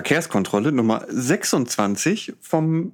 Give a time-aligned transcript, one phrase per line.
[0.00, 2.92] Verkehrskontrolle Nummer 26 vom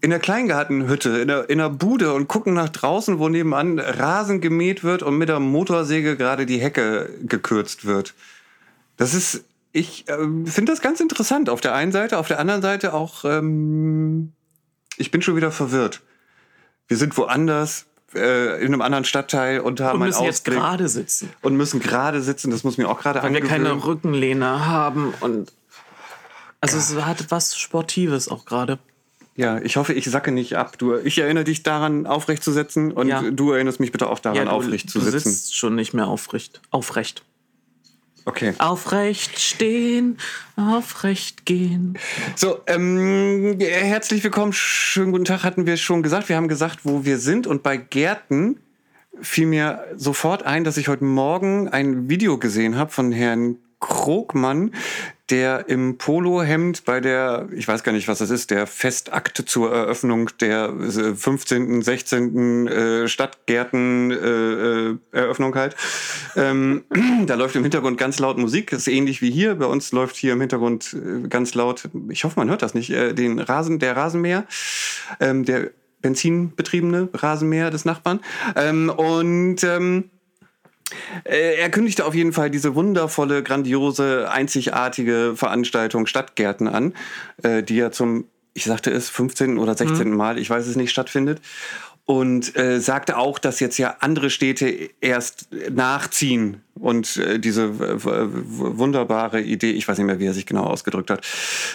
[0.00, 4.40] In der Kleingartenhütte, in der, in der Bude und gucken nach draußen, wo nebenan Rasen
[4.40, 8.14] gemäht wird und mit der Motorsäge gerade die Hecke gekürzt wird.
[8.96, 11.50] Das ist, ich ähm, finde das ganz interessant.
[11.50, 14.32] Auf der einen Seite, auf der anderen Seite auch, ähm,
[14.96, 16.02] ich bin schon wieder verwirrt.
[16.88, 20.88] Wir sind woanders, äh, in einem anderen Stadtteil und haben einen müssen jetzt Ausblick gerade
[20.88, 22.50] sitzen, und müssen gerade sitzen.
[22.50, 23.64] Das muss mir auch gerade weil wir angewöhnen.
[23.64, 25.52] keine Rückenlehne haben und
[26.60, 28.78] also es hat was Sportives auch gerade.
[29.36, 30.78] Ja, ich hoffe, ich sacke nicht ab.
[30.78, 33.22] Du, ich erinnere dich daran, aufrecht zu sitzen und Ja.
[33.22, 35.30] du erinnerst mich bitte auch daran, Ja, du, aufrecht zu du sitzen.
[35.30, 36.62] sitzt schon nicht mehr aufrecht.
[36.70, 37.22] Aufrecht.
[38.28, 38.54] Okay.
[38.58, 40.18] Aufrecht stehen,
[40.56, 41.96] aufrecht gehen.
[42.34, 44.52] So, ähm, herzlich willkommen.
[44.52, 46.28] Schönen guten Tag, hatten wir schon gesagt.
[46.28, 47.46] Wir haben gesagt, wo wir sind.
[47.46, 48.58] Und bei Gärten
[49.22, 54.72] fiel mir sofort ein, dass ich heute Morgen ein Video gesehen habe von Herrn Krogmann,
[55.30, 59.72] der im Polohemd bei der, ich weiß gar nicht, was das ist, der Festakte zur
[59.72, 62.66] Eröffnung der äh, 15., 16.
[62.66, 65.74] Äh, Stadtgärten äh, äh, Eröffnung halt.
[66.36, 66.84] Ähm,
[67.26, 69.56] da läuft im Hintergrund ganz laut Musik, ist ähnlich wie hier.
[69.56, 72.90] Bei uns läuft hier im Hintergrund äh, ganz laut, ich hoffe, man hört das nicht,
[72.90, 74.46] äh, den Rasen, der Rasenmäher,
[75.18, 75.70] ähm, der
[76.02, 78.20] benzinbetriebene Rasenmäher des Nachbarn.
[78.54, 80.15] Ähm, und ähm, äh,
[81.24, 86.94] er kündigte auf jeden Fall diese wundervolle, grandiose, einzigartige Veranstaltung Stadtgärten an,
[87.42, 89.58] äh, die ja zum, ich sagte es, 15.
[89.58, 90.10] oder 16.
[90.10, 91.40] Mal, ich weiß es nicht, stattfindet.
[92.04, 99.40] Und äh, sagte auch, dass jetzt ja andere Städte erst nachziehen und äh, diese wunderbare
[99.40, 101.26] Idee, ich weiß nicht mehr, wie er sich genau ausgedrückt hat,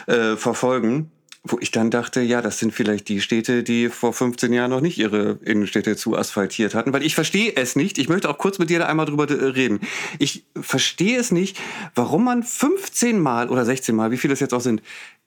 [0.07, 1.11] äh, verfolgen.
[1.43, 4.81] Wo ich dann dachte, ja, das sind vielleicht die Städte, die vor 15 Jahren noch
[4.81, 6.93] nicht ihre Innenstädte zu asphaltiert hatten.
[6.93, 7.97] Weil ich verstehe es nicht.
[7.97, 9.79] Ich möchte auch kurz mit dir da einmal drüber äh, reden.
[10.19, 11.57] Ich verstehe es nicht,
[11.95, 14.83] warum man 15 Mal oder 16 Mal, wie viele es jetzt auch sind,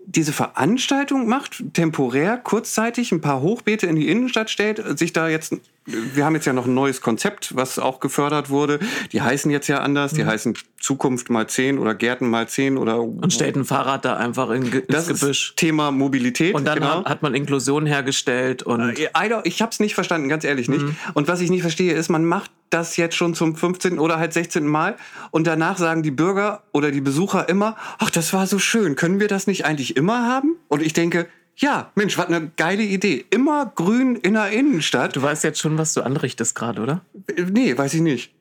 [0.07, 5.55] diese Veranstaltung macht, temporär, kurzzeitig ein paar Hochbeete in die Innenstadt stellt, sich da jetzt,
[5.87, 8.79] wir haben jetzt ja noch ein neues Konzept, was auch gefördert wurde.
[9.13, 13.01] Die heißen jetzt ja anders, die heißen Zukunft mal 10 oder Gärten mal 10 oder
[13.03, 15.51] Und stellt ein Fahrrad da einfach in, Ge- das ins Gebüsch.
[15.51, 16.55] ist Thema Mobilität.
[16.55, 17.05] Und dann genau.
[17.05, 19.09] hat, man Inklusion hergestellt und Äh,
[19.45, 20.85] Ich habe es nicht verstanden, ganz ehrlich nicht.
[21.15, 23.99] Und was ich nicht verstehe, ist, man macht das jetzt schon zum 15.
[23.99, 24.67] oder halt 16.
[24.67, 24.97] Mal
[25.31, 29.21] und danach sagen die Bürger oder die Besucher immer, ach, das war so schön, können
[29.21, 30.57] wir das nicht eigentlich immer haben?
[30.69, 31.27] Und ich denke,
[31.57, 33.25] ja, Mensch, was eine geile Idee.
[33.31, 35.17] Immer grün in der Innenstadt.
[35.17, 37.01] du weißt jetzt schon, was du anrichtest gerade, oder?
[37.37, 38.33] Nee, weiß ich nicht.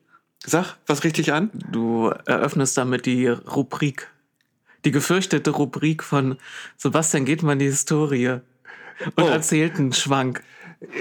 [0.46, 1.50] Sag, was richtig an?
[1.72, 4.08] Du eröffnest damit die Rubrik,
[4.84, 6.36] die gefürchtete Rubrik von
[6.76, 8.28] Sebastian geht mal in die Historie
[9.16, 9.26] und Oh.
[9.28, 10.42] erzählt einen Schwank.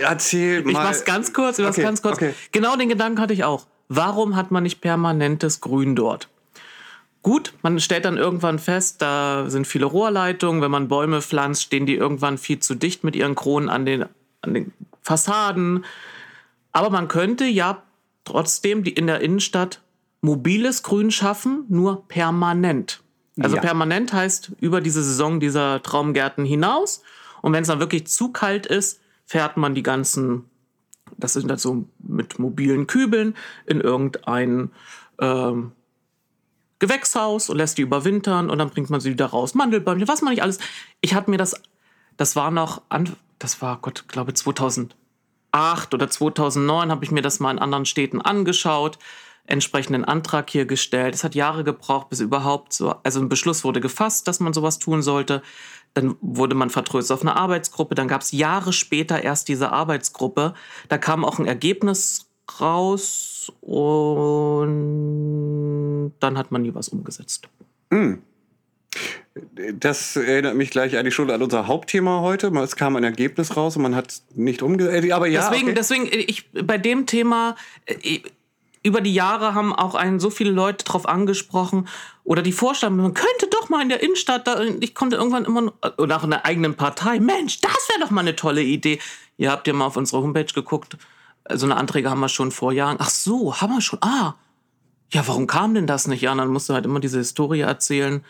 [0.02, 0.70] Erzähl mal.
[0.70, 2.16] Ich mach's ganz kurz, ich mach's Okay, ganz kurz.
[2.16, 2.34] okay.
[2.54, 3.68] Genau den Gedanken hatte ich auch.
[3.90, 6.30] Warum hat man nicht permanentes Grün dort?
[7.24, 10.62] Gut, man stellt dann irgendwann fest, da sind viele Rohrleitungen.
[10.62, 14.06] Wenn man Bäume pflanzt, stehen die irgendwann viel zu dicht mit ihren Kronen an den,
[14.42, 15.86] an den Fassaden.
[16.74, 17.82] Aber man könnte ja
[18.26, 19.82] trotzdem die in der Innenstadt
[20.20, 23.02] mobiles Grün schaffen, nur permanent.
[23.40, 23.62] Also Ja.
[23.62, 27.04] permanent heißt über diese Saison dieser Traumgärten hinaus.
[27.42, 30.46] Und wenn es dann wirklich zu kalt ist, fährt man die ganzen,
[31.18, 33.36] das sind dann so mit mobilen Kübeln,
[33.66, 34.72] in irgendein
[35.20, 35.72] ähm,
[36.84, 39.54] Gewächshaus und lässt die überwintern und dann bringt man sie wieder raus.
[39.54, 40.60] Mandelbäumchen, was man nicht alles.
[41.00, 41.56] Ich hatte mir das,
[42.18, 44.94] das war noch, an, das war Gott, glaube 2008
[45.94, 49.00] oder 2009 habe ich mir das mal in anderen Städten angeschaut,
[49.48, 51.16] entsprechenden Antrag hier gestellt.
[51.16, 54.78] Es hat Jahre gebraucht, bis überhaupt so, also ein Beschluss wurde gefasst, dass man sowas
[54.78, 55.42] tun sollte.
[55.94, 57.96] Dann wurde man vertröstet auf eine Arbeitsgruppe.
[57.96, 60.54] Dann gab es Jahre später erst diese Arbeitsgruppe.
[60.90, 62.26] Da kam auch ein Ergebnis
[62.60, 65.04] raus und
[66.20, 67.48] dann hat man nie was umgesetzt.
[69.80, 72.48] Das erinnert mich gleich eigentlich schon an unser Hauptthema heute.
[72.60, 75.12] Es kam ein Ergebnis raus und man hat nicht umgesetzt.
[75.12, 75.76] Aber ja, deswegen, okay.
[75.76, 77.56] deswegen, ich bei dem Thema
[77.86, 78.20] äh,
[78.84, 81.88] über die Jahre haben auch einen so viele Leute drauf angesprochen
[82.24, 85.62] oder die Vorstellung, man könnte doch mal in der Innenstadt, da, ich konnte irgendwann immer
[85.62, 89.00] noch- oder auch in der eigenen Partei, Mensch, das wäre doch mal eine tolle Idee.
[89.38, 90.98] Ihr habt ja mal auf unsere Homepage geguckt.
[91.50, 92.98] So eine Anträge haben wir schon vor Jahren.
[93.00, 94.00] Ach so, haben wir schon.
[94.02, 94.36] Ah,
[95.12, 96.22] ja, warum kam denn das nicht?
[96.22, 98.24] Ja, dann musst du halt immer diese Historie erzählen.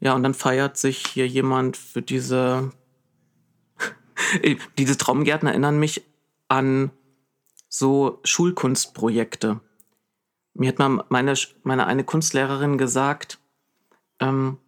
[0.00, 2.72] Ja, und dann feiert sich hier jemand für diese.
[4.78, 6.04] diese Traumgärten erinnern mich
[6.48, 6.90] an
[7.68, 9.60] so Schulkunstprojekte.
[10.54, 11.34] Mir hat mal meine,
[11.64, 13.38] meine eine Kunstlehrerin gesagt,
[14.20, 14.58] ähm,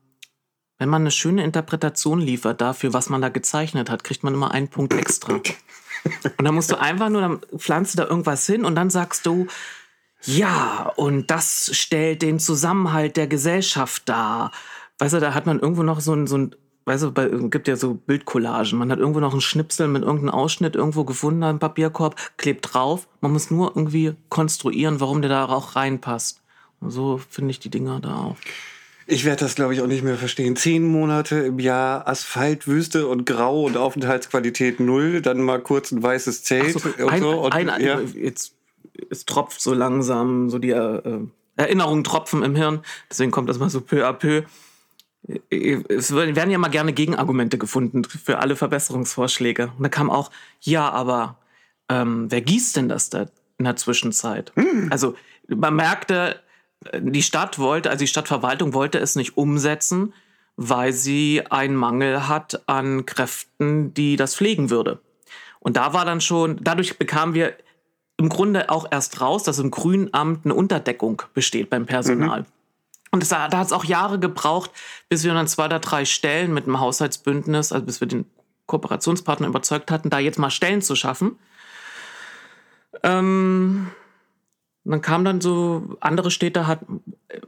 [0.78, 4.50] wenn man eine schöne Interpretation liefert dafür, was man da gezeichnet hat, kriegt man immer
[4.50, 5.40] einen Punkt extra.
[6.38, 9.26] Und dann musst du einfach nur, dann pflanzt du da irgendwas hin und dann sagst
[9.26, 9.46] du,
[10.24, 14.52] ja, und das stellt den Zusammenhalt der Gesellschaft dar.
[14.98, 16.54] Weißt du, da hat man irgendwo noch so ein, so ein
[16.88, 18.78] weißt du, bei, gibt ja so Bildcollagen.
[18.78, 23.06] Man hat irgendwo noch einen Schnipsel mit irgendeinem Ausschnitt irgendwo gefunden, einen Papierkorb, klebt drauf.
[23.20, 26.40] Man muss nur irgendwie konstruieren, warum der da auch reinpasst.
[26.80, 28.36] Und so finde ich die Dinger da auch.
[29.10, 30.54] Ich werde das, glaube ich, auch nicht mehr verstehen.
[30.54, 36.02] Zehn Monate im Jahr Asphalt, Wüste und Grau und Aufenthaltsqualität null, dann mal kurz ein
[36.02, 37.30] weißes Zelt so, und ein, so.
[37.40, 38.00] Und, ein, ja.
[38.00, 38.54] Jetzt
[39.10, 41.20] es tropft so langsam, so die äh,
[41.56, 42.80] Erinnerungen tropfen im Hirn.
[43.10, 44.42] Deswegen kommt das mal so peu à peu.
[45.48, 49.72] Es werden ja mal gerne Gegenargumente gefunden für alle Verbesserungsvorschläge.
[49.76, 51.38] Und da kam auch, ja, aber
[51.88, 53.26] ähm, wer gießt denn das da
[53.56, 54.52] in der Zwischenzeit?
[54.54, 54.88] Hm.
[54.90, 55.16] Also
[55.48, 56.40] man merkte,
[56.98, 60.12] die Stadt wollte, also die Stadtverwaltung wollte es nicht umsetzen,
[60.56, 65.00] weil sie einen Mangel hat an Kräften, die das pflegen würde.
[65.60, 67.54] Und da war dann schon, dadurch bekamen wir
[68.16, 72.40] im Grunde auch erst raus, dass im Grünamt eine Unterdeckung besteht beim Personal.
[72.40, 72.46] Mhm.
[73.10, 74.70] Und das, da hat es auch Jahre gebraucht,
[75.08, 78.26] bis wir dann zwei oder drei Stellen mit dem Haushaltsbündnis, also bis wir den
[78.66, 81.38] Kooperationspartner überzeugt hatten, da jetzt mal Stellen zu schaffen.
[83.02, 83.88] Ähm,
[84.90, 86.80] dann kam dann so, andere Städte hat,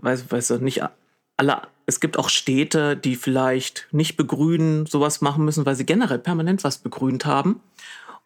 [0.00, 0.82] weiß, weiß nicht
[1.40, 6.19] alle, es gibt auch Städte, die vielleicht nicht begrünen, sowas machen müssen, weil sie generell
[6.19, 7.60] permanent was begrünt haben.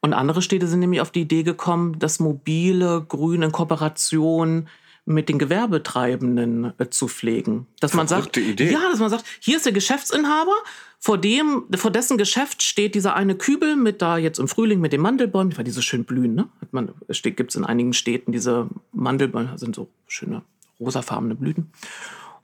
[0.01, 4.69] Und andere Städte sind nämlich auf die Idee gekommen, das mobile Grün in Kooperation
[5.07, 7.67] mit den Gewerbetreibenden äh, zu pflegen.
[7.81, 8.73] Dass man sagt, Idee.
[8.73, 10.55] ja, dass man sagt, hier ist der Geschäftsinhaber,
[10.99, 14.93] vor dem, vor dessen Geschäft steht dieser eine Kübel mit da jetzt im Frühling mit
[14.95, 16.49] den Mandelbäumen, weil die so schön blühen, ne?
[16.63, 20.43] Hat man, steht, gibt's in einigen Städten diese Mandelbäume, das sind so schöne
[20.81, 21.71] rosafarbene Blüten.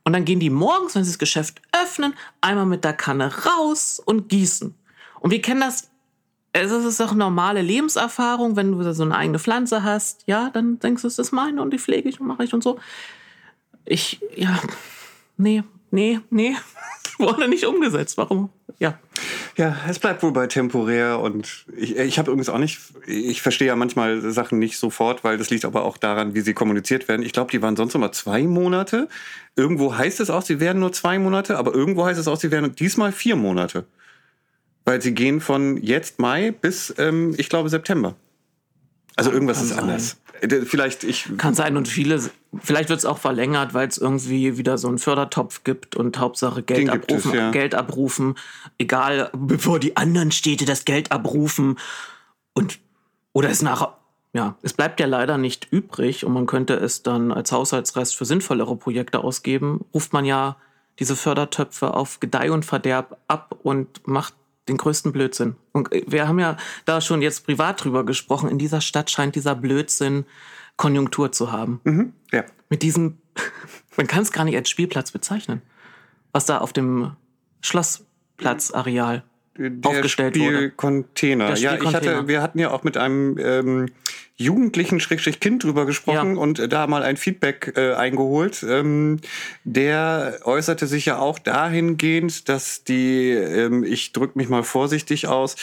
[0.04, 4.00] Und dann gehen die morgens, wenn sie das Geschäft öffnen, einmal mit der Kanne raus
[4.04, 4.74] und gießen.
[5.20, 5.89] Und wir kennen das
[6.52, 11.02] es ist doch normale Lebenserfahrung, wenn du so eine eigene Pflanze hast, ja, dann denkst
[11.02, 12.78] du, es ist meine und die pflege ich und mache ich und so.
[13.84, 14.60] Ich, ja,
[15.36, 16.56] nee, nee, nee,
[17.18, 18.18] wurde nicht umgesetzt.
[18.18, 18.50] Warum?
[18.78, 18.98] Ja.
[19.56, 23.68] Ja, es bleibt wohl bei temporär und ich, ich habe übrigens auch nicht, ich verstehe
[23.68, 27.22] ja manchmal Sachen nicht sofort, weil das liegt aber auch daran, wie sie kommuniziert werden.
[27.22, 29.08] Ich glaube, die waren sonst immer zwei Monate.
[29.56, 32.50] Irgendwo heißt es auch, sie werden nur zwei Monate, aber irgendwo heißt es auch, sie
[32.50, 33.84] werden diesmal vier Monate.
[34.90, 38.16] Weil sie gehen von jetzt Mai bis, ähm, ich glaube, September.
[39.14, 39.78] Also irgendwas Kann ist sein.
[39.78, 40.16] anders.
[40.40, 41.28] Äh, vielleicht ich.
[41.38, 42.20] Kann sein und viele,
[42.60, 46.64] vielleicht wird es auch verlängert, weil es irgendwie wieder so einen Fördertopf gibt und Hauptsache
[46.64, 47.52] Geld abrufen, es, ja.
[47.52, 48.34] Geld abrufen,
[48.78, 51.78] egal, bevor die anderen Städte das Geld abrufen.
[52.52, 52.80] Und
[53.32, 53.96] oder es nachher,
[54.32, 58.24] ja, es bleibt ja leider nicht übrig und man könnte es dann als Haushaltsrest für
[58.24, 60.56] sinnvollere Projekte ausgeben, ruft man ja
[60.98, 64.34] diese Fördertöpfe auf Gedeih und Verderb ab und macht
[64.68, 65.56] den größten Blödsinn.
[65.72, 68.48] Und wir haben ja da schon jetzt privat drüber gesprochen.
[68.48, 70.24] In dieser Stadt scheint dieser Blödsinn
[70.76, 71.80] Konjunktur zu haben.
[71.84, 72.44] Mhm, ja.
[72.68, 73.18] Mit diesem,
[73.96, 75.62] man kann es gar nicht als Spielplatz bezeichnen,
[76.32, 77.16] was da auf dem
[77.60, 79.24] Schlossplatzareal
[79.84, 80.70] aufgestellt wurde.
[80.70, 81.54] Container.
[81.56, 83.86] Ja, ich hatte, wir hatten ja auch mit einem ähm,
[84.40, 86.40] Jugendlichen Schrägstrich Kind drüber gesprochen ja.
[86.40, 88.64] und da mal ein Feedback äh, eingeholt.
[88.66, 89.20] Ähm,
[89.64, 95.56] der äußerte sich ja auch dahingehend, dass die, ähm, ich drücke mich mal vorsichtig aus,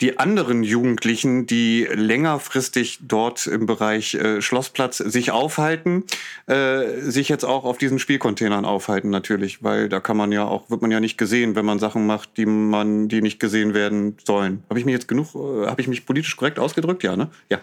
[0.00, 6.04] die anderen Jugendlichen, die längerfristig dort im Bereich äh, Schlossplatz sich aufhalten,
[6.46, 10.70] äh, sich jetzt auch auf diesen Spielcontainern aufhalten natürlich, weil da kann man ja auch,
[10.70, 14.16] wird man ja nicht gesehen, wenn man Sachen macht, die man, die nicht gesehen werden
[14.24, 14.62] sollen.
[14.70, 17.02] Habe ich mich jetzt genug, äh, habe ich mich politisch korrekt ausgedrückt?
[17.02, 17.28] Ja, ne?
[17.48, 17.58] Ja.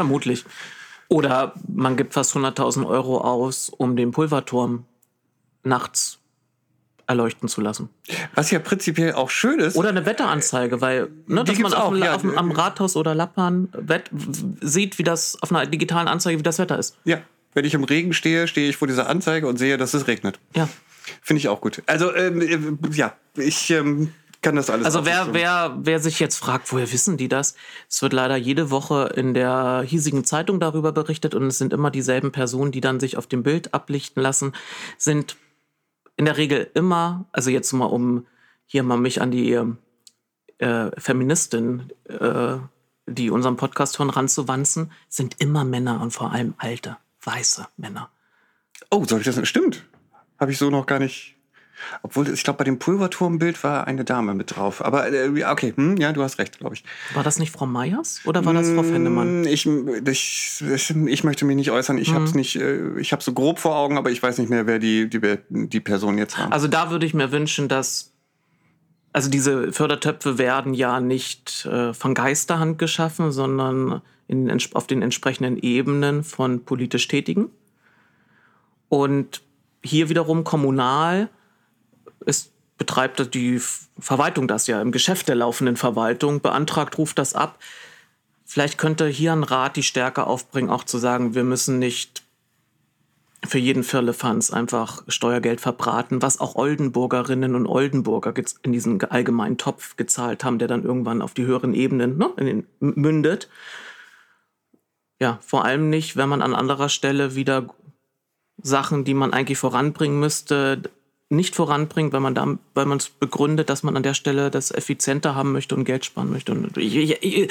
[0.00, 0.44] Vermutlich.
[1.08, 4.86] Oder man gibt fast 100.000 Euro aus, um den Pulverturm
[5.62, 6.18] nachts
[7.06, 7.90] erleuchten zu lassen.
[8.34, 9.76] Was ja prinzipiell auch schön ist.
[9.76, 12.14] Oder eine Wetteranzeige, weil, ne, dass man auf, auch, ja.
[12.14, 13.68] auf, am Rathaus oder Lappan
[14.62, 16.96] sieht, wie das auf einer digitalen Anzeige, wie das Wetter ist.
[17.04, 17.20] Ja,
[17.52, 20.38] wenn ich im Regen stehe, stehe ich vor dieser Anzeige und sehe, dass es regnet.
[20.54, 20.68] Ja.
[21.20, 21.82] Finde ich auch gut.
[21.86, 24.86] Also, ähm, äh, ja, ich ähm, kann das alles.
[24.86, 27.54] Also wer, wer, wer sich jetzt fragt, woher wissen die das?
[27.88, 31.90] Es wird leider jede Woche in der hiesigen Zeitung darüber berichtet und es sind immer
[31.90, 34.52] dieselben Personen, die dann sich auf dem Bild ablichten lassen,
[34.96, 35.36] sind
[36.16, 38.26] in der Regel immer, also jetzt mal um
[38.66, 39.58] hier mal mich an die
[40.58, 42.58] äh, Feministin äh,
[43.10, 48.10] die unseren Podcast hören, ranzuwanzen, sind immer Männer und vor allem alte, weiße Männer.
[48.90, 49.48] Oh, soll ich das?
[49.48, 49.84] Stimmt.
[50.38, 51.36] Habe ich so noch gar nicht.
[52.02, 54.84] Obwohl, ich glaube, bei dem Pulverturmbild war eine Dame mit drauf.
[54.84, 56.84] Aber äh, okay, hm, ja, du hast recht, glaube ich.
[57.14, 59.42] War das nicht Frau Meyers oder war das Frau Fendemann?
[59.42, 61.98] Mm, Ich, ich, ich, möchte mich nicht äußern.
[61.98, 64.50] Ich habe es nicht, äh, ich habe so grob vor Augen, aber ich weiß nicht
[64.50, 66.52] mehr, wer die, die, die Person jetzt war.
[66.52, 68.12] Also da würde ich mir wünschen, dass
[69.12, 75.56] also diese Fördertöpfe werden ja nicht äh, von Geisterhand geschaffen, sondern in, auf den entsprechenden
[75.56, 77.50] Ebenen von politisch Tätigen.
[78.88, 79.42] Und
[79.82, 81.28] hier wiederum kommunal
[82.26, 83.60] ist, betreibt die
[83.98, 87.58] Verwaltung das ja im Geschäft der laufenden Verwaltung, beantragt, ruft das ab.
[88.44, 92.22] Vielleicht könnte hier ein Rat die Stärke aufbringen, auch zu sagen, wir müssen nicht
[93.46, 99.96] für jeden Firlefanz einfach Steuergeld verbraten, was auch Oldenburgerinnen und Oldenburger in diesen allgemeinen Topf
[99.96, 103.48] gezahlt haben, der dann irgendwann auf die höheren Ebenen ne, den, mündet.
[105.20, 107.74] Ja, vor allem nicht, wenn man an anderer Stelle wieder
[108.62, 110.82] Sachen, die man eigentlich voranbringen müsste,
[111.30, 114.70] nicht voranbringt, wenn man da, weil man es begründet, dass man an der Stelle das
[114.70, 116.52] effizienter haben möchte und Geld sparen möchte.
[116.52, 117.50] Und ich, ich, ich,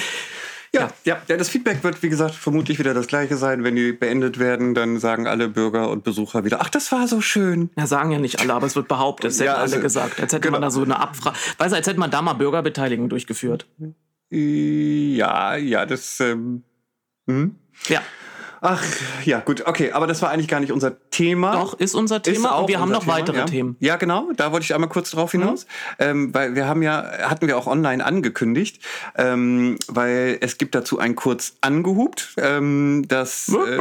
[0.72, 3.64] Ja, ja, ja, das Feedback wird, wie gesagt, vermutlich wieder das gleiche sein.
[3.64, 7.22] Wenn die beendet werden, dann sagen alle Bürger und Besucher wieder, ach, das war so
[7.22, 7.72] schön.
[7.78, 9.32] Ja, sagen ja nicht alle, aber es wird behauptet.
[9.32, 10.20] Es Ja, hätten alle also, gesagt.
[10.22, 10.52] Als hätte genau.
[10.54, 11.38] man da so eine Abfrage.
[11.58, 13.66] Weißt du, als hätte man da mal Bürgerbeteiligung durchgeführt.
[14.30, 16.20] Ja, ja, das.
[16.20, 16.64] Ähm,
[17.28, 17.56] hm?
[17.88, 18.02] Ja,
[18.62, 18.84] Ach,
[19.24, 21.54] ja, gut, okay, aber das war eigentlich gar nicht unser Thema.
[21.54, 23.46] doch, ist unser Ist Thema auch und wir haben noch Thema, weitere ja.
[23.46, 23.78] Themen.
[23.80, 24.32] Ja, genau.
[24.36, 25.66] Da wollte ich einmal kurz drauf hinaus,
[25.98, 28.82] ähm, weil wir haben ja hatten wir auch online angekündigt,
[29.18, 33.80] ähm, weil es gibt dazu ein kurz angehupt, ähm, das äh,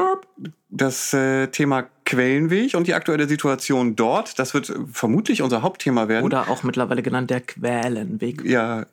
[0.70, 4.38] das äh, Thema Quellenweg und die aktuelle Situation dort.
[4.38, 6.24] Das wird vermutlich unser Hauptthema werden.
[6.24, 8.44] Oder auch mittlerweile genannt der Quälenweg.
[8.44, 8.86] ja.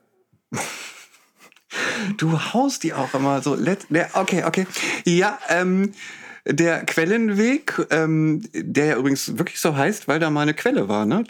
[2.18, 3.56] Du haust die auch immer so.
[3.56, 4.68] Let, okay, okay.
[5.06, 5.92] Ja, ähm,
[6.48, 11.06] der Quellenweg, ähm, der ja übrigens wirklich so heißt, weil da mal eine Quelle war,
[11.06, 11.24] ne?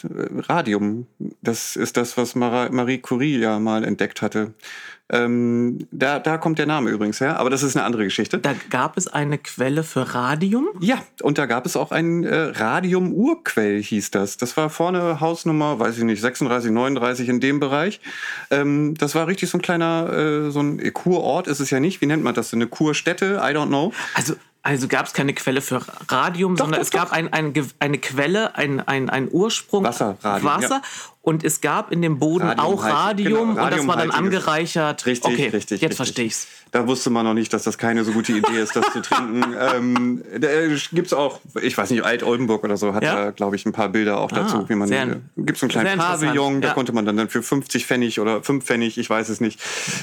[0.50, 1.08] Radium.
[1.42, 4.54] Das ist das, was Marie Curie ja mal entdeckt hatte.
[5.12, 8.40] Ähm, da, da kommt der Name übrigens her, aber das ist eine andere Geschichte.
[8.40, 10.68] Da gab es eine Quelle für Radium.
[10.80, 14.38] Ja, und da gab es auch ein äh, Radium-Urquell, hieß das.
[14.38, 18.02] Das war vorne Hausnummer, weiß ich nicht, 36, 39 in dem Bereich.
[18.50, 22.02] Ähm, das war richtig so ein kleiner, äh, so ein Kurort ist es ja nicht.
[22.02, 22.52] Wie nennt man das?
[22.54, 23.42] Eine Kurstätte?
[23.44, 23.94] I don't know.
[24.16, 24.34] Also,
[24.66, 25.80] also gab es keine Quelle für
[26.10, 29.84] Radium, sondern doch, es gab ein, ein, eine Quelle, ein, ein, Ursprung.
[29.84, 30.70] Wasser, Radium, Wasser.
[30.76, 30.82] ja.
[31.22, 35.06] Und es gab in dem Boden Radium auch Radium genau, und das war dann angereichert.
[35.08, 35.82] Richtig, okay, richtig.
[35.82, 36.48] Jetzt verstehe ich's.
[36.72, 39.44] Da wusste man noch nicht, dass das keine so gute Idee ist, das zu trinken.
[39.76, 40.48] Ähm, da
[40.92, 43.16] gibt's auch, ich weiß nicht, Alt-Oldenburg oder so hat Ja?
[43.16, 44.88] da, glaube ich, ein paar Bilder auch dazu, Ah, wie man.
[44.88, 46.74] sehr- Äh, gibt's so einen kleinen Pavillon, da ja.
[46.74, 49.60] konnte man dann, dann für 50 Pfennig oder 5 Pfennig, ich weiß es nicht,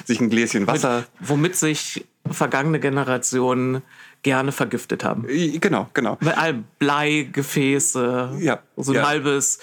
[0.06, 1.04] sich ein Gläschen Wasser.
[1.20, 3.82] Womit sich vergangene Generationen
[4.22, 5.26] gerne vergiftet haben.
[5.60, 6.16] Genau, genau.
[6.20, 9.08] Weil all Bleigefäße, Ja, so ein ja.
[9.08, 9.58] halbes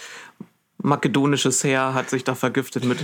[0.82, 3.00] makedonisches Heer hat sich da vergiftet mit.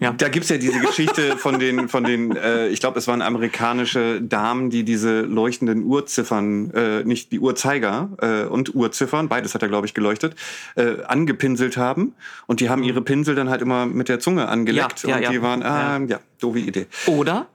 [0.00, 0.12] Ja.
[0.12, 4.20] Da gibt's ja diese Geschichte von den, von den äh, ich glaube, es waren amerikanische
[4.20, 9.68] Damen, die diese leuchtenden Uhrziffern, äh, nicht die Uhrzeiger äh, und Uhrziffern, beides hat er,
[9.68, 10.34] glaube ich, geleuchtet,
[10.74, 12.14] äh, angepinselt haben.
[12.46, 15.04] Und die haben ihre Pinsel dann halt immer mit der Zunge angeleckt.
[15.04, 15.42] Ja, ja, und die ja.
[15.42, 16.86] waren, ah, ja, doofe Idee.
[17.06, 17.46] Oder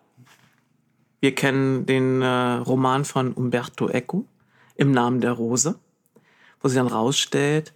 [1.22, 4.26] wir kennen den äh, Roman von Umberto Eco,
[4.76, 5.76] Im Namen der Rose,
[6.62, 7.74] wo sie dann rausstellt,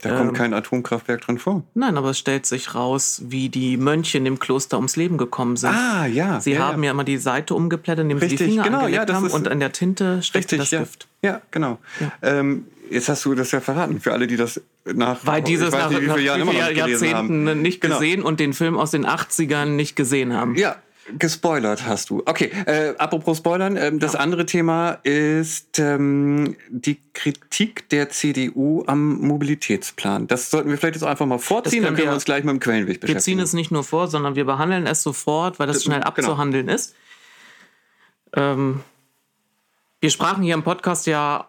[0.00, 0.16] Da Ähm.
[0.18, 1.64] kommt kein Atomkraftwerk drin vor.
[1.74, 5.56] nein, aber es stellt sich raus, wie die Mönche in dem Kloster ums Leben gekommen
[5.56, 5.70] sind.
[5.74, 6.40] Ah, ja.
[6.40, 6.92] Sie ja, haben ja.
[6.92, 9.48] immer die Seite umgeblättert, indem sie Richtig, die Finger genau, ja, das haben ist- und
[9.48, 10.78] an der Tinte steckte Richtig, das ja.
[10.80, 11.08] Gift.
[11.22, 11.78] Ja, genau.
[12.22, 15.90] Ähm, jetzt hast du das ja verraten, für alle, die das nach, Weil dieses nach,
[15.90, 17.62] nicht, wie nach Jahren nicht gelesen Jahrzehnten haben.
[17.62, 17.98] nicht Genau.
[17.98, 20.54] gesehen und den Film aus den 80ern nicht gesehen haben.
[20.54, 20.76] Ja,
[21.16, 22.22] gespoilert hast du.
[22.26, 29.20] Okay, äh, apropos Spoilern, ähm, das andere Thema ist ähm, die Kritik der CDU am
[29.20, 30.26] Mobilitätsplan.
[30.26, 32.60] Das sollten wir vielleicht jetzt einfach mal vorziehen, dann können wir uns gleich mit dem
[32.60, 33.40] Quellenweg Wir ziehen beschäftigen.
[33.40, 36.08] es nicht nur vor, sondern wir behandeln es sofort, weil das Das- schnell genau.
[36.08, 36.94] abzuhandeln ist.
[38.34, 38.80] Ähm,
[40.00, 41.48] wir sprachen hier im Podcast ja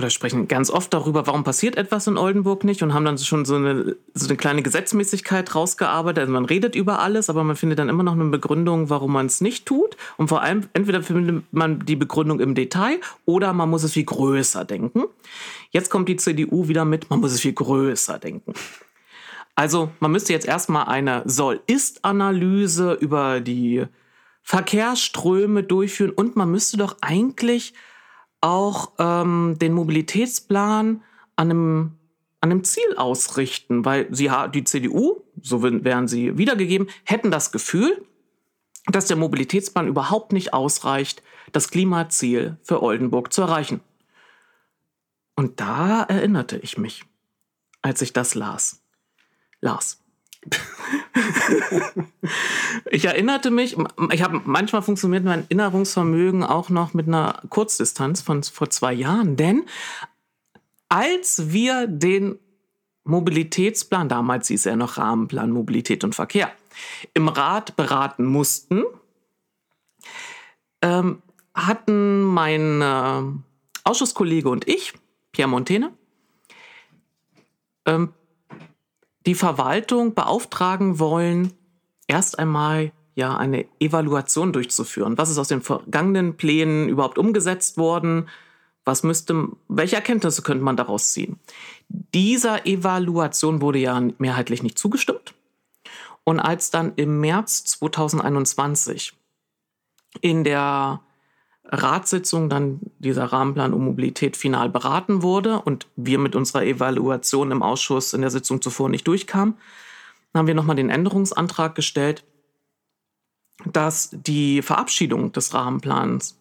[0.00, 3.44] oder sprechen ganz oft darüber, warum passiert etwas in Oldenburg nicht und haben dann schon
[3.44, 6.22] so eine, so eine kleine Gesetzmäßigkeit rausgearbeitet.
[6.22, 9.26] Also man redet über alles, aber man findet dann immer noch eine Begründung, warum man
[9.26, 9.98] es nicht tut.
[10.16, 14.04] Und vor allem, entweder findet man die Begründung im Detail oder man muss es viel
[14.04, 15.04] größer denken.
[15.70, 18.54] Jetzt kommt die CDU wieder mit, man muss es viel größer denken.
[19.54, 23.84] Also man müsste jetzt erstmal eine Soll-Ist-Analyse über die
[24.42, 27.74] Verkehrsströme durchführen und man müsste doch eigentlich
[28.40, 31.02] auch ähm, den Mobilitätsplan
[31.36, 31.92] an einem,
[32.40, 38.06] an einem Ziel ausrichten, weil sie die CDU, so wären sie wiedergegeben, hätten das Gefühl,
[38.86, 43.80] dass der Mobilitätsplan überhaupt nicht ausreicht, das Klimaziel für Oldenburg zu erreichen.
[45.36, 47.04] Und da erinnerte ich mich,
[47.82, 48.82] als ich das las.
[49.60, 49.99] Las.
[52.90, 53.76] ich erinnerte mich,
[54.12, 59.36] ich habe manchmal funktioniert mein Erinnerungsvermögen auch noch mit einer Kurzdistanz von vor zwei Jahren,
[59.36, 59.64] denn
[60.88, 62.38] als wir den
[63.04, 66.50] Mobilitätsplan, damals hieß er noch Rahmenplan Mobilität und Verkehr,
[67.14, 68.84] im Rat beraten mussten,
[70.82, 71.22] ähm,
[71.54, 73.22] hatten mein äh,
[73.84, 74.94] Ausschusskollege und ich,
[75.32, 75.92] Pierre Montene,
[77.86, 78.12] ähm,
[79.30, 81.52] die Verwaltung beauftragen wollen,
[82.08, 85.18] erst einmal ja eine Evaluation durchzuführen.
[85.18, 88.28] Was ist aus den vergangenen Plänen überhaupt umgesetzt worden?
[88.84, 91.38] Was müsste, welche Erkenntnisse könnte man daraus ziehen?
[91.88, 95.32] Dieser Evaluation wurde ja mehrheitlich nicht zugestimmt.
[96.24, 99.12] Und als dann im März 2021
[100.22, 101.02] in der
[101.70, 107.62] Ratssitzung dann dieser Rahmenplan um Mobilität final beraten wurde und wir mit unserer Evaluation im
[107.62, 109.54] Ausschuss in der Sitzung zuvor nicht durchkamen,
[110.34, 112.24] haben wir nochmal den Änderungsantrag gestellt,
[113.66, 116.38] dass die Verabschiedung des Rahmenplans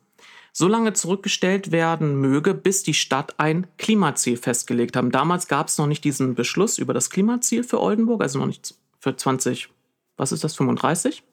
[0.51, 5.11] so lange zurückgestellt werden möge, bis die Stadt ein Klimaziel festgelegt haben.
[5.11, 8.75] Damals gab es noch nicht diesen Beschluss über das Klimaziel für Oldenburg, also noch nicht
[8.99, 9.69] für 20,
[10.17, 11.23] was ist das, 35?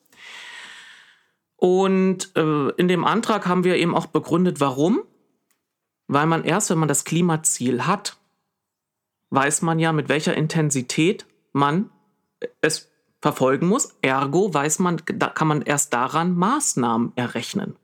[1.56, 5.02] Und äh, in dem Antrag haben wir eben auch begründet, warum.
[6.06, 8.18] Weil man erst, wenn man das Klimaziel hat,
[9.30, 11.90] weiß man ja, mit welcher Intensität man
[12.60, 13.96] es verfolgen muss.
[14.02, 17.76] Ergo weiß man, da kann man erst daran Maßnahmen errechnen.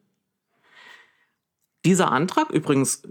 [1.85, 3.02] Dieser Antrag übrigens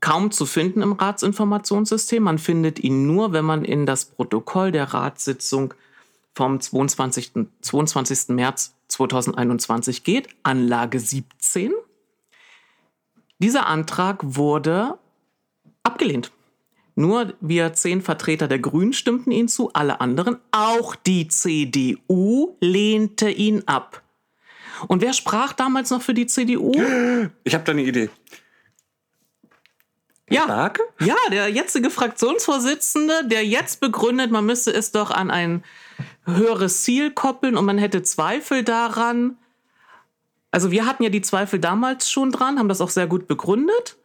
[0.00, 2.22] kaum zu finden im Ratsinformationssystem.
[2.22, 5.74] Man findet ihn nur, wenn man in das Protokoll der Ratssitzung
[6.34, 7.32] vom 22.
[7.60, 8.28] 22.
[8.28, 11.72] März 2021 geht, Anlage 17.
[13.38, 14.98] Dieser Antrag wurde
[15.82, 16.32] abgelehnt.
[16.94, 23.30] Nur wir zehn Vertreter der Grünen stimmten ihn zu, alle anderen, auch die CDU lehnte
[23.30, 24.02] ihn ab.
[24.88, 26.72] Und wer sprach damals noch für die CDU?
[27.44, 28.10] Ich habe da eine Idee.
[30.30, 30.82] Ja, Starke?
[31.00, 35.64] ja, der jetzige Fraktionsvorsitzende, der jetzt begründet, man müsse es doch an ein
[36.24, 39.38] höheres Ziel koppeln und man hätte Zweifel daran.
[40.50, 43.96] Also wir hatten ja die Zweifel damals schon dran, haben das auch sehr gut begründet.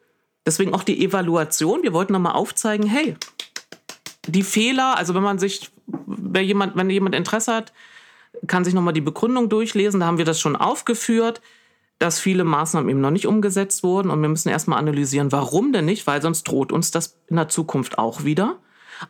[0.45, 1.83] Deswegen auch die Evaluation.
[1.83, 3.15] Wir wollten nochmal aufzeigen, hey,
[4.27, 7.73] die Fehler, also wenn man sich, wenn jemand, wenn jemand Interesse hat,
[8.47, 9.99] kann sich nochmal die Begründung durchlesen.
[9.99, 11.41] Da haben wir das schon aufgeführt,
[12.03, 14.11] dass viele Maßnahmen eben noch nicht umgesetzt wurden.
[14.11, 17.47] Und wir müssen erstmal analysieren, warum denn nicht, weil sonst droht uns das in der
[17.47, 18.57] Zukunft auch wieder.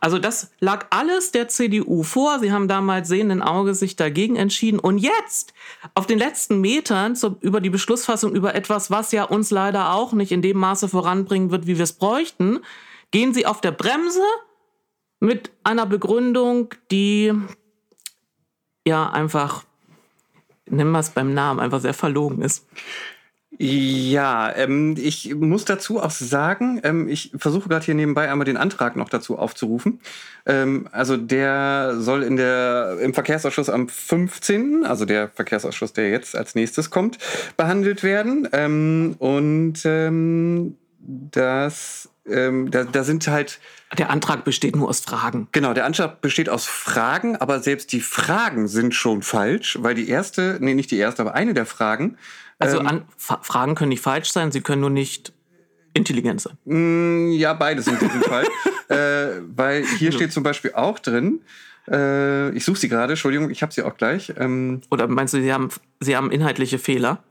[0.00, 2.38] Also das lag alles der CDU vor.
[2.38, 4.78] Sie haben damals sehenden Auge sich dagegen entschieden.
[4.78, 5.54] Und jetzt,
[5.94, 10.12] auf den letzten Metern zu, über die Beschlussfassung über etwas, was ja uns leider auch
[10.12, 12.60] nicht in dem Maße voranbringen wird, wie wir es bräuchten,
[13.10, 14.22] gehen Sie auf der Bremse
[15.18, 17.32] mit einer Begründung, die
[18.86, 19.64] ja einfach,
[20.68, 22.66] nennen wir es beim Namen, einfach sehr verlogen ist.
[23.56, 28.56] Ja, ähm, ich muss dazu auch sagen, ähm, ich versuche gerade hier nebenbei einmal den
[28.56, 30.00] Antrag noch dazu aufzurufen.
[30.44, 36.34] Ähm, also der soll in der, im Verkehrsausschuss am 15., also der Verkehrsausschuss, der jetzt
[36.34, 37.18] als nächstes kommt,
[37.56, 38.48] behandelt werden.
[38.52, 43.60] Ähm, und ähm, das ähm, da, da sind halt.
[43.98, 45.48] Der Antrag besteht nur aus Fragen.
[45.52, 50.08] Genau, der Antrag besteht aus Fragen, aber selbst die Fragen sind schon falsch, weil die
[50.08, 52.16] erste, nee, nicht die erste, aber eine der Fragen.
[52.58, 55.32] Also ähm, an, Fragen können nicht falsch sein, sie können nur nicht
[55.92, 56.56] intelligent sein.
[56.64, 58.46] Mm, ja, beides in diesem Fall.
[58.88, 61.40] äh, weil hier steht zum Beispiel auch drin,
[61.88, 64.32] äh, ich suche sie gerade, Entschuldigung, ich habe sie auch gleich.
[64.36, 65.68] Ähm, Oder meinst du, sie haben,
[66.00, 67.22] sie haben inhaltliche Fehler?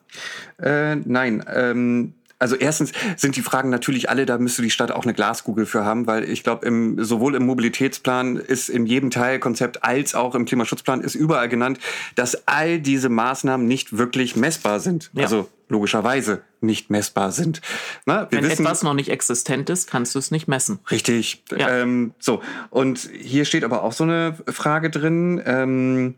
[0.61, 5.03] Äh, nein, ähm, also erstens sind die Fragen natürlich alle, da müsste die Stadt auch
[5.03, 9.85] eine Glaskugel für haben, weil ich glaube, im, sowohl im Mobilitätsplan ist in jedem Teilkonzept
[9.85, 11.79] als auch im Klimaschutzplan ist überall genannt,
[12.15, 15.09] dass all diese Maßnahmen nicht wirklich messbar sind.
[15.13, 15.23] Ja.
[15.23, 17.61] Also logischerweise nicht messbar sind.
[18.05, 20.79] Na, Wenn wissen, etwas noch nicht existent ist, kannst du es nicht messen.
[20.91, 21.45] Richtig.
[21.57, 21.69] Ja.
[21.69, 25.41] Ähm, so, und hier steht aber auch so eine Frage drin.
[25.45, 26.15] Ähm,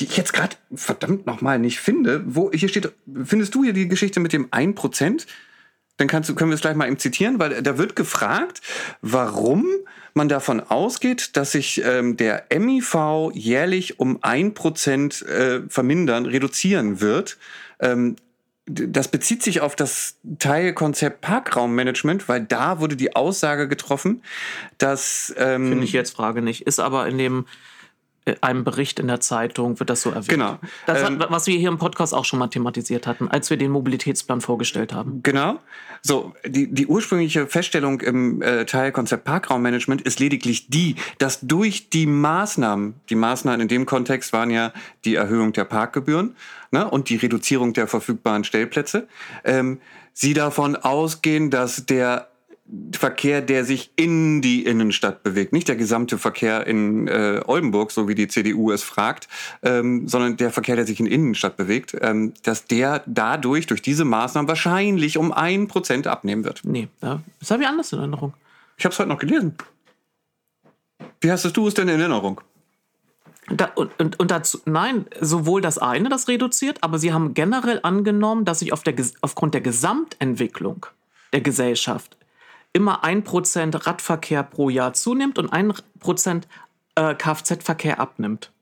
[0.00, 2.22] die ich jetzt gerade verdammt nochmal nicht finde.
[2.24, 2.90] Wo hier steht,
[3.24, 5.26] findest du hier die Geschichte mit dem 1%?
[6.00, 8.62] Dann kannst können wir es gleich mal eben zitieren, weil da wird gefragt,
[9.02, 9.66] warum
[10.14, 17.02] man davon ausgeht, dass sich ähm, der MIV jährlich um ein Prozent äh, vermindern, reduzieren
[17.02, 17.36] wird.
[17.80, 18.16] Ähm,
[18.64, 24.22] das bezieht sich auf das Teilkonzept Parkraummanagement, weil da wurde die Aussage getroffen,
[24.78, 27.44] dass ähm, finde ich jetzt Frage nicht, ist aber in dem
[28.42, 30.28] einem Bericht in der Zeitung wird das so erwähnt.
[30.28, 30.58] Genau.
[30.86, 33.56] Das, Ähm, hat, was wir hier im Podcast auch schon mal thematisiert hatten, als wir
[33.56, 35.22] den Mobilitätsplan vorgestellt haben.
[35.22, 35.58] Genau.
[36.02, 42.06] So, die, die ursprüngliche Feststellung im äh, Teilkonzept Parkraummanagement ist lediglich die, dass durch die
[42.06, 44.72] Maßnahmen, die Maßnahmen in dem Kontext waren ja
[45.04, 46.36] die Erhöhung der Parkgebühren
[46.70, 49.08] ne, und die Reduzierung der verfügbaren Stellplätze,
[49.44, 49.80] ähm,
[50.12, 52.29] sie davon ausgehen, dass der
[52.92, 58.08] Verkehr, der sich in die Innenstadt bewegt, nicht der gesamte Verkehr in äh, Oldenburg, so
[58.08, 59.28] wie die CDU es fragt,
[59.62, 64.04] ähm, sondern der Verkehr, der sich in Innenstadt bewegt, ähm, dass der dadurch, durch diese
[64.04, 66.60] Maßnahmen wahrscheinlich um ein Prozent abnehmen wird.
[66.64, 68.34] Nee, ja, das habe ich anders in Erinnerung.
[68.76, 69.56] Ich habe es heute noch gelesen.
[71.20, 72.40] Wie hast du es denn in Erinnerung?
[73.48, 77.80] Da, und, und, und dazu, nein, sowohl das eine, das reduziert, aber sie haben generell
[77.82, 80.86] angenommen, dass sich auf der, aufgrund der Gesamtentwicklung
[81.32, 82.16] der Gesellschaft
[82.72, 86.46] immer ein Prozent Radverkehr pro Jahr zunimmt und ein Prozent
[86.94, 88.52] äh, Kfz-Verkehr abnimmt.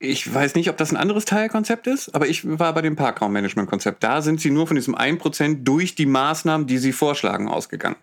[0.00, 4.02] Ich weiß nicht, ob das ein anderes Teilkonzept ist, aber ich war bei dem Parkraummanagement-Konzept.
[4.02, 7.96] Da sind sie nur von diesem 1% durch die Maßnahmen, die sie vorschlagen, ausgegangen.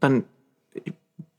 [0.00, 0.24] Dann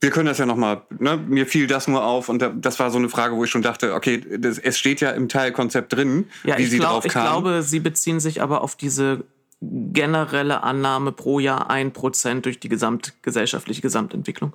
[0.00, 1.16] Wir können das ja nochmal, ne?
[1.16, 3.62] mir fiel das nur auf und da, das war so eine Frage, wo ich schon
[3.62, 7.04] dachte, okay, das, es steht ja im Teilkonzept drin, Ja, wie ich, sie glaub, drauf
[7.04, 7.26] ich kamen.
[7.28, 9.24] glaube, sie beziehen sich aber auf diese
[9.62, 14.54] generelle Annahme pro Jahr ein Prozent durch die gesamtgesellschaftliche Gesamtentwicklung.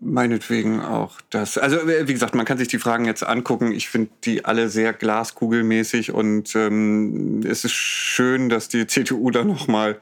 [0.00, 1.58] Meinetwegen auch das.
[1.58, 3.70] Also äh, wie gesagt, man kann sich die Fragen jetzt angucken.
[3.70, 9.44] Ich finde die alle sehr glaskugelmäßig und ähm, es ist schön, dass die CDU da
[9.44, 10.00] nochmal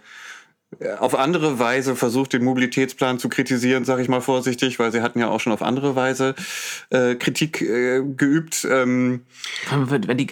[0.99, 5.19] auf andere Weise versucht, den Mobilitätsplan zu kritisieren, sage ich mal vorsichtig, weil sie hatten
[5.21, 6.35] ja auch schon auf andere Weise
[6.91, 8.67] äh, Kritik äh, geübt.
[8.69, 9.23] Ähm,
[9.71, 10.29] wenn die,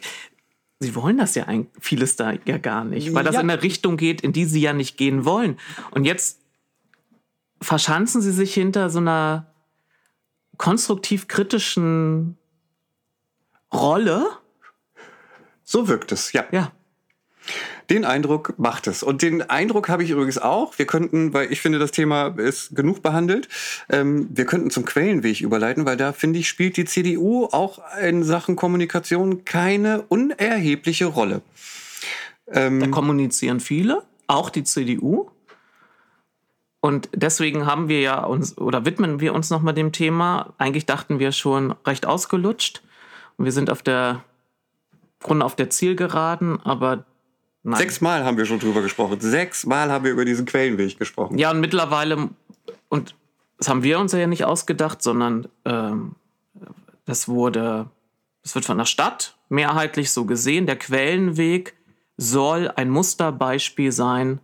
[0.83, 3.40] sie wollen das ja ein, vieles da ja gar nicht, weil das Ja.
[3.40, 5.59] in eine Richtung geht, in die sie ja nicht gehen wollen.
[5.90, 6.40] Und jetzt
[7.61, 9.47] verschanzen sie sich hinter so einer
[10.59, 12.37] konstruktiv-kritischen
[13.73, 14.27] Rolle.
[15.64, 16.45] so wirkt es, ja.
[16.53, 16.73] Ja,
[17.91, 19.03] Den Eindruck macht es.
[19.03, 20.79] Und den Eindruck habe ich übrigens auch.
[20.79, 23.49] Wir könnten, weil ich finde, das Thema ist genug behandelt,
[23.91, 28.23] ähm, wir könnten zum Quellenweg überleiten, weil da, finde ich, spielt die CDU auch in
[28.23, 31.43] Sachen Kommunikation keine unerhebliche Rolle.
[32.47, 35.31] da kommunizieren viele, auch die CDU.
[36.85, 40.53] Und deswegen haben wir ja uns oder widmen wir uns nochmal dem Thema.
[40.59, 42.83] Eigentlich dachten wir schon recht ausgelutscht.
[43.37, 44.25] Und wir sind auf der
[45.21, 47.05] Grunde auf der Zielgeraden, aber
[47.62, 47.79] nein.
[47.79, 49.20] Sechsmal haben wir schon drüber gesprochen.
[49.20, 51.38] Sechsmal haben wir über diesen Quellenweg gesprochen.
[51.38, 52.31] Ja, und mittlerweile,
[52.88, 53.14] und
[53.59, 56.16] das haben wir uns ja nicht ausgedacht, sondern ähm,
[57.05, 57.88] das wurde,
[58.42, 60.66] das wird von der Stadt mehrheitlich so gesehen.
[60.66, 61.75] Der Quellenweg
[62.16, 64.40] soll ein Musterbeispiel sein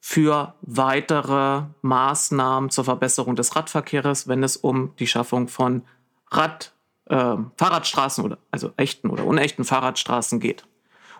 [0.00, 5.82] für weitere Maßnahmen zur Verbesserung des Radverkehrs, wenn es um die Schaffung von
[6.30, 6.72] Rad,
[7.06, 10.64] äh, Fahrradstraßen oder also echten oder unechten Fahrradstraßen geht.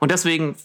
[0.01, 0.57] Und deswegen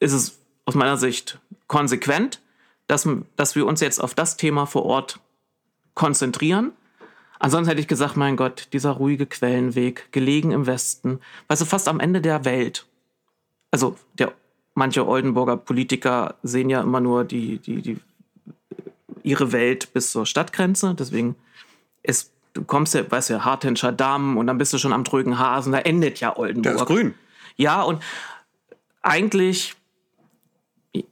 [0.00, 2.40] ist es aus meiner Sicht konsequent,
[2.86, 5.20] dass, dass wir uns jetzt auf das Thema vor Ort
[5.94, 6.72] konzentrieren.
[7.38, 11.88] Ansonsten hätte ich gesagt, mein Gott, dieser ruhige Quellenweg, gelegen im Westen, weißt du, fast
[11.88, 12.86] am Ende der Welt.
[13.70, 14.32] Also der,
[14.74, 17.98] manche Oldenburger Politiker sehen ja immer nur die, die, die,
[19.22, 20.94] ihre Welt bis zur Stadtgrenze.
[20.94, 21.34] Deswegen
[22.02, 25.04] ist, du kommst ja, weißt du, ja, Hartenscher Damm und dann bist du schon am
[25.04, 26.74] Trögen Hasen, da endet ja Oldenburg.
[26.74, 27.14] Der ist grün.
[27.56, 28.02] Ja, und
[29.02, 29.75] eigentlich,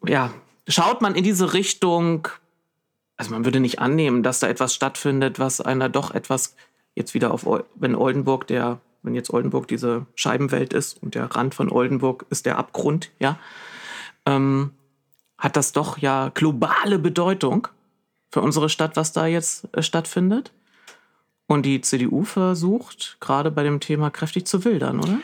[0.06, 0.32] ja,
[0.68, 2.28] schaut man in diese Richtung,
[3.16, 6.56] also man würde nicht annehmen, dass da etwas stattfindet, was einer doch etwas,
[6.94, 11.54] jetzt wieder auf, wenn Oldenburg der, wenn jetzt Oldenburg diese Scheibenwelt ist und der Rand
[11.54, 13.38] von Oldenburg ist der Abgrund, ja,
[14.26, 14.70] ähm,
[15.36, 17.68] hat das doch ja globale Bedeutung
[18.30, 20.52] für unsere Stadt, was da jetzt äh, stattfindet.
[21.46, 25.18] Und die CDU versucht gerade bei dem Thema kräftig zu wildern, oder?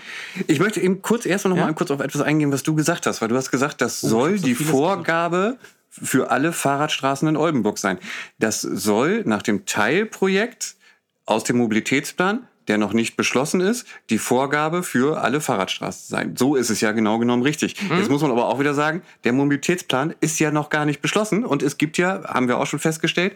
[0.48, 1.64] Ich möchte eben kurz erst noch Ja?
[1.64, 4.33] mal kurz auf etwas eingehen, was du gesagt hast, weil du hast gesagt, das soll
[4.33, 5.56] hab so die Vorgabe
[5.88, 7.98] für alle Fahrradstraßen in Oldenburg sein.
[8.38, 10.76] Das soll nach dem Teilprojekt
[11.24, 16.37] aus dem Mobilitätsplan, der noch nicht beschlossen ist, die Vorgabe für alle Fahrradstraßen sein.
[16.37, 17.74] So ist es ja genau genommen richtig.
[17.98, 21.44] Jetzt muss man aber auch wieder sagen, der Mobilitätsplan ist ja noch gar nicht beschlossen
[21.44, 23.35] und es gibt ja, haben wir auch schon festgestellt,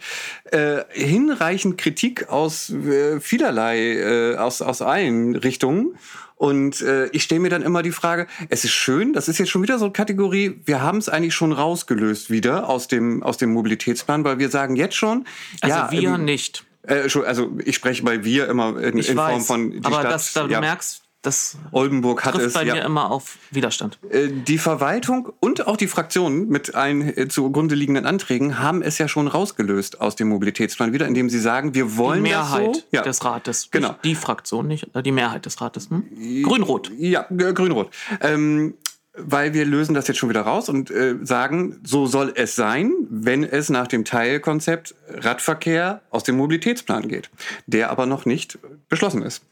[0.53, 5.99] äh, hinreichend Kritik aus äh, vielerlei, äh, aus, aus allen Richtungen.
[6.37, 9.51] Und äh, ich stelle mir dann immer die Frage, es ist schön, das ist jetzt
[9.51, 13.37] schon wieder so eine Kategorie, wir haben es eigentlich schon rausgelöst wieder aus dem, aus
[13.37, 15.25] dem Mobilitätsplan, weil wir sagen jetzt schon,
[15.61, 16.65] Also ja, wir ähm, nicht.
[16.87, 20.13] Äh, also ich spreche bei wir immer in, in Form von die aber Stadt.
[20.13, 20.49] das, da, ja.
[20.49, 22.53] du merkst, das Oldenburg hat es.
[22.53, 22.75] bei ja.
[22.75, 23.99] mir immer auf Widerstand.
[24.11, 28.99] Äh, Die Verwaltung und auch die Fraktionen mit allen äh, zugrunde liegenden Anträgen haben es
[28.99, 32.77] ja schon rausgelöst aus dem Mobilitätsplan wieder, indem sie sagen, wir Die wollen Mehrheit das
[32.77, 32.83] so.
[32.91, 33.03] Ja.
[33.03, 33.69] des Rates.
[33.71, 33.89] Genau.
[33.89, 35.89] Nicht die Fraktion, nicht äh, die Mehrheit des Rates.
[35.89, 36.43] Hm?
[36.43, 36.91] Grün-Rot.
[36.99, 37.89] Ja, grün-rot.
[38.21, 38.75] Ähm,
[39.17, 42.93] weil wir lösen das jetzt schon wieder raus und äh, sagen, so soll es sein,
[43.09, 47.31] wenn es nach dem Teilkonzept Radverkehr aus dem Mobilitätsplan geht,
[47.67, 49.43] der aber noch nicht beschlossen ist.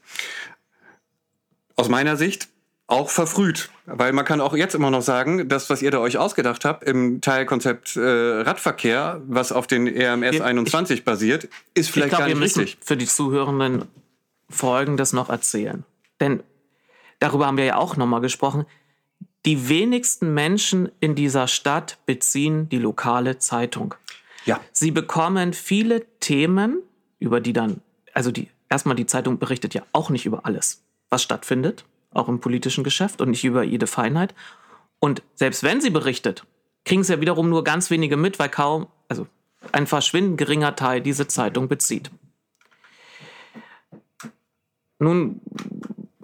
[1.75, 2.49] Aus meiner Sicht
[2.87, 6.17] auch verfrüht, weil man kann auch jetzt immer noch sagen, das, was ihr da euch
[6.17, 11.51] ausgedacht habt im Teilkonzept äh, Radverkehr, was auf den RMS Wir- 21 basiert, ist
[11.87, 12.85] Ich vielleicht glaube, gar wir nicht müssen richtig.
[12.85, 13.85] für die Zuhörenden
[14.49, 15.83] Folgendes noch erzählen.
[16.19, 16.43] Denn
[17.19, 18.65] darüber haben wir ja auch nochmal gesprochen.
[19.45, 23.95] Die wenigsten Menschen in dieser Stadt beziehen die lokale Zeitung.
[24.45, 26.81] Ja, Sie bekommen viele Themen,
[27.19, 27.81] über die dann,
[28.13, 32.39] also die, erstmal die Zeitung berichtet ja auch nicht über alles, was stattfindet, auch im
[32.39, 34.33] politischen Geschäft und nicht über jede Feinheit.
[34.99, 36.45] Und selbst wenn sie berichtet,
[36.85, 39.27] kriegen es ja wiederum nur ganz wenige mit, weil kaum, also
[39.71, 42.11] ein verschwindend geringer Teil diese Zeitung bezieht.
[44.99, 45.41] Nun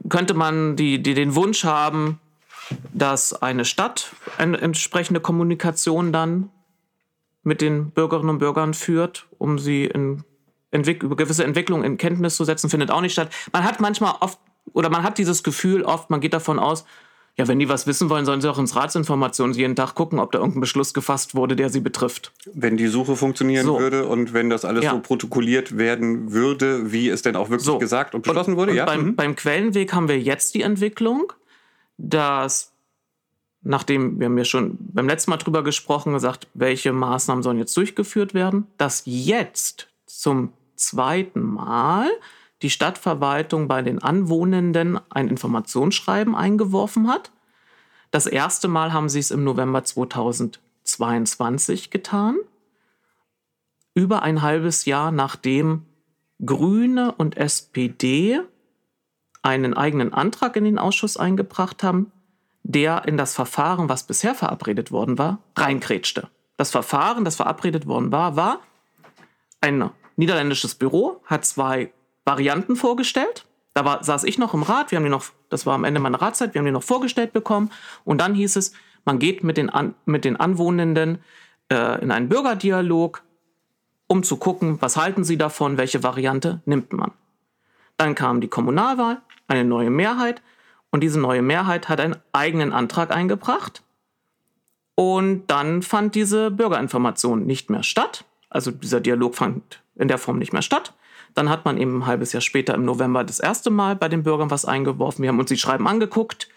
[0.10, 2.20] könnte man die, die den Wunsch haben,
[2.94, 6.50] dass eine Stadt eine entsprechende Kommunikation dann
[7.44, 10.24] mit den Bürgerinnen und Bürgern führt, um sie in
[10.72, 13.30] Entwick über gewisse Entwicklungen in Kenntnis zu setzen, findet auch nicht statt.
[13.54, 14.38] Man hat manchmal oft,
[14.74, 16.86] oder man hat dieses Gefühl oft, man geht davon aus,
[17.38, 20.34] ja, wenn die was wissen wollen, sollen sie auch ins Ratsinformationen jeden Tag gucken, ob
[20.34, 22.34] da irgendein Beschluss gefasst wurde, der sie betrifft.
[22.54, 23.80] wenn die Suche funktionieren So.
[23.80, 24.92] würde und wenn das alles Ja.
[24.92, 27.78] so protokolliert werden würde, wie es denn auch wirklich So.
[27.80, 28.72] gesagt und beschlossen wurde.
[28.72, 28.86] Und ja.
[28.86, 29.16] beim, mhm.
[29.16, 31.32] beim Quellenweg haben wir jetzt die Entwicklung,
[32.00, 32.72] dass
[33.62, 37.76] nachdem wir haben ja schon beim letzten Mal drüber gesprochen, gesagt, welche Maßnahmen sollen jetzt
[37.76, 42.10] durchgeführt werden, dass jetzt zum zweiten Mal
[42.62, 47.32] die Stadtverwaltung bei den Anwohnenden ein Informationsschreiben eingeworfen hat.
[48.12, 52.38] Das erste Mal haben sie es im November 2022 getan.
[53.94, 55.86] Über ein halbes Jahr nachdem
[56.44, 58.42] Grüne und SPD
[59.42, 62.12] einen eigenen Antrag in den Ausschuss eingebracht haben,
[62.64, 66.30] der in das Verfahren, was bisher verabredet worden war, reinkrätschte.
[66.58, 68.60] Das Verfahren, das verabredet worden war, war,
[69.62, 71.92] ein niederländisches Büro hat zwei
[72.26, 73.46] Varianten vorgestellt.
[73.74, 76.00] Da war, saß ich noch im Rat, wir haben die noch, das war am Ende
[76.00, 77.72] meiner Ratszeit, wir haben die noch vorgestellt bekommen.
[78.04, 78.74] Und dann hieß es,
[79.06, 81.20] man geht mit den, An, mit den Anwohnenden
[81.72, 83.24] äh, in einen Bürgerdialog,
[84.08, 87.12] um zu gucken, was halten sie davon, welche Variante nimmt man.
[87.98, 90.42] Dann kam die Kommunalwahl, eine neue Mehrheit
[90.92, 93.84] und diese neue Mehrheit hat einen eigenen Antrag eingebracht.
[94.96, 98.26] Und dann fand diese Bürgerinformation nicht mehr statt.
[98.50, 100.94] Also dieser Dialog fand in der Form nicht mehr statt.
[101.36, 104.24] Dann hat man eben ein halbes Jahr später im November das erste Mal bei den
[104.24, 105.22] Bürgern was eingeworfen.
[105.22, 106.50] Wir haben uns die Schreiben angeguckt.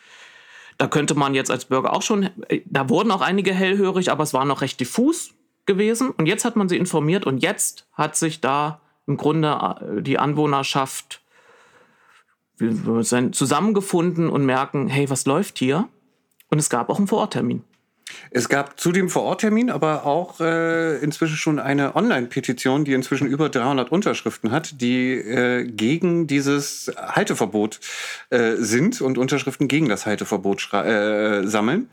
[0.79, 4.25] Da könnte man jetzt als Bürger auch schon, äh, da wurden auch einige hellhörig, aber
[4.25, 5.35] es war noch recht diffus
[5.67, 6.11] gewesen.
[6.11, 10.19] Und jetzt hat man sie informiert und jetzt hat sich da im Grunde äh, die
[10.19, 11.22] Anwohnerschaft
[13.01, 15.89] sind zusammengefunden und merken, hey, was läuft hier?
[16.49, 17.65] Und es gab auch einen Vororttermin.
[18.31, 23.49] Es gab zu dem Vororttermin aber auch äh, inzwischen schon eine Online-Petition, die inzwischen über
[23.49, 27.81] 300 Unterschriften hat, die äh, gegen dieses Halteverbot
[28.31, 31.89] äh, sind und Unterschriften gegen das Halteverbot äh, sammeln.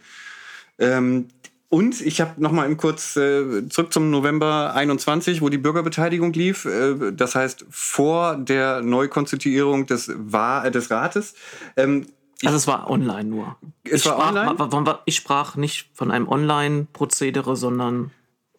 [0.77, 1.27] Ähm,
[1.69, 6.33] und ich habe noch mal eben kurz äh, zurück zum November 21, wo die Bürgerbeteiligung
[6.33, 6.65] lief.
[6.65, 11.35] Äh, das heißt vor der Neukonstituierung des, Wa äh, des Rates.
[11.77, 12.07] Ähm,
[12.43, 13.55] Also es war online nur.
[13.83, 14.99] Es ich, war sprach, online?
[15.05, 18.11] ich sprach nicht von einem Online-Prozedere, sondern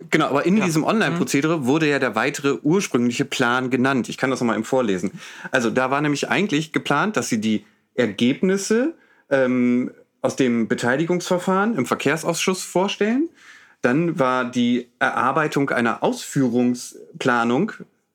[0.08, 4.08] Genau, aber in diesem Online-Prozedere wurde ja der weitere ursprüngliche Plan genannt.
[4.08, 5.10] Ich kann das nochmal eben vorlesen.
[5.50, 8.94] Also da war nämlich eigentlich geplant, dass sie die Ergebnisse
[9.28, 9.90] ähm,
[10.22, 13.28] aus dem Beteiligungsverfahren im Verkehrsausschuss vorstellen.
[13.82, 17.72] Dann war die Erarbeitung einer Ausführungsplanung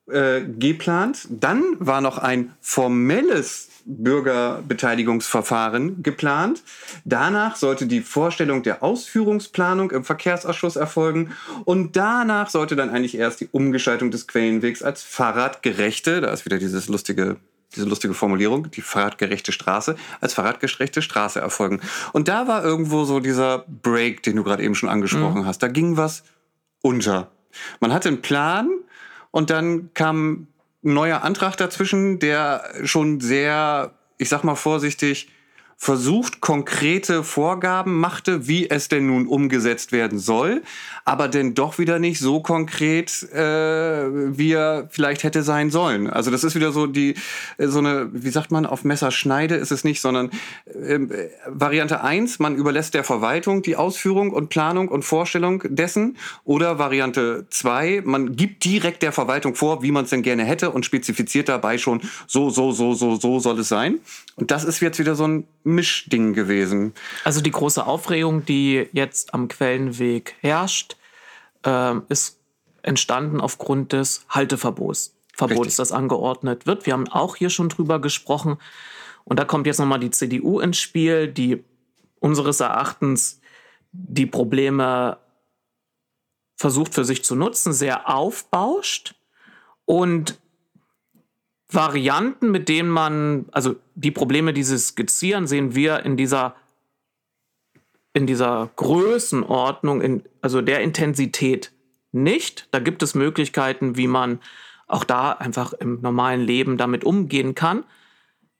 [0.07, 1.27] äh, geplant.
[1.29, 6.61] Dann war noch ein formelles Bürgerbeteiligungsverfahren geplant.
[7.05, 11.31] Danach sollte die Vorstellung der Ausführungsplanung im Verkehrsausschuss erfolgen.
[11.65, 16.57] Und danach sollte dann eigentlich erst die Umgestaltung des Quellenwegs als fahrradgerechte, da ist wieder
[16.57, 17.37] dieses lustige
[17.73, 21.81] diese lustige Formulierung, die fahrradgerechte Straße, als fahrradgerechte Straße erfolgen.
[22.13, 25.63] Und da war irgendwo so dieser Break, den du gerade eben schon angesprochen hast.
[25.63, 26.23] Da ging was
[26.81, 27.31] unter.
[27.79, 28.69] Man hatte einen Plan
[29.31, 30.47] und dann kam
[30.83, 35.29] ein neuer Antrag dazwischen, der schon sehr, ich sag mal vorsichtig,
[35.77, 40.63] versucht, konkrete Vorgaben machte, wie es denn nun umgesetzt werden soll,
[41.03, 43.37] aber denn doch wieder nicht so konkret, äh,
[44.37, 46.09] wie er vielleicht hätte sein sollen.
[46.09, 47.15] Also das ist wieder so die,
[47.57, 50.31] äh, so eine, wie sagt man, auf Messerschneide ist es nicht, sondern
[50.65, 50.99] äh,
[51.47, 56.17] Variante eins: man überlässt der Verwaltung die Ausführung und Planung und Vorstellung dessen.
[56.45, 60.71] Oder Variante zwei: man gibt direkt der Verwaltung vor, wie man es denn gerne hätte
[60.71, 63.99] und spezifiziert dabei schon, so, so, so, so, so soll es sein.
[64.35, 66.93] Und das ist jetzt wieder so ein Mischding gewesen.
[67.23, 70.95] Also die große Aufregung, die jetzt am Quellenweg herrscht,
[71.65, 72.39] äh, ist
[72.81, 75.77] entstanden aufgrund des Halteverbots, Verbots, Richtig.
[75.77, 76.85] das angeordnet wird.
[76.85, 78.57] Wir haben auch hier schon drüber gesprochen.
[79.23, 81.63] Und da kommt jetzt nochmal die CDU ins Spiel, die
[82.19, 83.41] unseres Erachtens
[83.91, 85.17] die Probleme
[86.55, 89.15] versucht für sich zu nutzen, sehr aufbauscht
[89.85, 90.39] und
[91.75, 96.55] Varianten, mit denen man, also die Probleme, die sie skizzieren, sehen wir in dieser,
[98.13, 101.71] in dieser Größenordnung, in, also der Intensität
[102.11, 102.67] nicht.
[102.71, 104.39] Da gibt es Möglichkeiten, wie man
[104.87, 107.83] auch da einfach im normalen Leben damit umgehen kann.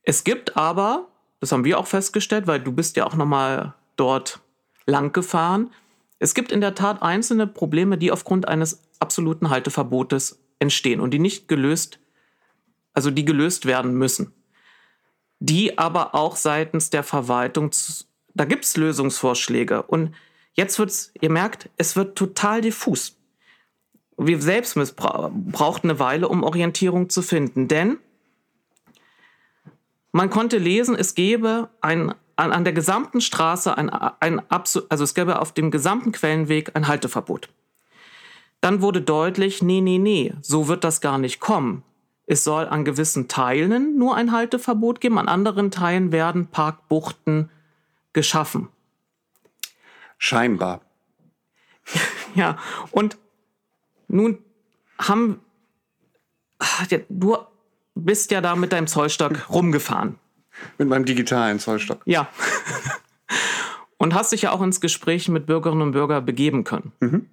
[0.03, 1.07] Es gibt aber,
[1.39, 4.41] das haben wir auch festgestellt, weil du bist ja auch nochmal dort
[4.85, 5.71] lang gefahren,
[6.19, 11.19] es gibt in der Tat einzelne Probleme, die aufgrund eines absoluten Halteverbotes entstehen und die
[11.19, 11.99] nicht gelöst
[12.95, 14.33] also die gelöst werden müssen.
[15.39, 17.71] Die aber auch seitens der Verwaltung,
[18.33, 19.83] da gibt es Lösungsvorschläge.
[19.83, 20.15] Und
[20.53, 23.17] jetzt wird es, ihr merkt, es wird total diffus.
[24.17, 27.67] Wir selbst braucht eine Weile, um Orientierung zu finden.
[27.67, 27.97] Denn
[30.13, 35.13] man konnte lesen, es gäbe ein, an, an der gesamten Straße ein, ein also es
[35.13, 37.49] gäbe auf dem gesamten Quellenweg ein Halteverbot.
[38.61, 41.83] Dann wurde deutlich, nee, nee, nee, so wird das gar nicht kommen.
[42.27, 47.51] Es soll an gewissen Teilen nur ein Halteverbot geben, an anderen Teilen werden Parkbuchten
[48.13, 48.69] geschaffen.
[50.17, 50.81] Scheinbar.
[52.35, 52.57] ja,
[52.91, 53.17] und
[54.07, 54.39] nun
[54.97, 55.41] haben.
[57.09, 57.37] Du
[57.95, 60.17] bist ja da mit deinem Zollstock rumgefahren.
[60.77, 62.01] Mit meinem digitalen Zollstock.
[62.05, 62.27] Ja.
[63.97, 66.93] und hast dich ja auch ins Gespräch mit Bürgerinnen und Bürgern begeben können.
[67.01, 67.29] Mhm.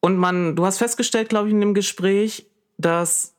[0.00, 2.46] Und man, du hast festgestellt, glaube ich, in dem Gespräch,
[2.78, 3.34] dass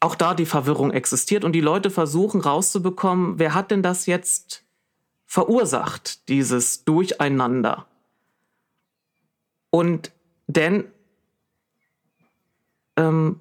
[0.00, 4.64] auch da die Verwirrung existiert und die Leute versuchen rauszubekommen, wer hat denn das jetzt
[5.24, 7.86] verursacht, dieses Durcheinander.
[9.70, 10.12] Und
[10.46, 10.84] denn
[12.96, 13.40] ähm,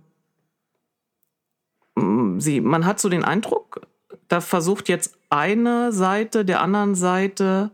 [2.37, 3.81] sie, man hat so den Eindruck,
[4.27, 7.71] da versucht jetzt eine Seite der anderen Seite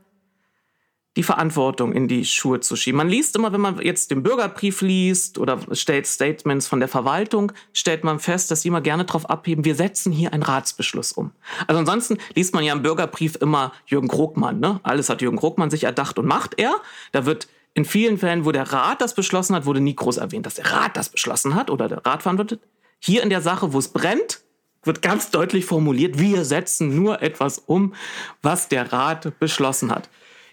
[1.18, 2.98] die Verantwortung in die Schuhe zu schieben.
[2.98, 7.52] Man liest immer, wenn man jetzt den Bürgerbrief liest oder stellt Statements von der Verwaltung,
[7.74, 11.32] stellt man fest, dass sie immer gerne darauf abheben, wir setzen hier einen Ratsbeschluss um.
[11.68, 14.60] Also ansonsten liest man ja im Bürgerbrief immer Jürgen Krogmann.
[14.62, 14.80] Ne?
[14.84, 16.76] Alles hat Jürgen Krogmann sich erdacht und macht er.
[17.12, 20.46] Da wird in vielen Fällen, wo der Rat das beschlossen hat, wurde nie groß erwähnt,
[20.46, 22.62] dass der Rat das beschlossen hat oder der Rat verantwortet.
[23.00, 24.42] Hier in der Sache, wo es brennt,
[24.84, 27.94] wird ganz deutlich formuliert, wir setzen nur etwas um,
[28.42, 30.10] was der Rat beschlossen hat.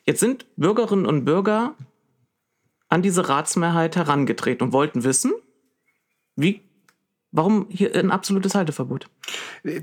[0.09, 1.75] Jetzt sind Bürgerinnen und Bürger
[2.89, 5.35] an diese Ratsmehrheit herangetreten und wollten wissen,
[6.35, 6.63] wie,
[7.31, 9.11] warum hier ein absolutes Halteverbot?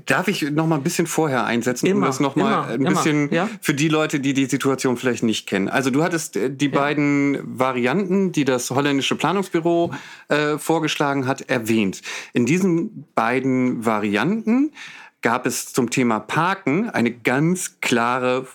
[0.06, 2.90] Darf ich noch mal ein bisschen vorher einsetzen, immer, um das noch mal ein immer,
[2.90, 3.48] bisschen ja?
[3.60, 5.68] für die Leute, die die Situation vielleicht nicht kennen.
[5.68, 6.72] Also du hattest äh, die ja.
[6.72, 9.94] beiden Varianten, die das holländische Planungsbüro
[10.26, 12.02] äh, vorgeschlagen hat, erwähnt.
[12.32, 14.72] In diesen beiden Varianten
[15.22, 18.48] gab es zum Thema Parken eine ganz klare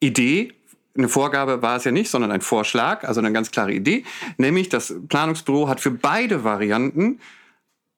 [0.00, 0.52] Idee
[0.96, 4.04] eine Vorgabe war es ja nicht, sondern ein Vorschlag, also eine ganz klare Idee,
[4.36, 7.20] nämlich das Planungsbüro hat für beide Varianten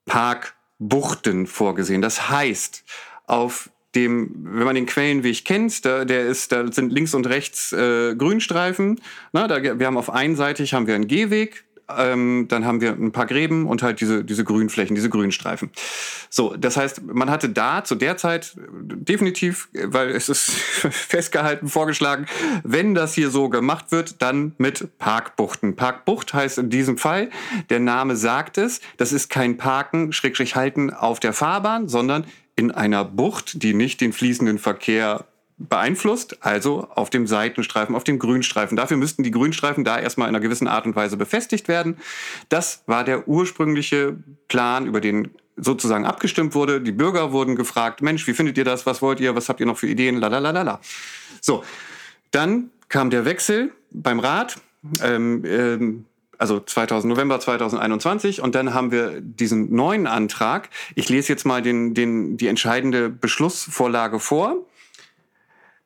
[0.06, 2.02] Parkbuchten vorgesehen.
[2.02, 2.84] Das heißt,
[3.26, 7.72] auf dem, wenn man den Quellenweg kennt, da, der ist, da sind links und rechts
[7.72, 9.00] äh, Grünstreifen.
[9.32, 11.64] Na, da, wir haben auf einseitig haben wir einen Gehweg,
[11.96, 15.70] ähm, dann haben wir ein paar Gräben und halt diese, diese Grünflächen, diese Grünstreifen.
[16.30, 22.26] So, das heißt, man hatte da zu der Zeit definitiv, weil es ist festgehalten, vorgeschlagen,
[22.62, 25.76] wenn das hier so gemacht wird, dann mit Parkbuchten.
[25.76, 27.30] Parkbucht heißt in diesem Fall,
[27.70, 32.24] der Name sagt es, das ist kein Parken, Schrägstrich halten auf der Fahrbahn, sondern
[32.56, 38.18] in einer Bucht, die nicht den fließenden Verkehr beeinflusst, also auf dem Seitenstreifen, auf dem
[38.18, 38.76] Grünstreifen.
[38.76, 41.98] Dafür müssten die Grünstreifen da erstmal in einer gewissen Art und Weise befestigt werden.
[42.48, 44.16] Das war der ursprüngliche
[44.48, 46.80] Plan, über den sozusagen abgestimmt wurde.
[46.80, 48.86] Die Bürger wurden gefragt, Mensch, wie findet ihr das?
[48.86, 49.36] Was wollt ihr?
[49.36, 50.16] Was habt ihr noch für Ideen?
[50.16, 50.80] Lalalala.
[51.40, 51.62] So,
[52.32, 54.56] dann kam der Wechsel beim Rat.
[55.02, 56.04] Ähm, ähm,
[56.36, 60.68] also 2000, November 2021 und dann haben wir diesen neuen Antrag.
[60.94, 64.56] Ich lese jetzt mal den, den, die entscheidende Beschlussvorlage vor.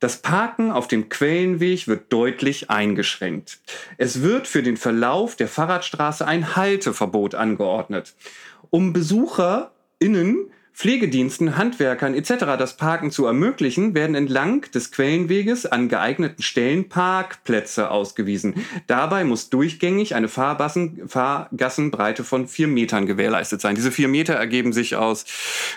[0.00, 3.58] Das Parken auf dem Quellenweg wird deutlich eingeschränkt.
[3.96, 8.14] Es wird für den Verlauf der Fahrradstraße ein Halteverbot angeordnet.
[8.70, 12.56] Um BesucherInnen Pflegediensten, Handwerkern etc.
[12.56, 18.64] das Parken zu ermöglichen, werden entlang des Quellenweges an geeigneten Stellen Parkplätze ausgewiesen.
[18.86, 23.74] Dabei muss durchgängig eine Fahrbassen, Fahrgassenbreite von vier Metern gewährleistet sein.
[23.74, 25.24] Diese vier Meter ergeben sich aus,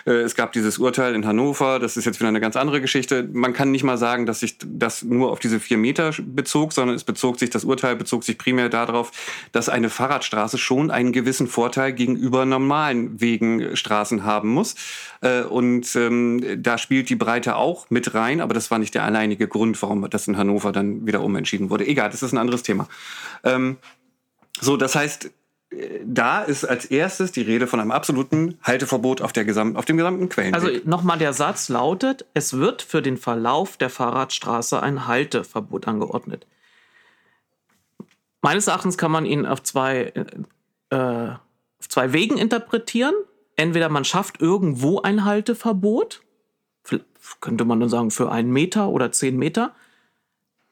[0.05, 3.27] äh, es gab dieses Urteil in Hannover, das ist jetzt wieder eine ganz andere Geschichte.
[3.33, 6.95] Man kann nicht mal sagen, dass sich das nur auf diese vier Meter bezog, sondern
[6.95, 9.11] es bezog sich, das Urteil bezog sich primär darauf,
[9.51, 14.75] dass eine Fahrradstraße schon einen gewissen Vorteil gegenüber normalen Wegen, Straßen haben muss.
[15.21, 19.03] Äh, und ähm, da spielt die Breite auch mit rein, aber das war nicht der
[19.03, 21.85] alleinige Grund, warum das in Hannover dann wieder umentschieden wurde.
[21.85, 22.87] Egal, das ist ein anderes Thema.
[23.43, 23.77] Ähm,
[24.59, 25.31] so, das heißt,
[25.71, 29.85] äh, da ist als erstes die Rede von einem absoluten Halteverbot auf, der gesamten, auf
[29.85, 30.55] dem gesamten Quellenweg.
[30.55, 36.47] Also nochmal der Satz lautet, es wird für den Verlauf der Fahrradstraße ein Halteverbot angeordnet.
[38.41, 40.11] Meines Erachtens kann man ihn auf zwei,
[40.89, 40.95] äh,
[41.79, 43.13] auf zwei Wegen interpretieren
[43.61, 46.21] entweder man schafft irgendwo ein Halteverbot,
[47.39, 49.73] könnte man dann sagen für einen Meter oder zehn Meter.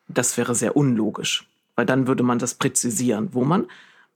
[0.07, 3.67] Das wäre sehr unlogisch, weil dann würde man das präzisieren, wo man,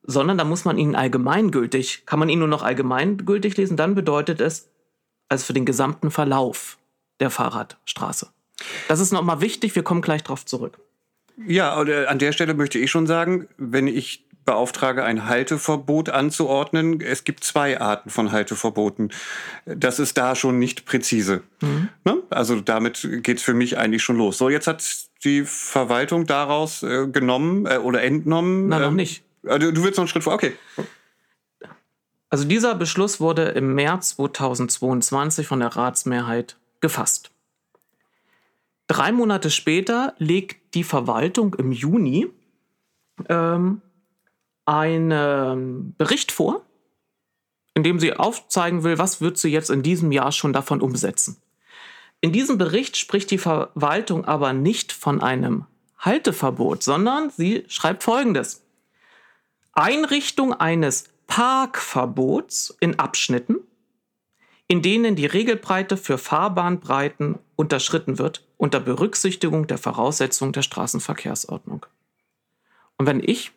[0.04, 4.42] sondern da muss man ihn allgemeingültig, kann man ihn nur noch allgemeingültig lesen, dann bedeutet
[4.42, 4.70] es,
[5.30, 6.78] also für den gesamten Verlauf
[7.20, 8.30] der Fahrradstraße.
[8.88, 10.80] Das ist nochmal wichtig, wir kommen gleich darauf zurück.
[11.48, 17.02] Ja, an der Stelle möchte ich schon sagen, wenn ich beauftrage, ein Halteverbot anzuordnen.
[17.02, 19.12] Es gibt zwei Arten von Halteverboten.
[19.66, 21.42] Das ist da schon nicht präzise.
[21.62, 21.90] Mhm.
[22.06, 22.24] Ne?
[22.30, 24.38] Also damit geht es für mich eigentlich schon los.
[24.38, 24.84] So, jetzt hat
[25.24, 28.68] die Verwaltung daraus äh, genommen äh, oder entnommen.
[28.68, 29.24] Nein, noch ähm, nicht.
[29.44, 30.34] Äh, du willst noch einen Schritt vor?
[30.34, 30.54] Okay.
[32.30, 37.30] Also dieser Beschluss wurde im März 2022 von der Ratsmehrheit gefasst.
[38.88, 42.28] Drei Monate später legt die Verwaltung im Juni
[43.30, 43.82] ähm,
[44.66, 46.66] einen Bericht vor,
[47.74, 51.42] in dem sie aufzeigen will, was wird sie jetzt in diesem Jahr schon davon umsetzen.
[52.22, 55.66] In diesem Bericht spricht die Verwaltung aber nicht von einem
[55.98, 58.64] Halteverbot, sondern sie schreibt Folgendes.
[59.74, 63.58] Einrichtung eines Parkverbots in Abschnitten,
[64.68, 71.86] in denen die Regelbreite für Fahrbahnbreiten unterschritten wird, unter Berücksichtigung der Voraussetzungen der Straßenverkehrsordnung.
[72.98, 73.52] Und wenn ich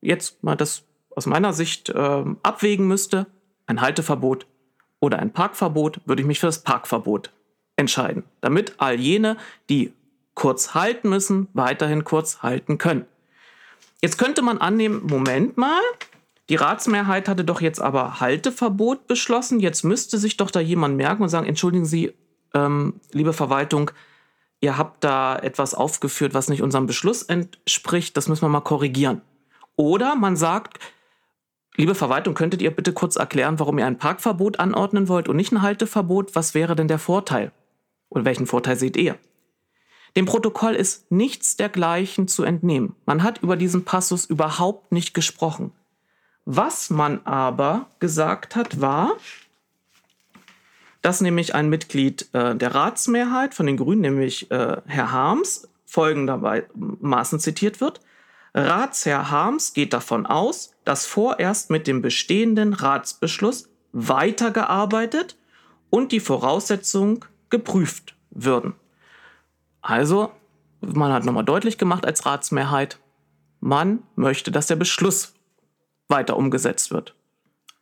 [0.00, 0.84] jetzt mal das
[1.14, 3.26] aus meiner Sicht äh, abwägen müsste,
[3.66, 4.46] ein Halteverbot
[5.00, 7.32] oder ein Parkverbot, würde ich mich für das Parkverbot
[7.76, 9.36] entscheiden, damit all jene,
[9.68, 9.92] die
[10.34, 13.06] kurz halten müssen, weiterhin kurz halten können.
[14.02, 15.80] Jetzt könnte man annehmen, Moment mal,
[16.48, 19.58] die Ratsmehrheit hatte doch jetzt aber Halteverbot beschlossen.
[19.58, 22.12] Jetzt müsste sich doch da jemand merken und sagen, entschuldigen Sie,
[22.54, 23.90] ähm, liebe Verwaltung,
[24.60, 28.16] ihr habt da etwas aufgeführt, was nicht unserem Beschluss entspricht.
[28.16, 29.22] Das müssen wir mal korrigieren.
[29.76, 30.78] Oder man sagt,
[31.76, 35.52] liebe Verwaltung, könntet ihr bitte kurz erklären, warum ihr ein Parkverbot anordnen wollt und nicht
[35.52, 36.34] ein Halteverbot?
[36.34, 37.52] Was wäre denn der Vorteil?
[38.08, 39.18] Und welchen Vorteil seht ihr?
[40.16, 42.96] Dem Protokoll ist nichts dergleichen zu entnehmen.
[43.04, 45.72] Man hat über diesen Passus überhaupt nicht gesprochen.
[46.46, 49.16] Was man aber gesagt hat, war,
[51.02, 57.38] dass nämlich ein Mitglied äh, der Ratsmehrheit von den Grünen, nämlich äh, Herr Harms, folgendermaßen
[57.38, 58.00] zitiert wird.
[58.56, 65.36] Ratsherr Harms geht davon aus, dass vorerst mit dem bestehenden Ratsbeschluss weitergearbeitet
[65.90, 68.74] und die Voraussetzungen geprüft würden.
[69.82, 70.32] Also,
[70.80, 72.98] man hat nochmal deutlich gemacht als Ratsmehrheit,
[73.60, 75.34] man möchte, dass der Beschluss
[76.08, 77.14] weiter umgesetzt wird.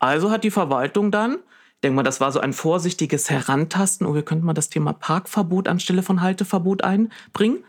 [0.01, 4.15] Also hat die Verwaltung dann, ich denke mal, das war so ein vorsichtiges Herantasten, oh,
[4.15, 7.65] wir könnten mal das Thema Parkverbot anstelle von Halteverbot einbringen.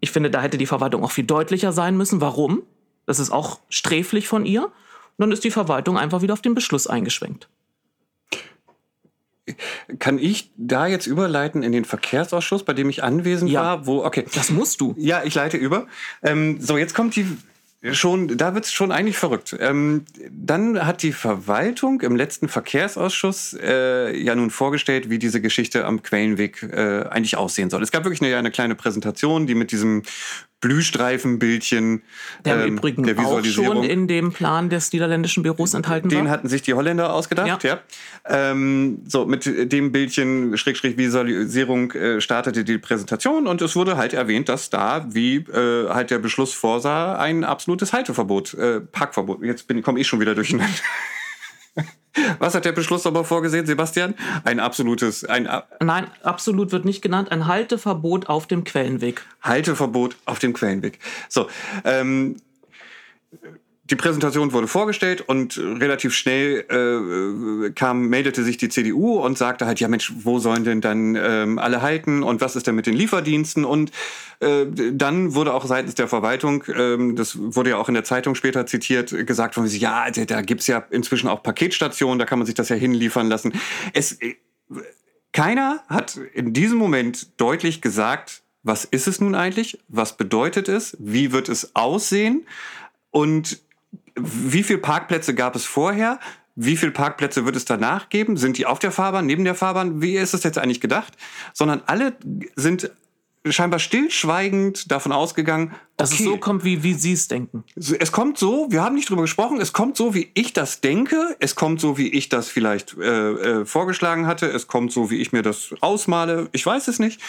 [0.00, 2.20] Ich finde, da hätte die Verwaltung auch viel deutlicher sein müssen.
[2.20, 2.62] Warum?
[3.06, 4.64] Das ist auch sträflich von ihr.
[4.64, 4.72] Und
[5.18, 7.48] dann ist die Verwaltung einfach wieder auf den Beschluss eingeschwenkt.
[9.98, 13.62] Kann ich da jetzt überleiten in den Verkehrsausschuss, bei dem ich anwesend ja.
[13.62, 13.86] war?
[13.86, 14.26] Wo, okay.
[14.34, 14.94] Das musst du.
[14.98, 15.86] Ja, ich leite über.
[16.22, 17.26] Ähm, so, jetzt kommt die
[17.92, 19.56] schon, da wird's schon eigentlich verrückt.
[19.60, 25.84] Ähm, dann hat die Verwaltung im letzten Verkehrsausschuss äh, ja nun vorgestellt, wie diese Geschichte
[25.84, 27.82] am Quellenweg äh, eigentlich aussehen soll.
[27.82, 30.02] Es gab wirklich eine, eine kleine Präsentation, die mit diesem
[30.60, 32.02] Blühstreifenbildchen
[32.44, 36.18] der ähm, im Übrigen der auch schon in dem Plan des niederländischen Büros enthalten Den
[36.18, 36.24] war.
[36.24, 37.74] Den hatten sich die Holländer ausgedacht, ja.
[37.74, 37.80] ja.
[38.50, 44.14] Ähm, so, mit dem Bildchen Schrägstrich Visualisierung äh, startete die Präsentation und es wurde halt
[44.14, 49.42] erwähnt, dass da, wie äh, halt der Beschluss vorsah, ein absolutes Halteverbot, äh, Parkverbot.
[49.42, 50.74] Jetzt komme ich schon wieder durcheinander.
[52.38, 54.14] Was hat der Beschluss aber vorgesehen, Sebastian?
[54.44, 55.48] Ein absolutes, ein
[55.80, 57.30] Nein, absolut wird nicht genannt.
[57.30, 59.24] Ein Halteverbot auf dem Quellenweg.
[59.42, 60.98] Halteverbot auf dem Quellenweg.
[61.28, 61.48] So,
[61.84, 62.36] ähm,
[63.90, 69.64] die Präsentation wurde vorgestellt und relativ schnell äh, kam, meldete sich die CDU und sagte
[69.64, 72.86] halt, ja Mensch, wo sollen denn dann ähm, alle halten und was ist denn mit
[72.86, 73.64] den Lieferdiensten?
[73.64, 73.90] Und
[74.40, 78.34] äh, dann wurde auch seitens der Verwaltung, ähm, das wurde ja auch in der Zeitung
[78.34, 82.54] später zitiert, gesagt von ja, da gibt's ja inzwischen auch Paketstationen, da kann man sich
[82.54, 83.52] das ja hinliefern lassen.
[83.94, 84.36] Es, äh,
[85.32, 89.78] keiner hat in diesem Moment deutlich gesagt, was ist es nun eigentlich?
[89.88, 90.96] Was bedeutet es?
[90.98, 92.46] Wie wird es aussehen?
[93.10, 93.60] Und
[94.22, 96.18] wie viele Parkplätze gab es vorher?
[96.54, 98.36] Wie viele Parkplätze wird es danach geben?
[98.36, 100.02] Sind die auf der Fahrbahn, neben der Fahrbahn?
[100.02, 101.14] Wie ist es jetzt eigentlich gedacht?
[101.52, 102.14] Sondern alle
[102.56, 102.90] sind
[103.46, 107.64] scheinbar stillschweigend davon ausgegangen, dass okay, es so kommt, wie, wie Sie es denken.
[107.76, 111.36] Es kommt so, wir haben nicht drüber gesprochen, es kommt so, wie ich das denke,
[111.40, 115.16] es kommt so, wie ich das vielleicht äh, äh, vorgeschlagen hatte, es kommt so, wie
[115.16, 117.20] ich mir das ausmale, ich weiß es nicht.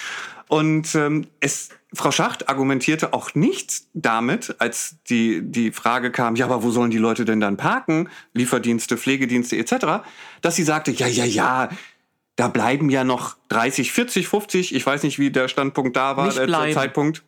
[0.47, 6.45] Und ähm, es, Frau Schacht argumentierte auch nicht damit, als die, die Frage kam, ja,
[6.45, 8.09] aber wo sollen die Leute denn dann parken?
[8.33, 10.03] Lieferdienste, Pflegedienste etc.,
[10.41, 11.69] dass sie sagte, ja, ja, ja,
[12.39, 16.33] da bleiben ja noch 30, 40, 50, ich weiß nicht, wie der Standpunkt da war,
[16.33, 17.23] der Zeitpunkt.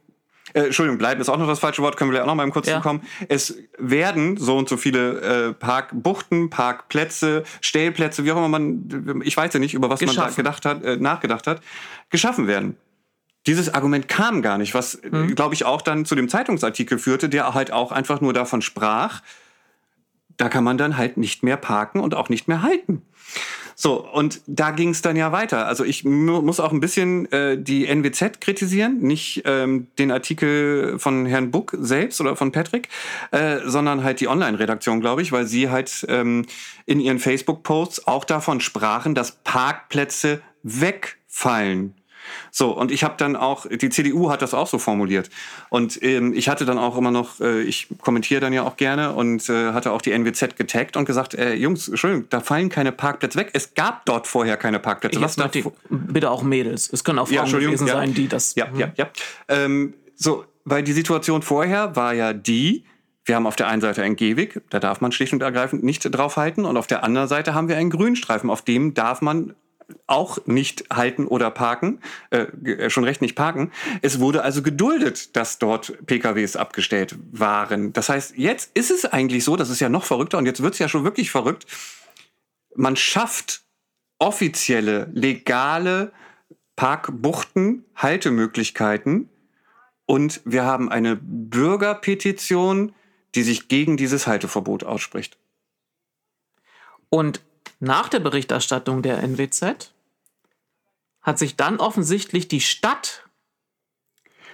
[0.53, 2.67] Äh, Entschuldigung, bleiben ist auch noch das falsche Wort, können wir auch noch mal kurz
[2.67, 2.79] ja.
[2.79, 3.01] kommen.
[3.27, 9.35] Es werden so und so viele äh, Parkbuchten, Parkplätze, Stellplätze, wie auch immer man, ich
[9.35, 10.19] weiß ja nicht, über was geschaffen.
[10.19, 11.61] man da gedacht hat, äh, nachgedacht hat,
[12.09, 12.77] geschaffen werden.
[13.47, 15.35] Dieses Argument kam gar nicht, was, hm.
[15.35, 19.21] glaube ich, auch dann zu dem Zeitungsartikel führte, der halt auch einfach nur davon sprach,
[20.37, 23.01] da kann man dann halt nicht mehr parken und auch nicht mehr halten.
[23.83, 25.65] So, und da ging es dann ja weiter.
[25.65, 31.25] Also ich muss auch ein bisschen äh, die NWZ kritisieren, nicht ähm, den Artikel von
[31.25, 32.89] Herrn Buck selbst oder von Patrick,
[33.31, 36.45] äh, sondern halt die Online-Redaktion, glaube ich, weil sie halt ähm,
[36.85, 41.95] in ihren Facebook-Posts auch davon sprachen, dass Parkplätze wegfallen
[42.51, 45.29] so, und ich habe dann auch, die CDU hat das auch so formuliert.
[45.69, 49.13] Und ähm, ich hatte dann auch immer noch, äh, ich kommentiere dann ja auch gerne
[49.13, 52.91] und äh, hatte auch die NWZ getaggt und gesagt, äh, Jungs, Entschuldigung, da fallen keine
[52.91, 53.51] Parkplätze weg.
[53.53, 55.21] Es gab dort vorher keine Parkplätze.
[55.21, 55.49] Was da
[55.89, 56.89] bitte auch Mädels.
[56.91, 57.93] Es können auch Frauen ja, gewesen ja.
[57.93, 58.55] sein, die das.
[58.55, 59.09] Ja, ja, ja.
[59.47, 62.85] Ähm, so, weil die Situation vorher war ja die,
[63.25, 66.03] wir haben auf der einen Seite einen Gehweg, da darf man schlicht und ergreifend nicht
[66.03, 66.65] draufhalten.
[66.65, 69.55] Und auf der anderen Seite haben wir einen Grünstreifen, auf dem darf man
[70.07, 73.71] auch nicht halten oder parken, äh, äh, schon recht nicht parken.
[74.01, 77.93] Es wurde also geduldet, dass dort PKWs abgestellt waren.
[77.93, 80.73] Das heißt, jetzt ist es eigentlich so, das ist ja noch verrückter und jetzt wird
[80.73, 81.65] es ja schon wirklich verrückt.
[82.75, 83.63] Man schafft
[84.19, 86.11] offizielle, legale
[86.75, 89.29] Parkbuchten, Haltemöglichkeiten
[90.05, 92.93] und wir haben eine Bürgerpetition,
[93.35, 95.37] die sich gegen dieses Halteverbot ausspricht.
[97.09, 97.41] Und
[97.81, 99.91] nach der Berichterstattung der NWZ
[101.21, 103.23] hat sich dann offensichtlich die Stadt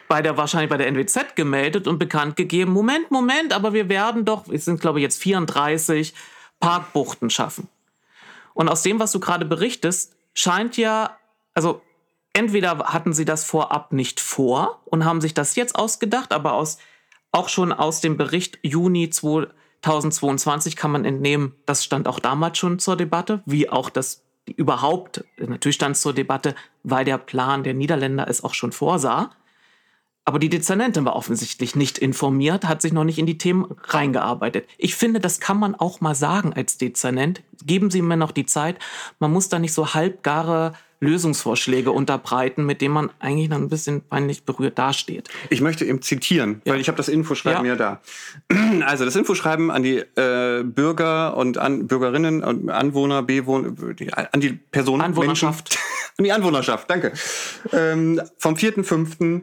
[0.08, 4.24] bei der wahrscheinlich bei der NWZ gemeldet und bekannt gegeben, Moment, Moment, aber wir werden
[4.24, 6.14] doch, es sind glaube ich jetzt 34
[6.62, 7.68] Parkbuchten schaffen.
[8.54, 11.18] Und aus dem, was du gerade berichtest, scheint ja,
[11.54, 11.82] also
[12.32, 16.78] entweder hatten sie das vorab nicht vor und haben sich das jetzt ausgedacht, aber aus,
[17.34, 22.58] auch schon aus dem Bericht Juni 2020 2022 kann man entnehmen, das stand auch damals
[22.58, 27.64] schon zur Debatte, wie auch das überhaupt, natürlich stand es zur Debatte, weil der Plan
[27.64, 29.32] der Niederländer es auch schon vorsah.
[30.28, 34.68] Aber die Dezernentin war offensichtlich nicht informiert, hat sich noch nicht in die Themen reingearbeitet.
[34.78, 37.44] Ich finde, das kann man auch mal sagen als Dezernent.
[37.66, 38.78] Geben Sie mir noch die Zeit.
[39.20, 44.02] Man muss da nicht so halbgare Lösungsvorschläge unterbreiten, mit denen man eigentlich noch ein bisschen
[44.02, 45.30] peinlich berührt dasteht.
[45.50, 46.74] Ich möchte eben zitieren, ja.
[46.74, 47.74] weil ich habe das Infoschreiben ja.
[47.74, 48.02] ja da.
[48.86, 53.74] Also das Infoschreiben an die äh, Bürger und an Bürgerinnen und Anwohner, Bewohner,
[54.32, 55.70] an die Personen, Anwohnerschaft.
[55.70, 55.84] Menschen,
[56.18, 57.14] an die Anwohnerschaft, danke.
[57.74, 59.42] Ähm, vom 4.5.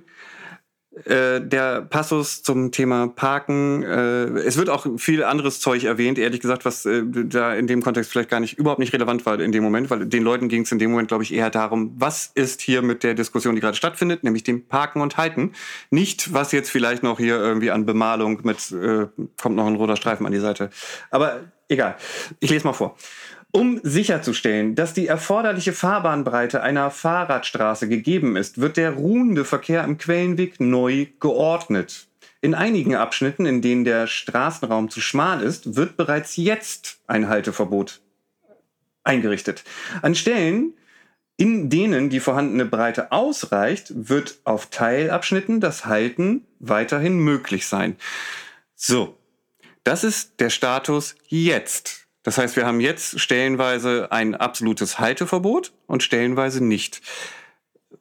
[1.07, 3.83] Äh, der Passus zum Thema Parken.
[3.83, 7.83] Äh, es wird auch viel anderes Zeug erwähnt, ehrlich gesagt, was äh, da in dem
[7.83, 10.63] Kontext vielleicht gar nicht, überhaupt nicht relevant war in dem Moment, weil den Leuten ging
[10.63, 13.61] es in dem Moment, glaube ich, eher darum, was ist hier mit der Diskussion, die
[13.61, 15.53] gerade stattfindet, nämlich dem Parken und Halten.
[15.91, 19.09] Nicht, was jetzt vielleicht noch hier irgendwie an Bemalung mit, äh,
[19.43, 20.71] kommt noch ein roter Streifen an die Seite.
[21.11, 21.97] Aber egal.
[22.39, 22.97] Ich lese mal vor.
[23.57, 29.97] Um sicherzustellen, dass die erforderliche Fahrbahnbreite einer Fahrradstraße gegeben ist, wird der ruhende Verkehr im
[29.97, 32.09] Quellenweg neu geordnet.
[32.41, 38.01] In einigen Abschnitten, in denen der Straßenraum zu schmal ist, wird bereits jetzt ein Halteverbot
[39.05, 39.63] eingerichtet.
[40.03, 40.73] An Stellen,
[41.37, 47.95] in denen die vorhandene Breite ausreicht, wird auf Teilabschnitten das Halten weiterhin möglich sein.
[48.75, 49.17] So,
[49.85, 52.04] das ist der Status jetzt.
[52.25, 57.03] Das heißt, wir haben jetzt stellenweise ein absolutes Halteverbot und stellenweise nicht.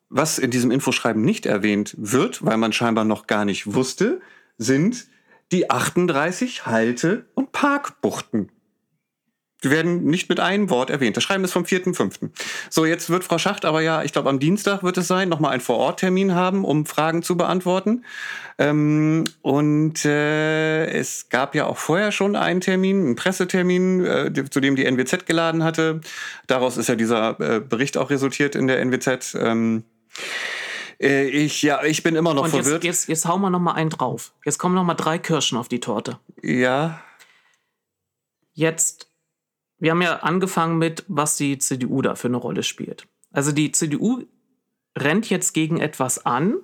[0.09, 4.21] Was in diesem Infoschreiben nicht erwähnt wird, weil man scheinbar noch gar nicht wusste,
[4.57, 5.07] sind
[5.51, 8.51] die 38 Halte- und Parkbuchten.
[9.63, 11.15] Die werden nicht mit einem Wort erwähnt.
[11.17, 12.29] Das Schreiben ist vom 4.5.
[12.69, 15.51] So, jetzt wird Frau Schacht aber ja, ich glaube am Dienstag wird es sein, nochmal
[15.51, 18.05] einen Vororttermin haben, um Fragen zu beantworten.
[18.57, 24.59] Ähm, und äh, es gab ja auch vorher schon einen Termin, einen Pressetermin, äh, zu
[24.59, 26.01] dem die NWZ geladen hatte.
[26.47, 29.35] Daraus ist ja dieser äh, Bericht auch resultiert in der NWZ.
[29.35, 29.83] Ähm,
[31.01, 32.83] äh, ich, ja, ich bin immer noch Und jetzt, verwirrt.
[32.83, 34.33] jetzt, jetzt hauen wir noch mal einen drauf.
[34.45, 36.19] Jetzt kommen noch mal drei Kirschen auf die Torte.
[36.41, 36.99] Ja,
[38.53, 39.07] Jetzt,
[39.83, 43.05] wir haben ja angefangen mit, was die CDU da für eine Rolle spielt.
[43.33, 44.23] Also die CDU
[44.97, 46.55] rennt jetzt gegen etwas an,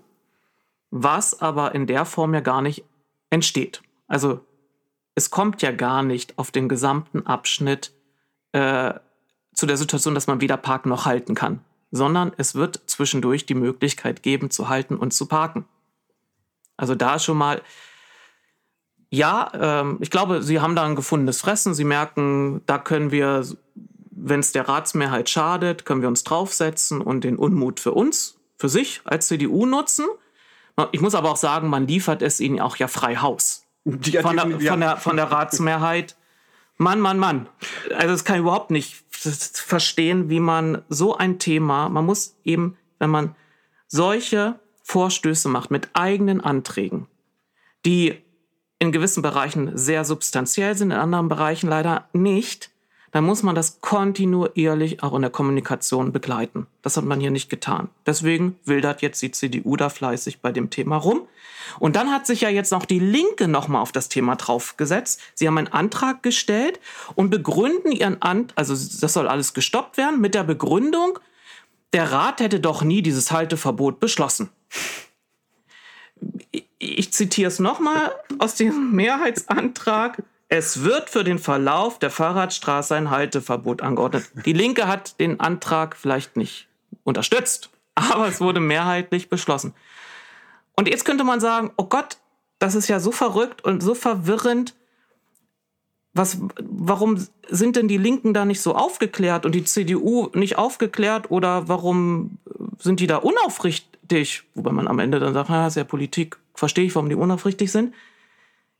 [0.89, 2.85] was aber in der Form ja gar nicht
[3.29, 3.81] entsteht.
[4.07, 4.39] Also
[5.15, 7.91] es kommt ja gar nicht auf den gesamten Abschnitt
[8.53, 8.93] äh,
[9.53, 11.59] zu der Situation, dass man weder parken noch halten kann,
[11.91, 15.65] sondern es wird zwischendurch die Möglichkeit geben, zu halten und zu parken.
[16.77, 17.61] Also da schon mal,
[19.11, 19.51] ja,
[19.81, 21.73] ähm, ich glaube, Sie haben da ein gefundenes Fressen.
[21.73, 23.45] Sie merken, da können wir,
[24.11, 28.69] wenn es der Ratsmehrheit schadet, können wir uns draufsetzen und den Unmut für uns, für
[28.69, 30.05] sich als CDU nutzen.
[30.91, 33.65] Ich muss aber auch sagen, man liefert es ihnen auch ja frei Haus.
[33.83, 34.71] Die- Von der, ja.
[34.71, 36.15] von der, von der Ratsmehrheit.
[36.77, 37.49] Mann, Mann, Mann.
[37.95, 42.77] Also das kann ich überhaupt nicht verstehen, wie man so ein Thema, man muss eben,
[42.99, 43.35] wenn man
[43.87, 47.07] solche Vorstöße macht mit eigenen Anträgen,
[47.85, 48.21] die
[48.79, 52.71] in gewissen Bereichen sehr substanziell sind, in anderen Bereichen leider nicht,
[53.11, 56.67] dann muss man das kontinuierlich auch in der Kommunikation begleiten.
[56.81, 57.89] Das hat man hier nicht getan.
[58.05, 61.27] Deswegen wildert jetzt die CDU da fleißig bei dem Thema rum.
[61.79, 65.19] Und dann hat sich ja jetzt noch die Linke nochmal auf das Thema draufgesetzt.
[65.33, 66.79] Sie haben einen Antrag gestellt
[67.15, 71.19] und begründen ihren Antrag, also das soll alles gestoppt werden, mit der Begründung,
[71.93, 74.49] der Rat hätte doch nie dieses Halteverbot beschlossen
[76.79, 80.23] ich zitiere es nochmal aus dem Mehrheitsantrag.
[80.47, 84.31] Es wird für den Verlauf der Fahrradstraße ein Halteverbot angeordnet.
[84.45, 86.67] Die Linke hat den Antrag vielleicht nicht
[87.03, 89.73] unterstützt, aber es wurde mehrheitlich beschlossen.
[90.75, 92.17] Und jetzt könnte man sagen, oh Gott,
[92.57, 94.75] das ist ja so verrückt und so verwirrend.
[96.13, 101.29] Was, warum sind denn die Linken da nicht so aufgeklärt und die CDU nicht aufgeklärt
[101.29, 102.39] oder warum
[102.79, 103.17] sind die da
[104.09, 104.43] unaufrichtig?
[104.55, 107.71] Wobei man am Ende dann sagt, ja, ist ja Politik, verstehe ich, warum die unaufrichtig
[107.71, 107.93] sind.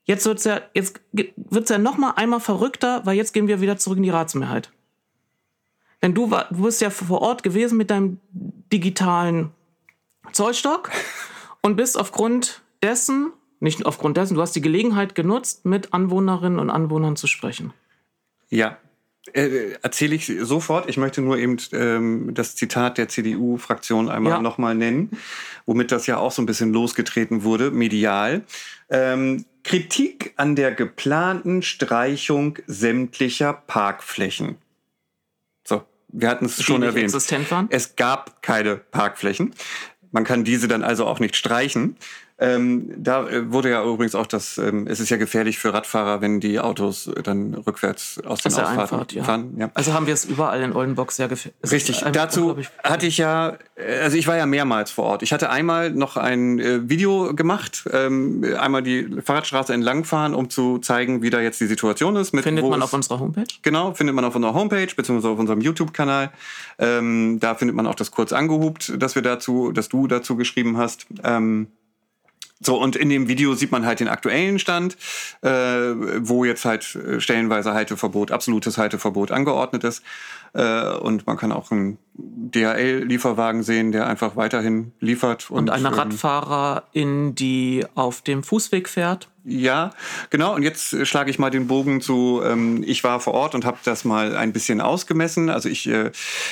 [0.04, 3.78] Jetzt wird's ja, jetzt wird's ja noch mal einmal verrückter, weil jetzt gehen wir wieder
[3.78, 4.72] zurück in die Ratsmehrheit.
[6.02, 8.20] Denn du, war, du bist ja vor Ort gewesen mit deinem
[8.72, 9.52] digitalen
[10.32, 10.92] Zollstock
[11.62, 16.70] und bist aufgrund dessen, nicht aufgrund dessen, du hast die Gelegenheit genutzt, mit Anwohnerinnen und
[16.70, 17.74] Anwohnern zu sprechen.
[18.50, 18.78] Ja,
[19.34, 20.90] äh, erzähle ich sofort.
[20.90, 24.42] Ich möchte nur eben ähm, das Zitat der CDU-Fraktion einmal Ja.
[24.42, 25.12] nochmal nennen,
[25.66, 28.44] womit das ja auch so ein bisschen losgetreten wurde, medial.
[28.90, 34.58] Ähm, Kritik an der geplanten Streichung sämtlicher Parkflächen.
[35.68, 37.12] So, wir hatten es schon erwähnt.
[37.70, 39.54] Es gab keine Parkflächen.
[40.12, 41.98] Man kann diese dann also auch nicht streichen.
[42.42, 46.22] Ähm, da äh, wurde ja übrigens auch das, ähm, es ist ja gefährlich für Radfahrer,
[46.22, 49.24] wenn die Autos äh, dann rückwärts aus den der Ausfahrten Einfahrt, ja.
[49.26, 49.56] fahren.
[49.58, 49.70] Ja.
[49.74, 51.60] Also haben wir es überall in Oldenburg sehr gefährlich.
[51.70, 55.22] Richtig, dazu hatte ich ja, äh, also ich war ja mehrmals vor Ort.
[55.22, 60.78] Ich hatte einmal noch ein äh, Video gemacht, ähm, einmal die Fahrradstraße entlangfahren, um zu
[60.78, 62.32] zeigen, wie da jetzt die Situation ist.
[62.32, 63.44] Mit, Findet man auf unserer Homepage?
[63.64, 66.32] Genau, findet man auf unserer Homepage beziehungsweise auf unserem YouTube-Kanal.
[66.78, 70.78] Ähm, da findet man auch das kurz angehubt, dass wir dazu, dass du dazu geschrieben
[70.78, 71.06] hast.
[71.26, 71.68] Ähm,
[72.62, 74.98] so, und in dem Video sieht man halt den aktuellen Stand,
[75.42, 80.04] äh, wo jetzt halt äh, stellenweise Halteverbot, absolutes Halteverbot angeordnet ist.
[80.54, 85.50] Äh, und man kann auch einen DHL-Lieferwagen sehen, der einfach weiterhin liefert.
[85.50, 89.30] Und eine ähm, Radfahrerin, die auf dem Fußweg fährt.
[89.50, 89.92] Ja,
[90.30, 90.54] genau.
[90.56, 93.66] Und jetzt äh, schlage ich mal den Bogen zu, ähm, ich war vor Ort und
[93.66, 95.50] habe das mal ein bisschen ausgemessen.
[95.50, 96.12] Also ich, äh,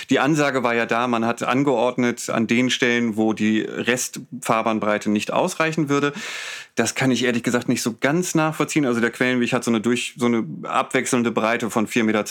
[0.09, 5.31] die Ansage war ja da, man hat angeordnet an den Stellen, wo die Restfahrbahnbreite nicht
[5.31, 6.13] ausreichen würde.
[6.77, 8.85] Das kann ich ehrlich gesagt nicht so ganz nachvollziehen.
[8.85, 12.21] Also der Quellenweg hat so eine durch so eine abwechselnde Breite von 4,20 Meter,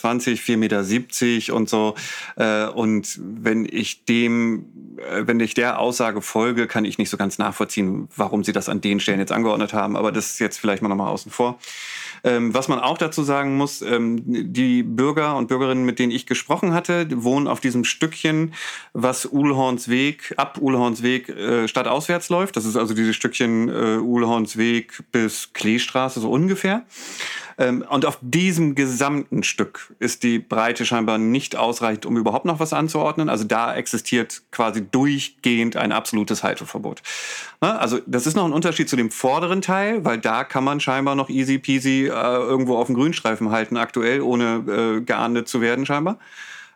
[0.83, 1.97] 4,70 Meter und so.
[2.37, 4.67] Äh, und wenn ich dem,
[4.99, 8.69] äh, wenn ich der Aussage folge, kann ich nicht so ganz nachvollziehen, warum sie das
[8.69, 9.97] an den Stellen jetzt angeordnet haben.
[9.97, 11.59] Aber das ist jetzt vielleicht mal nochmal außen vor.
[12.25, 16.27] Ähm, was man auch dazu sagen muss, ähm, die Bürger und Bürgerinnen, mit denen ich
[16.27, 18.55] gesprochen hatte, wohnen auf diesem Stückchen,
[18.93, 22.57] was Uhlhorns Weg, ab Uhlhorns Weg äh, stadtauswärts läuft.
[22.57, 26.85] Das ist also dieses Stückchen äh, Uhlhorns Weg bis Kleestraße, so ungefähr.
[27.59, 32.61] Ähm, und auf diesem gesamten Stück ist die Breite scheinbar nicht ausreichend, um überhaupt noch
[32.61, 33.29] was anzuordnen.
[33.29, 37.03] Also da existiert quasi durchgehend ein absolutes Halteverbot.
[37.63, 37.79] Ne?
[37.79, 41.15] Also das ist noch ein Unterschied zu dem vorderen Teil, weil da kann man scheinbar
[41.15, 45.87] noch easy peasy äh, irgendwo auf dem Grünstreifen halten, aktuell, ohne äh, geahndet zu werden
[45.87, 46.19] scheinbar.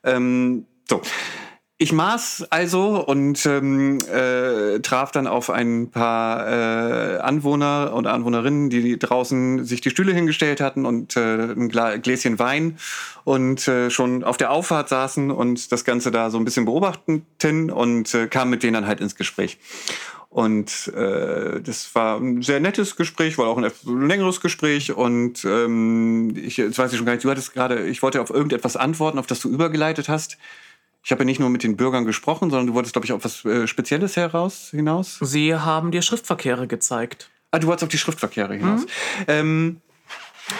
[0.03, 1.03] Ähm, so.
[1.83, 8.69] Ich maß also und ähm, äh, traf dann auf ein paar äh, Anwohner und Anwohnerinnen,
[8.69, 12.77] die draußen sich die Stühle hingestellt hatten und äh, ein Gla Gläschen Wein
[13.25, 17.71] und äh, schon auf der Auffahrt saßen und das Ganze da so ein bisschen beobachteten
[17.71, 19.57] und äh, kam mit denen dann halt ins Gespräch.
[20.29, 24.93] Und äh, das war ein sehr nettes Gespräch, war auch ein längeres Gespräch.
[24.93, 28.29] Und ähm, ich, jetzt weiß ich schon gar nicht, du hattest gerade, ich wollte auf
[28.29, 30.37] irgendetwas antworten, auf das du übergeleitet hast.
[31.03, 33.25] Ich habe ja nicht nur mit den Bürgern gesprochen, sondern du wolltest, glaube ich, auf
[33.25, 35.19] was äh, Spezielles heraus hinaus.
[35.23, 37.31] Sie haben dir Schriftverkehre gezeigt.
[37.51, 38.83] Ah, du wolltest auf die Schriftverkehre hinaus.
[38.83, 38.87] Mhm.
[39.27, 39.81] Ähm,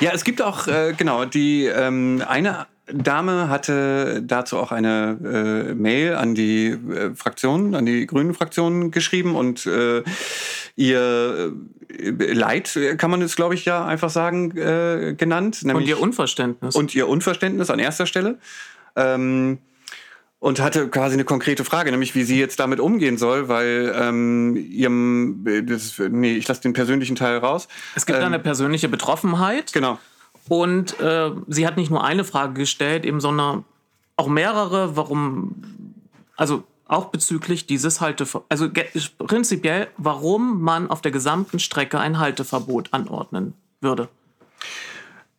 [0.01, 5.19] ja, es gibt auch, äh, genau, die ähm, eine Dame hatte dazu auch eine
[5.71, 10.03] äh, Mail an die äh, Fraktion, an die grünen Fraktionen geschrieben und äh,
[10.77, 11.53] ihr
[11.89, 15.63] äh, Leid, kann man es, glaube ich, ja einfach sagen, äh, genannt.
[15.65, 16.75] und ihr Unverständnis.
[16.75, 18.39] Und ihr Unverständnis an erster Stelle.
[18.97, 19.59] Ähm,
[20.41, 24.57] und hatte quasi eine konkrete Frage, nämlich wie sie jetzt damit umgehen soll, weil ähm,
[24.57, 27.69] ihrem, das, nee, ich lasse den persönlichen Teil raus.
[27.95, 29.73] Es gibt ähm, eine persönliche Betroffenheit.
[29.75, 29.99] Genau.
[30.49, 33.65] Und äh, sie hat nicht nur eine Frage gestellt, eben, sondern
[34.17, 35.55] auch mehrere, warum,
[36.37, 38.69] also auch bezüglich dieses Halteverbots, also
[39.19, 44.09] prinzipiell, warum man auf der gesamten Strecke ein Halteverbot anordnen würde.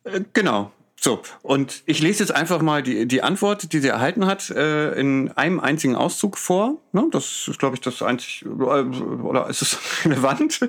[0.04, 0.70] Äh, genau.
[1.04, 4.92] So, und ich lese jetzt einfach mal die, die Antwort, die sie erhalten hat, äh,
[4.92, 6.80] in einem einzigen Auszug vor.
[6.92, 7.08] Ne?
[7.10, 10.60] Das ist, glaube ich, das einzig, äh, oder ist es relevant?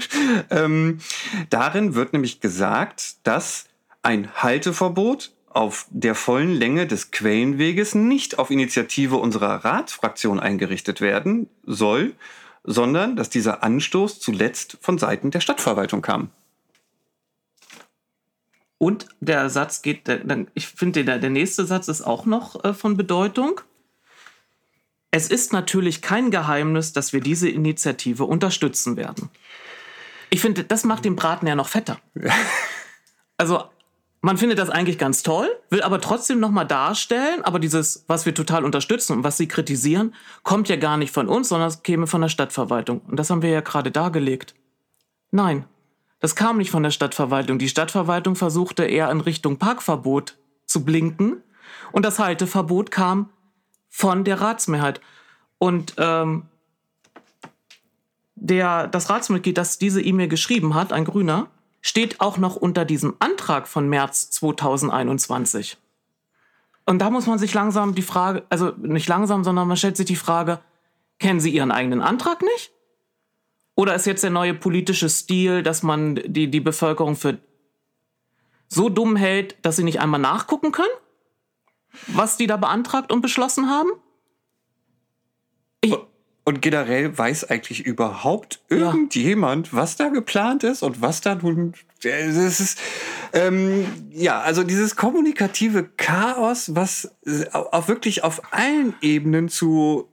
[0.49, 0.97] ähm,
[1.51, 3.65] darin wird nämlich gesagt, dass
[4.01, 11.47] ein Halteverbot auf der vollen Länge des Quellenweges nicht auf Initiative unserer Ratsfraktion eingerichtet werden
[11.63, 12.13] soll,
[12.63, 16.31] sondern dass dieser Anstoß zuletzt von Seiten der Stadtverwaltung kam.
[18.83, 20.09] Und der Satz geht,
[20.55, 23.61] ich finde, der, der nächste Satz ist auch noch äh, von Bedeutung.
[25.09, 29.29] Es ist natürlich kein Geheimnis, dass wir diese Initiative unterstützen werden.
[30.31, 31.97] Ich finde, das macht den Braten ja noch fetter.
[33.37, 33.63] Also,
[34.21, 38.35] man findet das eigentlich ganz toll, will aber trotzdem nochmal darstellen, aber dieses, was wir
[38.35, 40.13] total unterstützen und was sie kritisieren,
[40.43, 43.01] kommt ja gar nicht von uns, sondern es käme von der Stadtverwaltung.
[43.07, 44.53] Und das haben wir ja gerade dargelegt.
[45.31, 45.65] Nein,
[46.23, 47.59] das kam nicht von der Stadtverwaltung.
[47.59, 51.43] Die Stadtverwaltung versuchte eher in Richtung Parkverbot zu blinken.
[51.91, 53.29] Und das Halteverbot kam
[53.89, 55.01] von der Ratsmehrheit.
[55.57, 56.43] Und ähm,
[58.35, 61.47] der, das Ratsmitglied, das diese E-Mail geschrieben hat, ein Grüner,
[61.81, 65.75] steht auch noch unter diesem Antrag von März 2021.
[66.85, 70.05] Und da muss man sich langsam die Frage, also nicht langsam, sondern man stellt sich
[70.05, 70.61] die Frage,
[71.19, 72.71] kennen Sie Ihren eigenen Antrag nicht?
[73.75, 77.39] Oder ist jetzt der neue politische Stil, dass man die, die Bevölkerung für
[78.67, 80.93] so dumm hält, dass sie nicht einmal nachgucken können,
[82.07, 83.89] was die da beantragt und beschlossen haben?
[85.81, 85.95] Ich
[86.45, 89.73] und generell weiß eigentlich überhaupt irgendjemand, ja.
[89.77, 91.73] was da geplant ist und was da nun.
[92.01, 92.79] Das ist,
[93.31, 97.15] ähm, ja, also dieses kommunikative Chaos, was
[97.53, 100.09] auch wirklich auf allen Ebenen zu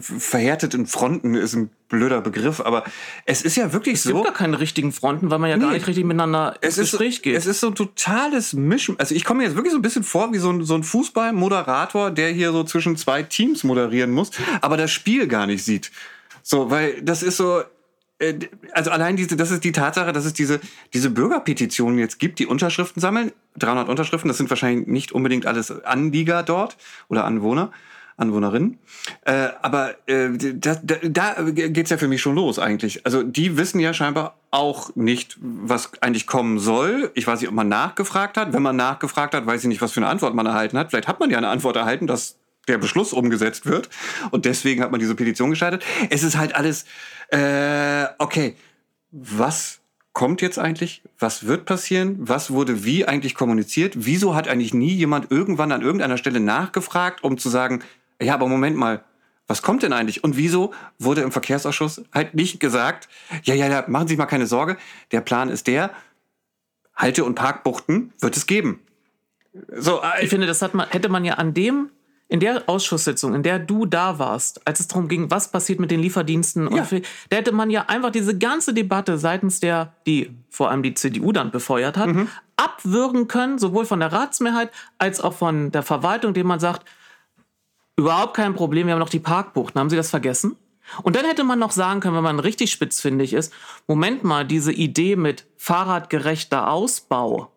[0.00, 2.84] verhärteten Fronten ist ein blöder Begriff, aber
[3.24, 4.10] es ist ja wirklich es so.
[4.10, 6.76] Es gibt gar keine richtigen Fronten, weil man ja nee, gar nicht richtig miteinander ins
[6.76, 7.36] Gespräch so, geht.
[7.36, 8.98] Es ist so ein totales Mischen.
[8.98, 10.82] Also ich komme mir jetzt wirklich so ein bisschen vor wie so ein, so ein
[10.82, 14.30] Fußballmoderator, der hier so zwischen zwei Teams moderieren muss,
[14.60, 15.90] aber das Spiel gar nicht sieht.
[16.42, 17.62] So, weil das ist so,
[18.18, 18.34] äh,
[18.72, 20.60] also allein diese, das ist die Tatsache, dass es diese,
[20.92, 23.32] diese Bürgerpetitionen jetzt gibt, die Unterschriften sammeln.
[23.58, 26.76] 300 Unterschriften, das sind wahrscheinlich nicht unbedingt alles Anlieger dort
[27.08, 27.72] oder Anwohner.
[28.18, 28.78] Anwohnerinnen.
[29.24, 33.06] Äh, aber äh, da, da, da geht's ja für mich schon los eigentlich.
[33.06, 37.10] Also die wissen ja scheinbar auch nicht, was eigentlich kommen soll.
[37.14, 38.52] Ich weiß nicht, ob man nachgefragt hat.
[38.52, 40.90] Wenn man nachgefragt hat, weiß ich nicht, was für eine Antwort man erhalten hat.
[40.90, 43.88] Vielleicht hat man ja eine Antwort erhalten, dass der Beschluss umgesetzt wird.
[44.30, 45.84] Und deswegen hat man diese Petition gestaltet.
[46.10, 46.84] Es ist halt alles,
[47.30, 48.56] äh, okay,
[49.10, 49.80] was
[50.12, 51.02] kommt jetzt eigentlich?
[51.18, 52.16] Was wird passieren?
[52.18, 53.94] Was wurde wie eigentlich kommuniziert?
[53.96, 57.84] Wieso hat eigentlich nie jemand irgendwann an irgendeiner Stelle nachgefragt, um zu sagen,
[58.20, 59.04] ja, aber Moment mal,
[59.46, 60.22] was kommt denn eigentlich?
[60.24, 63.08] Und wieso wurde im Verkehrsausschuss halt nicht gesagt,
[63.44, 64.76] ja, ja, ja, machen Sie sich mal keine Sorge,
[65.10, 65.90] der Plan ist der,
[66.94, 68.80] Halte- und Parkbuchten wird es geben.
[69.72, 71.90] So, äh, ich finde, das hat man, hätte man ja an dem,
[72.30, 75.90] in der Ausschusssitzung, in der du da warst, als es darum ging, was passiert mit
[75.90, 76.82] den Lieferdiensten, ja.
[76.82, 80.92] und, da hätte man ja einfach diese ganze Debatte seitens der, die vor allem die
[80.92, 82.28] CDU dann befeuert hat, mhm.
[82.56, 86.84] ab abwürgen können, sowohl von der Ratsmehrheit als auch von der Verwaltung, indem man sagt,
[87.98, 89.78] überhaupt kein Problem, wir haben noch die Parkbuchten.
[89.78, 90.56] Haben Sie das vergessen?
[91.02, 93.52] Und dann hätte man noch sagen können, wenn man richtig spitzfindig ist,
[93.86, 97.52] Moment mal, diese Idee mit fahrradgerechter Ausbau,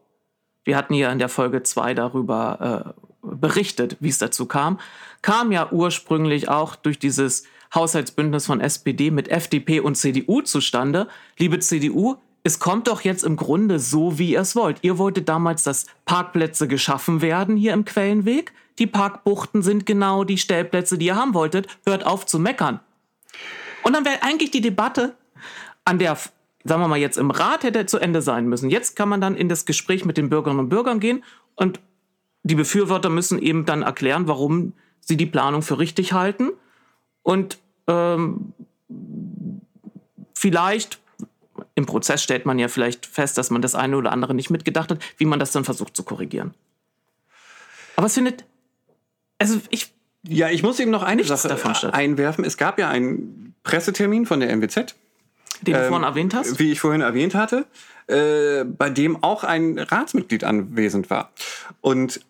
[0.66, 4.80] wir hatten ja in der Folge 2 darüber äh, berichtet, wie es dazu kam,
[5.22, 11.08] kam ja ursprünglich auch durch dieses Haushaltsbündnis von SPD mit FDP und CDU zustande.
[11.38, 14.80] Liebe CDU, es kommt doch jetzt im Grunde so, wie ihr es wollt.
[14.82, 18.54] Ihr wolltet damals, dass Parkplätze geschaffen werden hier im Quellenweg.
[18.80, 21.68] Die Parkbuchten sind genau die Stellplätze, die ihr haben wolltet.
[21.86, 22.80] Hört auf zu meckern.
[23.84, 25.16] Und dann wäre eigentlich die Debatte,
[25.86, 26.16] an der,
[26.64, 28.70] sagen wir mal, jetzt im Rat hätte zu Ende sein müssen.
[28.70, 31.24] Jetzt kann man dann in das Gespräch mit den Bürgerinnen und Bürgern gehen
[31.56, 31.80] und
[32.44, 36.52] die Befürworter müssen eben dann erklären, warum sie die Planung für richtig halten.
[37.24, 38.54] Und ähm,
[40.34, 41.01] vielleicht,
[41.82, 44.91] im Prozess stellt man ja vielleicht fest, dass man das eine oder andere nicht mitgedacht
[44.91, 46.53] hat, wie man das dann versucht zu korrigieren.
[47.95, 48.45] Aber es findet,
[49.39, 49.93] also ich.
[50.23, 52.45] Ja, ich muss eben noch eine Sache einwerfen.
[52.45, 54.95] Es gab ja einen Pressetermin von der MWZ.
[55.61, 56.59] Den du ähm, vorhin erwähnt hast?
[56.59, 57.65] Wie ich vorhin erwähnt hatte,
[58.05, 61.32] äh, bei dem auch ein Ratsmitglied anwesend war.
[61.82, 62.21] Und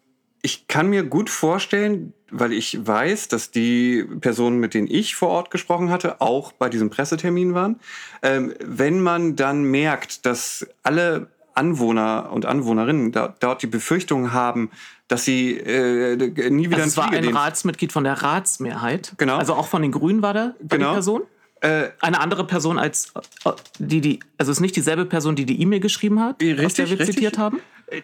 [0.42, 5.30] ich kann mir gut vorstellen, weil ich weiß, dass die Personen, mit denen ich vor
[5.30, 7.80] Ort gesprochen hatte, auch bei diesem Pressetermin waren.
[8.22, 14.72] Ähm, wenn man dann merkt, dass alle Anwohner und Anwohnerinnen da, dort die Befürchtung haben,
[15.10, 16.16] dass sie äh,
[16.50, 19.14] nie wieder also es war ein Ratsmitglied von der Ratsmehrheit.
[19.18, 19.38] Genau.
[19.38, 20.90] Also auch von den Grünen war da genau.
[20.90, 21.22] die Person.
[21.60, 23.12] Äh, eine andere Person als
[23.46, 26.66] äh, die, die, also es ist nicht dieselbe Person, die die E-Mail geschrieben hat, richtig,
[26.66, 27.16] aus der wir richtig.
[27.16, 27.60] zitiert haben.
[27.88, 28.02] Äh,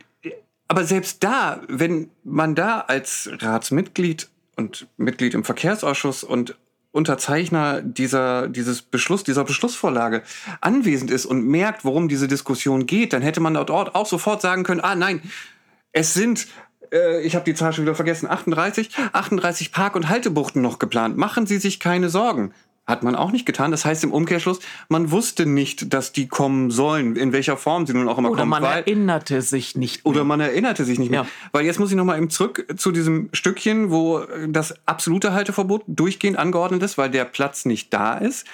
[0.67, 6.57] aber selbst da, wenn man da als Ratsmitglied und Mitglied im Verkehrsausschuss und
[6.91, 10.23] Unterzeichner dieser, dieses Beschluss, dieser Beschlussvorlage
[10.61, 14.63] anwesend ist und merkt, worum diese Diskussion geht, dann hätte man dort auch sofort sagen
[14.63, 15.21] können, ah nein,
[15.91, 16.47] es sind
[16.91, 21.17] äh, ich habe die Zahl schon wieder vergessen, 38, 38 Park- und Haltebuchten noch geplant.
[21.17, 22.53] Machen Sie sich keine Sorgen.
[22.87, 23.71] Hat man auch nicht getan.
[23.71, 27.93] Das heißt im Umkehrschluss, man wusste nicht, dass die kommen sollen, in welcher Form sie
[27.93, 28.53] nun auch immer oder kommen.
[28.53, 30.09] Oder man erinnerte sich nicht mehr.
[30.09, 31.23] Oder man erinnerte sich nicht mehr.
[31.23, 31.27] Ja.
[31.51, 36.37] Weil jetzt muss ich nochmal eben zurück zu diesem Stückchen, wo das absolute Halteverbot durchgehend
[36.37, 38.45] angeordnet ist, weil der Platz nicht da ist.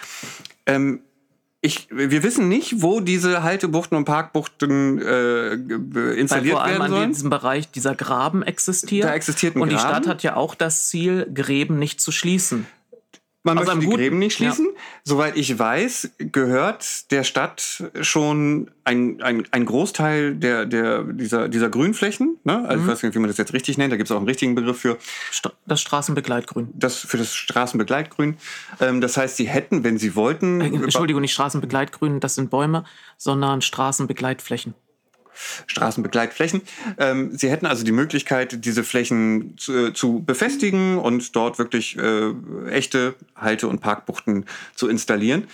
[0.65, 1.01] Ähm,
[1.61, 6.91] ich, wir wissen nicht, wo diese Haltebuchten und Parkbuchten äh, installiert Weil vor allem werden
[6.91, 7.03] sollen.
[7.03, 9.05] an diesem Bereich dieser Graben existiert.
[9.05, 9.89] Da existiert ein Und die Graben.
[9.89, 12.65] Stadt hat ja auch das Ziel, Gräben nicht zu schließen.
[13.45, 14.67] Man Also möchte am die Gräben nicht schließen.
[14.67, 14.81] Ja.
[15.03, 21.69] Soweit ich weiß, gehört der Stadt schon ein, ein, ein Großteil der, der, dieser, dieser
[21.69, 22.37] Grünflächen.
[22.45, 22.63] Ne?
[22.67, 22.87] Also Mhm.
[22.87, 23.91] ich weiß nicht, wie man das jetzt richtig nennt.
[23.91, 24.97] Da gibt es auch einen richtigen Begriff für
[25.65, 26.69] Das Straßenbegleitgrün.
[26.73, 28.37] das, für das Straßenbegleitgrün.
[28.79, 32.85] Ähm, das heißt, sie hätten, wenn sie wollten, Äh, Entschuldigung, nicht Straßenbegleitgrün, das sind Bäume,
[33.17, 34.73] sondern Straßenbegleitflächen.
[35.67, 36.61] Straßenbegleitflächen.
[36.97, 42.31] Ähm, sie hätten also die Möglichkeit, diese Flächen zu, zu befestigen und dort wirklich äh,
[42.69, 45.47] echte Halte- und Parkbuchten zu installieren,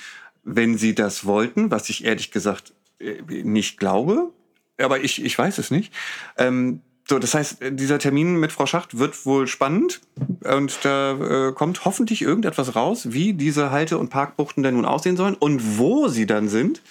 [0.44, 4.32] wenn sie das wollten, was ich ehrlich gesagt äh, nicht glaube.
[4.78, 5.94] Aber ich, ich weiß es nicht.
[6.38, 10.00] Ähm, so, das heißt, dieser Termin mit Frau Schacht wird wohl spannend
[10.44, 15.18] und da äh, kommt hoffentlich irgendetwas raus, wie diese Halte- und Parkbuchten denn nun aussehen
[15.18, 16.84] sollen und wo sie dann sind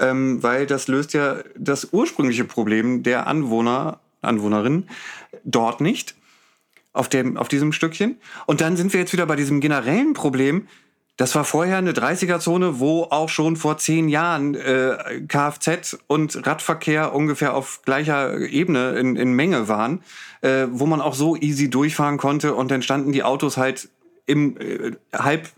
[0.00, 4.88] ähm, weil das löst ja das ursprüngliche Problem der Anwohner, Anwohnerinnen
[5.44, 6.14] dort nicht
[6.92, 8.18] auf, dem, auf diesem Stückchen.
[8.46, 10.66] Und dann sind wir jetzt wieder bei diesem generellen Problem.
[11.16, 17.14] Das war vorher eine 30er-Zone, wo auch schon vor zehn Jahren äh, Kfz und Radverkehr
[17.14, 20.02] ungefähr auf gleicher Ebene in, in Menge waren,
[20.40, 23.90] äh, wo man auch so easy durchfahren konnte und dann standen die Autos halt
[24.26, 25.48] im äh, halb,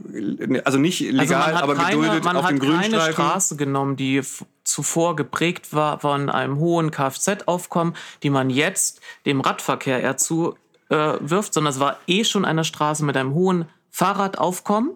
[0.64, 3.12] also nicht legal, also man hat aber keine, geduldet man auf hat dem keine Grünstreifen.
[3.12, 4.22] Straße genommen, die
[4.64, 10.58] zuvor geprägt war von einem hohen Kfz-Aufkommen, die man jetzt dem Radverkehr eher zuwirft,
[10.88, 14.92] äh, wirft, sondern es war eh schon eine Straße mit einem hohen Fahrradaufkommen,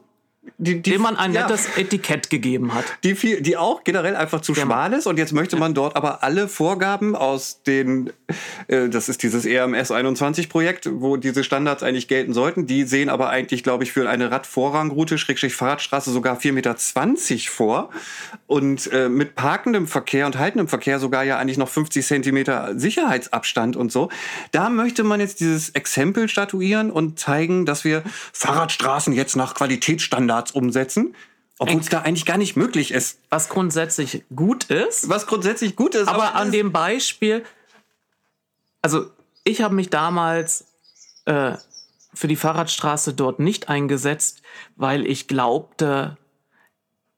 [0.59, 2.85] die, die, dem man ein ja, nettes Etikett gegeben hat.
[3.05, 5.07] die, viel, die auch generell einfach zu schmal ist.
[5.07, 8.13] Und jetzt möchte man dort aber alle Vorgaben aus den,
[8.69, 12.67] äh, das ist dieses E ERMS 21-Projekt, wo diese Standards eigentlich gelten sollten.
[12.67, 16.77] Die sehen aber eigentlich, glaube ich, für eine Radvorrangroute, Schrägstrich Fahrradstraße sogar 4,20 Meter
[17.51, 17.91] vor.
[18.47, 23.77] Und äh, mit parkendem Verkehr und haltendem Verkehr sogar ja eigentlich noch 50 Zentimeter Sicherheitsabstand
[23.77, 24.09] und so.
[24.53, 30.36] Da möchte man jetzt dieses Exempel statuieren und zeigen, dass wir Fahrradstraßen jetzt nach Qualitätsstandards
[30.55, 31.15] umsetzen.
[31.59, 33.19] Obwohl es da eigentlich gar nicht möglich ist.
[33.31, 36.07] Was grundsätzlich gut ist, Was grundsätzlich gut ist.
[36.07, 37.45] aber an das- dem Beispiel,
[38.83, 39.07] also
[39.45, 40.67] ich habe mich damals
[41.25, 41.57] äh,
[42.13, 44.43] für die Fahrradstraße dort nicht eingesetzt,
[44.77, 46.17] weil ich glaubte,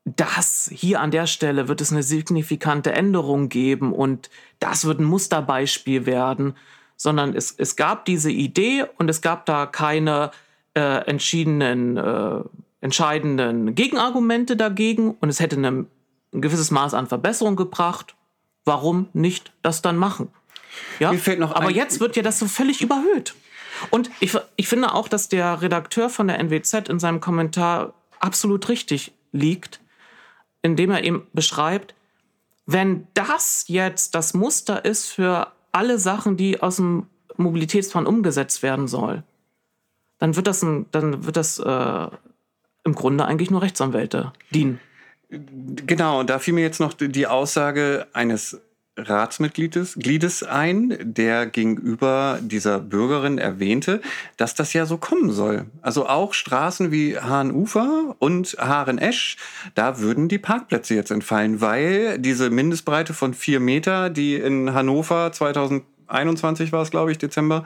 [0.04, 5.04] das hier an der Stelle wird es eine signifikante Änderung geben und das wird ein
[5.04, 6.56] Musterbeispiel werden,
[6.96, 10.30] sondern es, es gab diese Idee und es gab da keine
[10.74, 12.40] äh, entschiedenen, äh,
[12.80, 15.86] entscheidenden Gegenargumente dagegen und es hätte eine,
[16.32, 18.14] ein gewisses Maß an Verbesserung gebracht.
[18.64, 20.28] Warum nicht das dann machen?
[20.98, 21.12] Ja?
[21.12, 23.34] Mir fällt noch Aber jetzt wird ja das so völlig überhöht.
[23.90, 28.68] Und ich, ich finde auch, dass der Redakteur von der NWZ in seinem Kommentar absolut
[28.68, 29.80] richtig liegt,
[30.62, 31.94] indem er eben beschreibt,
[32.66, 37.06] wenn das jetzt das Muster ist für alle Sachen, die aus dem
[37.36, 39.22] Mobilitätsplan umgesetzt werden soll,
[40.18, 42.08] dann wird das, ein, dann wird das äh,
[42.89, 44.80] im Grunde eigentlich nur Rechtsanwälte dienen.
[45.30, 48.61] Genau, da fiel mir jetzt noch die die Aussage eines
[48.99, 54.01] Ratsmitgliedes Gliedes ein, der gegenüber dieser Bürgerin erwähnte,
[54.36, 55.66] dass das ja so kommen soll.
[55.82, 59.36] Also auch Straßen wie Hahnufer und Haaren-Esch,
[59.74, 65.30] da würden die Parkplätze jetzt entfallen, weil diese Mindestbreite von vier Meter, die in Hannover
[65.32, 67.64] 2021 war es, glaube ich, Dezember,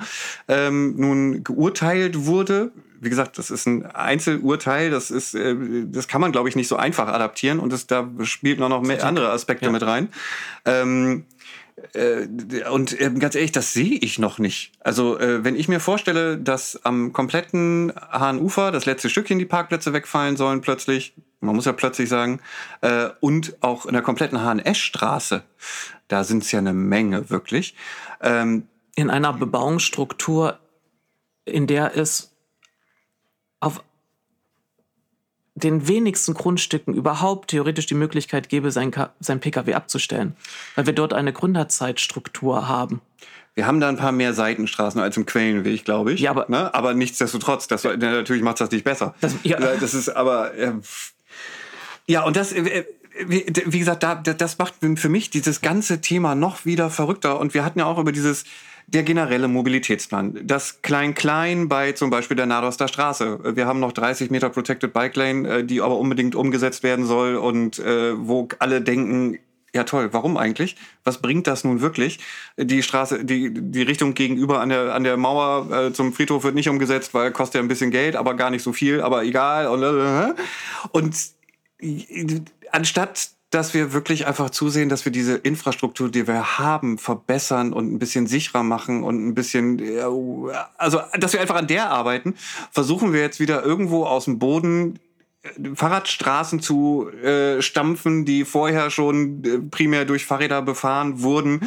[0.49, 2.73] ähm, nun geurteilt wurde.
[3.03, 6.69] Wie gesagt, das ist ein Einzelurteil, das ist, äh, das kann man, glaube ich, nicht
[6.69, 9.73] so einfach adaptieren und das, da spielt noch, noch mehr andere Aspekte Ja.
[9.73, 10.09] mit rein.
[10.65, 11.25] Ähm,
[11.95, 12.27] äh,
[12.71, 14.71] und äh, ganz ehrlich, das sehe ich noch nicht.
[14.81, 19.93] Also äh, wenn ich mir vorstelle, dass am kompletten Hahnufer das letzte Stückchen die Parkplätze
[19.93, 22.41] wegfallen sollen plötzlich, man muss ja plötzlich sagen,
[22.83, 25.43] äh, und auch in der kompletten Hahn-Esch-Straße,
[26.07, 27.75] da sind es ja eine Menge wirklich.
[28.21, 30.61] Ähm, in einer Bebauungsstruktur,
[31.45, 32.32] in der es
[33.63, 33.83] auf
[35.55, 38.91] den wenigsten Grundstücken überhaupt theoretisch die Möglichkeit gäbe, sein,
[39.21, 40.35] sein Pkw abzustellen,
[40.75, 43.01] weil wir dort eine Gründerzeitstruktur haben.
[43.55, 46.21] wir haben da ein paar mehr Seitenstraßen als im Quellenweg, glaube ich.
[46.21, 46.75] Ja, aber- ne?
[46.75, 49.15] aber nichtsdestotrotz, das, natürlich macht das nicht besser.
[49.21, 49.59] Das- ja.
[49.59, 50.73] das ist aber äh,
[52.07, 52.85] ja und das äh,
[53.27, 57.39] wie, wie gesagt, da, das macht für mich dieses ganze Thema noch wieder verrückter.
[57.39, 58.45] Und wir hatten ja auch über dieses
[58.93, 60.41] der generelle Mobilitätsplan.
[60.45, 63.57] Das Klein-Klein bei zum Beispiel der Nadoster Straße.
[63.57, 67.37] Wir haben noch 30 Meter Protected Bike Lane, äh, die aber unbedingt umgesetzt werden soll
[67.37, 69.39] und äh, wo alle denken,
[69.75, 70.77] ja toll, warum eigentlich?
[71.05, 72.19] Was bringt das nun wirklich?
[72.59, 76.55] Die Straße, die, die Richtung gegenüber an der, an der Mauer äh, zum Friedhof wird
[76.55, 79.69] nicht umgesetzt, weil kostet ja ein bisschen Geld, aber gar nicht so viel, aber egal.
[79.69, 80.35] Und, äh,
[80.93, 81.17] und
[82.71, 87.93] anstatt dass wir wirklich einfach zusehen, dass wir diese Infrastruktur, die wir haben, verbessern und
[87.93, 90.01] ein bisschen sicherer machen und ein bisschen, äh,
[90.79, 92.35] also dass wir einfach an der arbeiten,
[92.71, 94.99] versuchen wir jetzt wieder irgendwo aus dem Boden
[95.43, 101.61] äh, Fahrradstraßen zu äh, stampfen, die vorher schon äh, primär durch Fahrräder befahren wurden,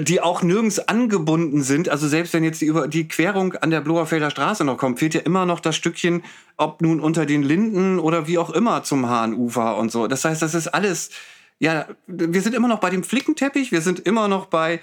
[0.00, 1.88] die auch nirgends angebunden sind.
[1.88, 5.14] Also selbst wenn jetzt die, über die Querung an der Bloherfelder Straße noch kommt, fehlt
[5.14, 6.22] ja immer noch das Stückchen,
[6.56, 10.06] ob nun unter den Linden oder wie auch immer zum Hahnufer und so.
[10.06, 11.10] Das heißt, das ist alles,
[11.58, 14.80] ja, wir sind immer noch bei dem Flickenteppich, wir sind immer noch bei,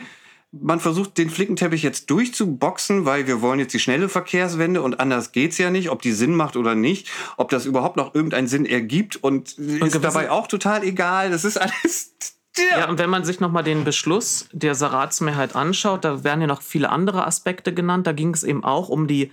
[0.54, 5.32] man versucht den Flickenteppich jetzt durchzuboxen, weil wir wollen jetzt die schnelle Verkehrswende und anders
[5.32, 8.66] geht's ja nicht, ob die Sinn macht oder nicht, ob das überhaupt noch irgendeinen Sinn
[8.66, 11.32] ergibt und, ist gewisse- dabei auch total egal.
[11.32, 12.14] Das ist alles.
[12.58, 16.62] Ja, und wenn man sich nochmal den Beschluss der Ratsmehrheit anschaut, da werden ja noch
[16.62, 18.08] viele andere Aspekte genannt.
[18.08, 19.32] Da ging es eben auch um die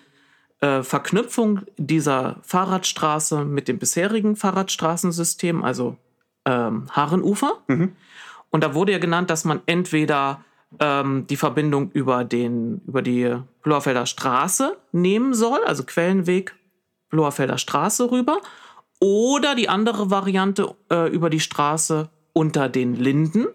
[0.60, 5.96] äh, Verknüpfung dieser Fahrradstraße mit dem bisherigen Fahrradstraßensystem, also
[6.44, 7.58] ähm, Haarenufer.
[8.50, 10.44] Und da wurde ja genannt, dass man entweder
[10.80, 16.54] ähm, die Verbindung über, den, über die Bloherfelder Straße nehmen soll, also Quellenweg
[17.10, 18.38] Bloherfelder Straße rüber,
[19.00, 23.48] oder die andere Variante äh, über die Straße unter den Linden.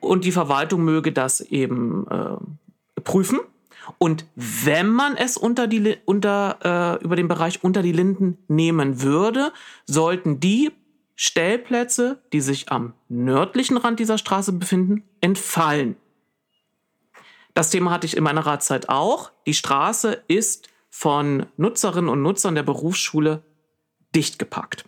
[0.00, 3.40] Und die Verwaltung möge das eben äh, prüfen.
[3.96, 9.00] Und wenn man es unter die, unter, äh, über den Bereich unter die Linden nehmen
[9.00, 9.52] würde,
[9.86, 10.70] sollten die
[11.16, 15.96] Stellplätze, die sich am nördlichen Rand dieser Straße befinden, entfallen.
[17.54, 19.32] Das Thema hatte ich in meiner Ratszeit auch.
[19.46, 23.42] Die Straße ist von Nutzerinnen und Nutzern der Berufsschule
[24.14, 24.84] dicht gepackt.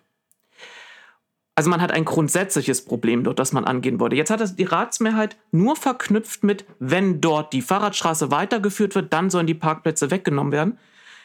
[1.60, 4.16] Also man hat ein grundsätzliches Problem dort, das man angehen wollte.
[4.16, 9.28] Jetzt hat das die Ratsmehrheit nur verknüpft mit, wenn dort die Fahrradstraße weitergeführt wird, dann
[9.28, 10.78] sollen die Parkplätze weggenommen werden.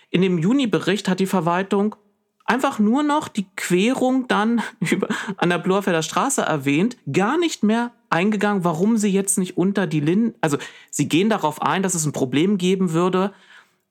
[0.09, 1.95] In dem Juni-Bericht hat die Verwaltung
[2.43, 5.07] einfach nur noch die Querung dann über,
[5.38, 10.01] an der Bloerfelder Straße erwähnt, gar nicht mehr eingegangen, warum sie jetzt nicht unter die
[10.01, 10.57] Linden, also
[10.91, 13.31] sie gehen darauf ein, dass es ein Problem geben würde,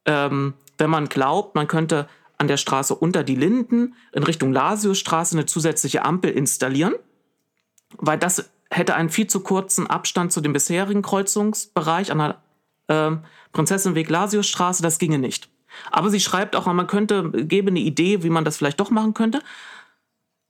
[0.05, 2.07] ähm, wenn man glaubt, man könnte
[2.39, 6.95] an der Straße unter die Linden in Richtung Lasiusstraße eine zusätzliche Ampel installieren,
[7.97, 12.43] weil das hätte einen viel zu kurzen Abstand zu dem bisherigen Kreuzungsbereich an der
[12.89, 13.21] ähm,
[13.53, 15.49] Prinzessinweg-Lasiusstraße, das ginge nicht.
[15.91, 19.15] Aber sie schreibt auch, man könnte, gäbe eine Idee, wie man das vielleicht doch machen
[19.15, 19.41] könnte.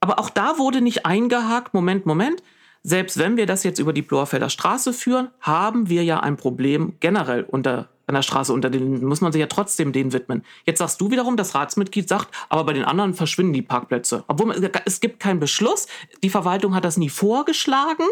[0.00, 2.42] Aber auch da wurde nicht eingehakt, Moment, Moment.
[2.82, 6.96] Selbst wenn wir das jetzt über die Blorfelder Straße führen, haben wir ja ein Problem
[7.00, 10.44] generell unter an der Straße unter den Linden, muss man sich ja trotzdem denen widmen.
[10.66, 14.24] Jetzt sagst du wiederum, das Ratsmitglied sagt, aber bei den anderen verschwinden die Parkplätze.
[14.26, 15.86] Obwohl man, es gibt keinen Beschluss.
[16.22, 18.04] Die Verwaltung hat das nie vorgeschlagen.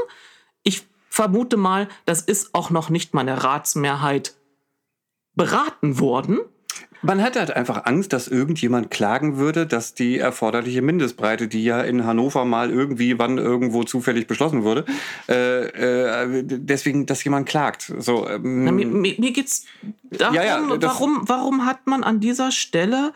[0.62, 4.34] Ich vermute mal, das ist auch noch nicht mal eine Ratsmehrheit
[5.34, 6.40] beraten worden.
[7.02, 11.80] Man hat halt einfach Angst, dass irgendjemand klagen würde, dass die erforderliche Mindestbreite, die ja
[11.80, 14.84] in Hannover mal irgendwie wann irgendwo zufällig beschlossen wurde,
[15.28, 17.92] äh, äh, deswegen, dass jemand klagt.
[17.98, 19.66] So, ähm, Na, mir, mir, geht's
[20.10, 23.12] darum, ja, ja, warum, warum hat man an dieser Stelle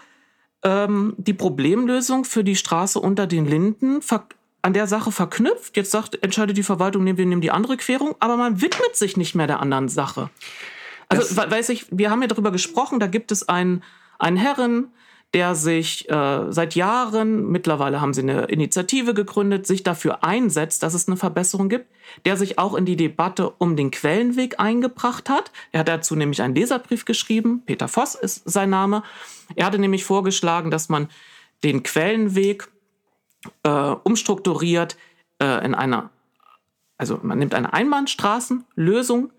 [0.65, 4.01] ähm, die Problemlösung für die Straße unter den Linden
[4.63, 5.77] an der Sache verknüpft?
[5.77, 9.17] Jetzt sagt, entscheidet die Verwaltung, nehmen wir nehmen die andere Querung, aber man widmet sich
[9.17, 10.29] nicht mehr der anderen Sache.
[11.09, 13.83] Also, das weiß ich, wir haben ja darüber gesprochen, da gibt es einen,
[14.19, 14.89] einen Herren,
[15.35, 20.95] der sich äh, seit Jahren, mittlerweile haben sie eine Initiative gegründet, sich dafür einsetzt, dass
[20.95, 21.87] es eine Verbesserung gibt,
[22.25, 25.51] der sich auch in die Debatte um den Quellenweg eingebracht hat.
[25.73, 29.03] Er hat dazu nämlich einen Leserbrief geschrieben, Peter Voss ist sein Name.
[29.57, 31.09] Er hatte nämlich vorgeschlagen, dass man
[31.65, 32.69] den Quellenweg
[33.63, 34.97] äh, umstrukturiert
[35.43, 36.11] äh, in einer,
[36.99, 39.33] also man nimmt eine Einbahnstraßenlösung,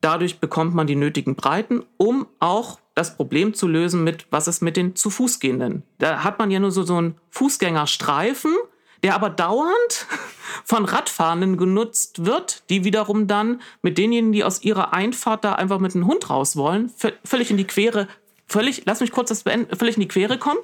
[0.00, 4.62] Dadurch bekommt man die nötigen Breiten, um auch das Problem zu lösen mit, was ist
[4.62, 5.82] mit den zu Fußgehenden.
[5.98, 8.54] Da hat man ja nur so, so einen Fußgängerstreifen,
[9.02, 10.06] der aber dauernd
[10.64, 15.78] von Radfahrenden genutzt wird, die wiederum dann mit denjenigen, die aus ihrer Einfahrt da einfach
[15.78, 16.92] mit einem Hund raus wollen,
[17.24, 18.08] völlig in die Quere
[18.50, 20.58] völlig, lass mich kurz das beenden, völlig in die Quere kommen.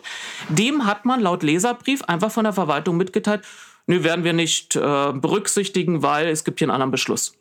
[0.48, 3.42] Dem hat man laut Leserbrief einfach von der Verwaltung mitgeteilt,
[3.86, 7.34] nö, werden wir nicht äh, berücksichtigen, weil es gibt hier einen anderen Beschluss.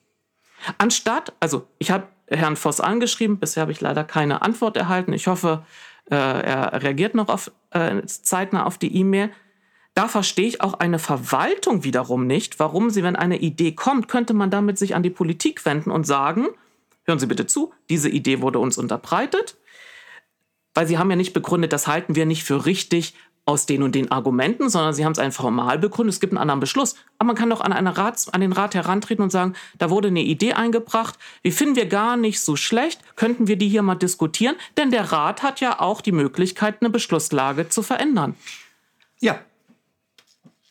[0.77, 5.13] Anstatt, also ich habe Herrn Voss angeschrieben, bisher habe ich leider keine Antwort erhalten.
[5.13, 5.65] Ich hoffe,
[6.09, 9.31] äh, er reagiert noch auf, äh, zeitnah auf die E-Mail.
[9.93, 14.33] Da verstehe ich auch eine Verwaltung wiederum nicht, warum sie, wenn eine Idee kommt, könnte
[14.33, 16.47] man damit sich an die Politik wenden und sagen,
[17.05, 19.57] hören Sie bitte zu, diese Idee wurde uns unterbreitet,
[20.73, 23.15] weil Sie haben ja nicht begründet, das halten wir nicht für richtig,
[23.47, 26.15] aus den und den Argumenten, sondern sie haben es einfach formal begründet.
[26.15, 26.95] Es gibt einen anderen Beschluss.
[27.19, 30.07] Aber man kann doch an, eine Rats, an den Rat herantreten und sagen, da wurde
[30.07, 33.95] eine Idee eingebracht, die finden wir gar nicht so schlecht, könnten wir die hier mal
[33.95, 34.55] diskutieren?
[34.77, 38.35] Denn der Rat hat ja auch die Möglichkeit, eine Beschlusslage zu verändern.
[39.19, 39.39] Ja.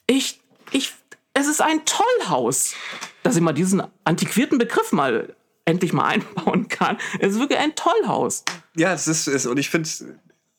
[0.08, 0.40] Ich,
[0.72, 0.92] ich,
[1.32, 2.74] es ist ein Tollhaus,
[3.22, 6.98] dass ich mal diesen antiquierten Begriff mal endlich mal einbauen kann.
[7.20, 8.42] Es ist wirklich ein Tollhaus.
[8.74, 9.88] Ja, es ist, ist und ich finde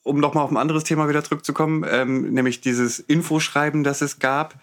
[0.06, 4.54] um nochmal auf ein anderes Thema wieder zurückzukommen, ähm, nämlich dieses Infoschreiben, das es gab.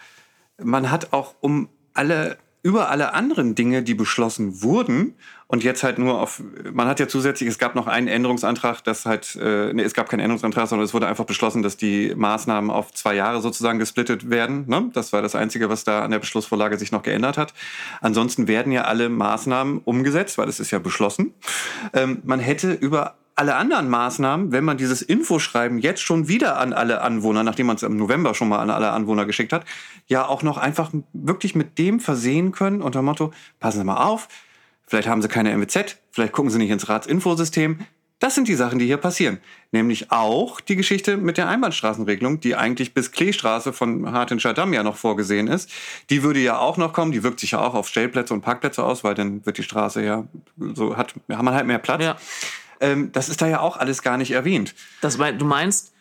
[0.63, 5.15] Man hat auch um alle über alle anderen Dinge, die beschlossen wurden
[5.49, 6.41] und jetzt halt nur auf,
[6.73, 10.09] man hat ja zusätzlich, es gab noch einen Änderungsantrag, das halt, äh, nee, es gab
[10.09, 14.31] keinen Änderungsantrag, sondern es wurde einfach beschlossen, dass die Maßnahmen auf zwei Jahre sozusagen gesplittet
[14.31, 14.65] werden.
[14.69, 14.91] Ne?
[14.95, 17.53] Das war das Einzige, was da an der Beschlussvorlage sich noch geändert hat.
[18.01, 21.35] Ansonsten werden ja alle Maßnahmen umgesetzt, weil es ist ja beschlossen.
[21.93, 26.73] Ähm, man hätte über alle anderen Maßnahmen, wenn man dieses Infoschreiben jetzt schon wieder an
[26.73, 29.65] alle Anwohner, nachdem man es im November schon mal an alle Anwohner geschickt hat,
[30.07, 34.05] ja auch noch einfach wirklich mit dem versehen können unter dem Motto, passen Sie mal
[34.05, 34.29] auf,
[34.87, 37.79] vielleicht haben Sie keine MWZ, vielleicht gucken Sie nicht ins Ratsinfosystem.
[38.23, 39.39] Das sind die Sachen, die hier passieren.
[39.73, 44.85] Nämlich auch die Geschichte mit der Einbahnstraßenregelung, die eigentlich bis Kleestraße von Hartenscheidt Damm ja
[44.85, 45.69] noch vorgesehen ist.
[46.09, 47.11] Die würde ja auch noch kommen.
[47.11, 50.05] Die wirkt sich ja auch auf Stellplätze und Parkplätze aus, weil dann wird die Straße
[50.05, 50.25] ja
[50.73, 52.01] so hat, hat man halt mehr Platz.
[52.05, 52.17] Ja.
[52.83, 54.75] Ähm, das ist da ja auch alles gar nicht erwähnt.
[55.01, 55.93] Das, du meinst,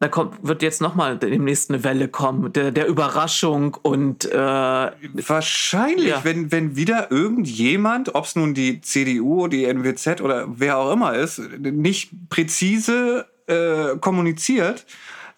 [0.00, 6.08] da kommt, wird jetzt nochmal demnächst eine Welle kommen, der, der Überraschung und äh, wahrscheinlich,
[6.08, 6.24] ja.
[6.24, 11.14] wenn, wenn wieder irgendjemand, ob es nun die CDU, die NWZ oder wer auch immer
[11.14, 14.86] ist, nicht präzise äh, kommuniziert,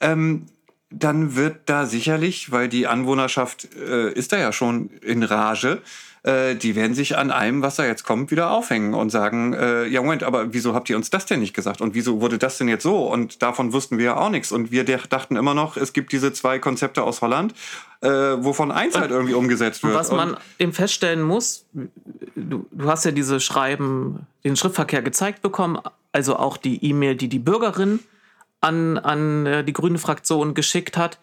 [0.01, 0.47] ähm,
[0.91, 5.81] dann wird da sicherlich, weil die Anwohnerschaft äh, ist da ja schon in Rage,
[6.23, 9.87] äh, die werden sich an allem, was da jetzt kommt, wieder aufhängen und sagen, äh,
[9.87, 11.81] ja Moment, aber wieso habt ihr uns das denn nicht gesagt?
[11.81, 13.07] Und wieso wurde das denn jetzt so?
[13.07, 14.53] Und davon wussten wir ja auch nichts.
[14.53, 17.55] Und wir dachten immer noch, es gibt diese zwei Konzepte aus Holland,
[18.03, 19.95] äh, wovon eins halt irgendwie umgesetzt wird.
[19.95, 21.65] Was man eben feststellen muss,
[22.35, 25.79] du, du hast ja diese Schreiben, den Schriftverkehr gezeigt bekommen,
[26.13, 28.01] also auch die E-Mail, die die Bürgerin
[28.61, 31.19] an, an äh, die grüne Fraktion geschickt hat.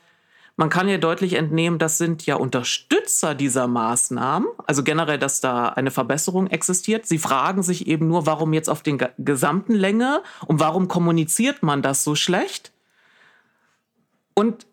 [0.60, 5.70] Man kann ja deutlich entnehmen, das sind ja Unterstützer dieser Maßnahmen, also generell, dass da
[5.70, 7.06] eine Verbesserung existiert.
[7.06, 11.84] Sie fragen sich eben nur, warum jetzt auf den gesamten Länge und warum kommuniziert man
[11.84, 12.72] das so schlecht?
[14.34, 14.66] Und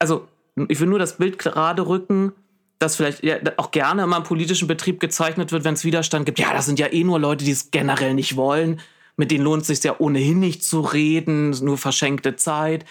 [0.00, 0.26] also,
[0.68, 2.32] ich will nur das Bild gerade rücken,
[2.80, 3.22] dass vielleicht
[3.58, 6.40] auch gerne immer im politischen Betrieb gezeichnet wird, wenn es Widerstand gibt.
[6.40, 8.80] Ja, das sind ja eh nur Leute, die es generell nicht wollen.
[9.20, 12.86] Mit denen lohnt es sich ja ohnehin nicht zu reden, nur verschenkte Zeit.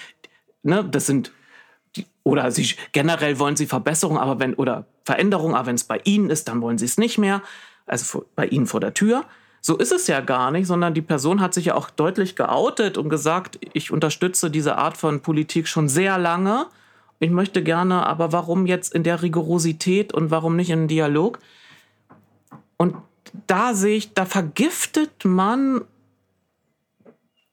[0.61, 1.31] Ne, das sind
[2.23, 6.29] Oder sie generell wollen sie Verbesserung, aber wenn oder Veränderung, aber wenn es bei ihnen
[6.29, 7.41] ist, dann wollen sie es nicht mehr.
[7.87, 9.25] Also bei ihnen vor der Tür.
[9.59, 12.99] So ist es ja gar nicht, sondern die Person hat sich ja auch deutlich geoutet
[12.99, 16.67] und gesagt, ich unterstütze diese Art von Politik schon sehr lange.
[17.17, 21.39] Ich möchte gerne, aber warum jetzt in der Rigorosität und warum nicht in Dialog?
[22.77, 22.97] Und
[23.47, 25.81] da sehe ich, da vergiftet man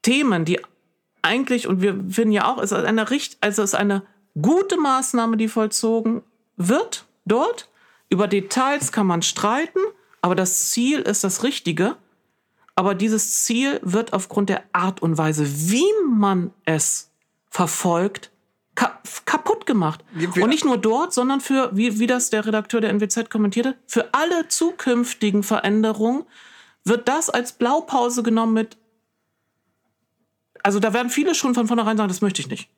[0.07, 0.61] Themen, die
[1.21, 3.05] eigentlich, und wir finden ja auch, es ist eine,
[3.41, 4.03] also es ist eine
[4.41, 6.23] gute Maßnahme, die vollzogen
[6.55, 7.67] wird dort.
[8.07, 9.79] Über Details kann man streiten,
[10.21, 11.97] aber das Ziel ist das Richtige.
[12.73, 17.11] Aber dieses Ziel wird aufgrund der Art und Weise, wie man es
[17.49, 18.31] verfolgt,
[18.75, 20.05] kaputt gemacht.
[20.39, 24.13] Und nicht nur dort, sondern für, wie, wie das der Redakteur der NWZ kommentierte, für
[24.13, 26.23] alle zukünftigen Veränderungen
[26.85, 28.77] wird das als Blaupause genommen mit.
[30.67, 32.69] Also da werden viele schon von vornherein sagen, das möchte ich nicht.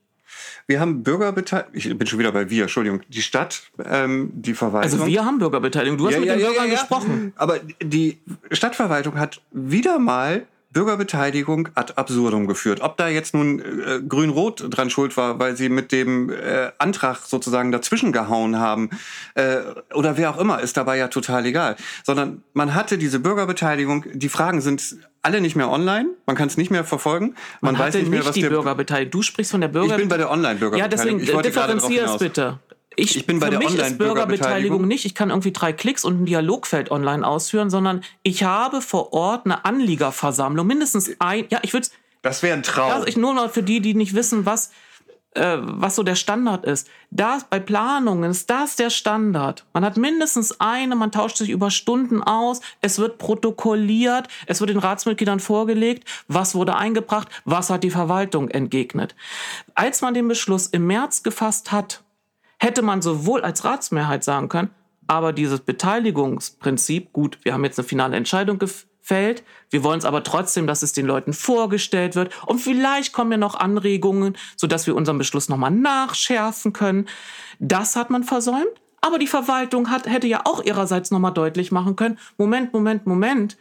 [0.67, 1.73] Wir haben Bürgerbeteiligung.
[1.73, 3.01] Ich bin schon wieder bei wir, Entschuldigung.
[3.07, 4.99] Die Stadt, ähm, die Verwaltung.
[4.99, 5.97] Also wir haben Bürgerbeteiligung.
[5.97, 7.33] Du hast ja, mit ja, den ja, Bürgern gesprochen.
[7.35, 8.19] Aber die
[8.51, 12.81] Stadtverwaltung hat wieder mal Bürgerbeteiligung ad absurdum geführt.
[12.81, 17.17] Ob da jetzt nun äh, Grün-Rot dran schuld war, weil sie mit dem äh, Antrag
[17.25, 18.91] sozusagen dazwischen gehauen haben
[19.33, 19.57] äh,
[19.95, 21.75] oder wer auch immer, ist dabei ja total egal.
[22.03, 26.55] Sondern man hatte diese Bürgerbeteiligung, die Fragen sind alle nicht mehr online, man kann es
[26.55, 27.35] nicht mehr verfolgen.
[27.61, 29.11] Man, man weiß nicht mehr, was die Bürgerbeteiligung.
[29.11, 30.05] Du sprichst von der Bürgerbeteiligung.
[30.05, 31.19] Ich bin bei der Online-Bürgerbeteiligung.
[31.19, 32.59] Ja, deswegen differenzier es bitte.
[32.99, 36.03] Ich, ich bin bei für der mich ist Bürgerbeteiligung nicht, ich kann irgendwie drei Klicks
[36.03, 41.59] und ein Dialogfeld online ausführen, sondern ich habe vor Ort eine Anliegerversammlung, mindestens ein, ja,
[41.63, 41.87] ich würde
[42.21, 42.91] Das wäre ein Traum.
[42.91, 44.71] Also ich nur noch für die, die nicht wissen, was,
[45.35, 46.87] äh, was so der Standard ist.
[47.11, 49.65] Das, bei Planungen ist das der Standard.
[49.73, 54.71] Man hat mindestens eine, man tauscht sich über Stunden aus, es wird protokolliert, es wird
[54.71, 59.15] den Ratsmitgliedern vorgelegt, was wurde eingebracht, was hat die Verwaltung entgegnet.
[59.75, 62.03] Als man den Beschluss im März gefasst hat,
[62.59, 64.69] hätte man sowohl als Ratsmehrheit sagen können,
[65.07, 70.23] aber dieses Beteiligungsprinzip, gut, wir haben jetzt eine finale Entscheidung gefällt, wir wollen es aber
[70.23, 74.95] trotzdem, dass es den Leuten vorgestellt wird und vielleicht kommen ja noch Anregungen, sodass wir
[74.95, 77.07] unseren Beschluss nochmal nachschärfen können.
[77.59, 78.69] Das hat man versäumt.
[79.01, 83.57] Aber die Verwaltung hat, hätte ja auch ihrerseits nochmal deutlich machen können, Moment, Moment, Moment,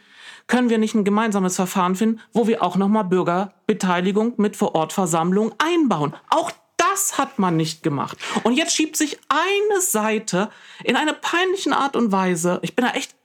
[0.47, 6.13] können wir nicht ein gemeinsames Verfahren finden, wo wir auch nochmal Bürgerbeteiligung mit Vorortversammlung einbauen.
[6.29, 6.51] Auch
[6.91, 8.17] das hat man nicht gemacht.
[8.43, 10.49] Und jetzt schiebt sich eine Seite
[10.83, 12.59] in einer peinlichen Art und Weise.
[12.61, 13.15] Ich bin da echt,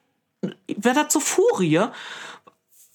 [0.66, 1.86] werde da zur Furie,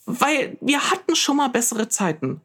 [0.06, 2.42] weil wir hatten schon mal bessere Zeiten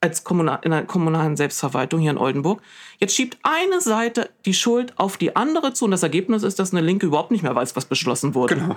[0.00, 2.62] als Kommunal, in der kommunalen Selbstverwaltung hier in Oldenburg.
[2.98, 6.72] Jetzt schiebt eine Seite die Schuld auf die andere zu und das Ergebnis ist, dass
[6.72, 8.56] eine Linke überhaupt nicht mehr weiß, was beschlossen wurde.
[8.56, 8.76] Genau.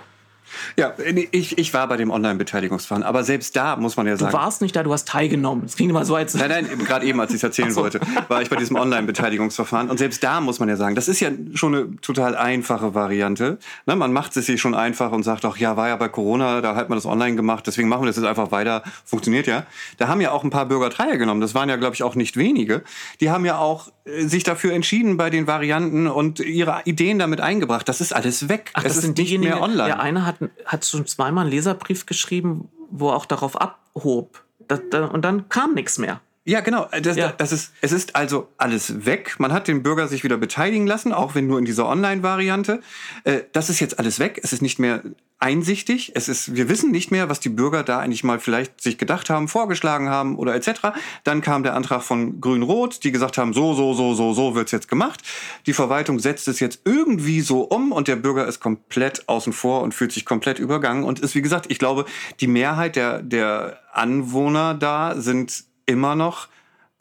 [0.77, 0.93] Ja,
[1.31, 4.31] ich, ich war bei dem Online-Beteiligungsverfahren, aber selbst da muss man ja sagen.
[4.31, 5.63] Du warst nicht da, du hast teilgenommen.
[5.63, 6.33] Das klingt immer so als.
[6.33, 7.81] Nein, nein, gerade eben, als ich es erzählen so.
[7.81, 9.89] wollte, war ich bei diesem Online-Beteiligungsverfahren.
[9.89, 13.59] Und selbst da muss man ja sagen, das ist ja schon eine total einfache Variante.
[13.85, 16.61] Ne, man macht es sich schon einfach und sagt auch, ja, war ja bei Corona,
[16.61, 18.83] da hat man das online gemacht, deswegen machen wir das jetzt einfach weiter.
[19.05, 19.65] Funktioniert ja.
[19.97, 21.41] Da haben ja auch ein paar Bürger teilgenommen.
[21.41, 22.83] Das waren ja, glaube ich, auch nicht wenige.
[23.19, 27.41] Die haben ja auch äh, sich dafür entschieden bei den Varianten und ihre Ideen damit
[27.41, 27.87] eingebracht.
[27.87, 28.71] Das ist alles weg.
[28.73, 29.85] Ach, das es ist nicht mehr online.
[29.85, 34.43] Der eine hat, hat schon zweimal einen Leserbrief geschrieben, wo er auch darauf abhob.
[34.67, 36.21] Das, da, und dann kam nichts mehr.
[36.43, 36.87] Ja, genau.
[37.01, 37.33] Das, ja.
[37.37, 39.35] das ist, es ist also alles weg.
[39.37, 42.81] Man hat den Bürger sich wieder beteiligen lassen, auch wenn nur in dieser Online-Variante.
[43.23, 44.39] Äh, das ist jetzt alles weg.
[44.43, 45.03] Es ist nicht mehr
[45.41, 46.11] einsichtig.
[46.15, 49.29] Es ist, wir wissen nicht mehr, was die Bürger da eigentlich mal vielleicht sich gedacht
[49.29, 50.93] haben, vorgeschlagen haben oder etc.
[51.23, 54.71] Dann kam der Antrag von Grün-Rot, die gesagt haben, so, so, so, so, so wird's
[54.71, 55.21] jetzt gemacht.
[55.65, 59.81] Die Verwaltung setzt es jetzt irgendwie so um und der Bürger ist komplett außen vor
[59.81, 62.05] und fühlt sich komplett übergangen und ist, wie gesagt, ich glaube,
[62.39, 66.47] die Mehrheit der, der Anwohner da sind immer noch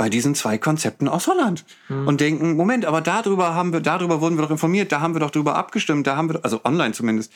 [0.00, 2.08] bei diesen zwei Konzepten aus Holland mhm.
[2.08, 5.20] und denken, Moment, aber darüber haben wir, darüber wurden wir doch informiert, da haben wir
[5.20, 7.30] doch drüber abgestimmt, da haben wir, also online zumindest.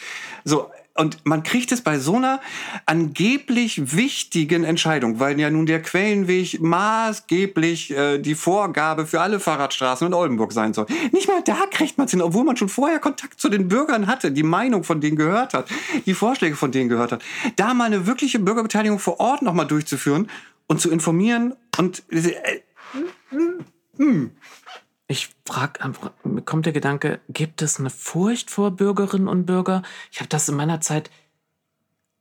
[0.44, 2.40] So, und man kriegt es bei so einer
[2.86, 10.06] angeblich wichtigen Entscheidung, weil ja nun der Quellenweg maßgeblich äh, die Vorgabe für alle Fahrradstraßen
[10.06, 10.86] in Oldenburg sein soll.
[11.10, 14.06] Nicht mal da kriegt man es hin, obwohl man schon vorher Kontakt zu den Bürgern
[14.06, 15.68] hatte, die Meinung von denen gehört hat,
[16.06, 17.24] die Vorschläge von denen gehört hat.
[17.56, 20.30] Da mal eine wirkliche Bürgerbeteiligung vor Ort nochmal durchzuführen
[20.68, 22.60] und zu informieren und äh,
[23.96, 24.30] hm.
[25.06, 29.84] Ich frage einfach, mir kommt der Gedanke, gibt es eine Furcht vor Bürgerinnen und Bürgern?
[30.10, 31.10] Ich habe das in meiner Zeit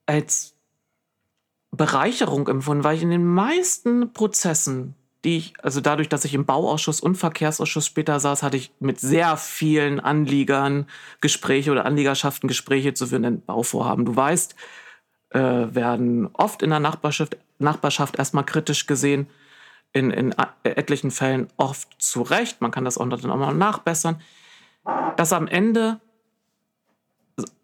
[0.05, 0.53] als
[1.71, 6.45] Bereicherung empfunden, weil ich in den meisten Prozessen, die ich, also dadurch, dass ich im
[6.45, 10.87] Bauausschuss und Verkehrsausschuss später saß, hatte ich mit sehr vielen Anliegern
[11.21, 14.55] Gespräche oder Anliegerschaften Gespräche zu führen, denn Bauvorhaben, du weißt,
[15.29, 19.27] äh, werden oft in der Nachbarschaft, Nachbarschaft erstmal kritisch gesehen
[19.93, 24.19] in, in etlichen Fällen oft zu Recht, man kann das auch noch mal nachbessern,
[25.17, 26.01] dass am Ende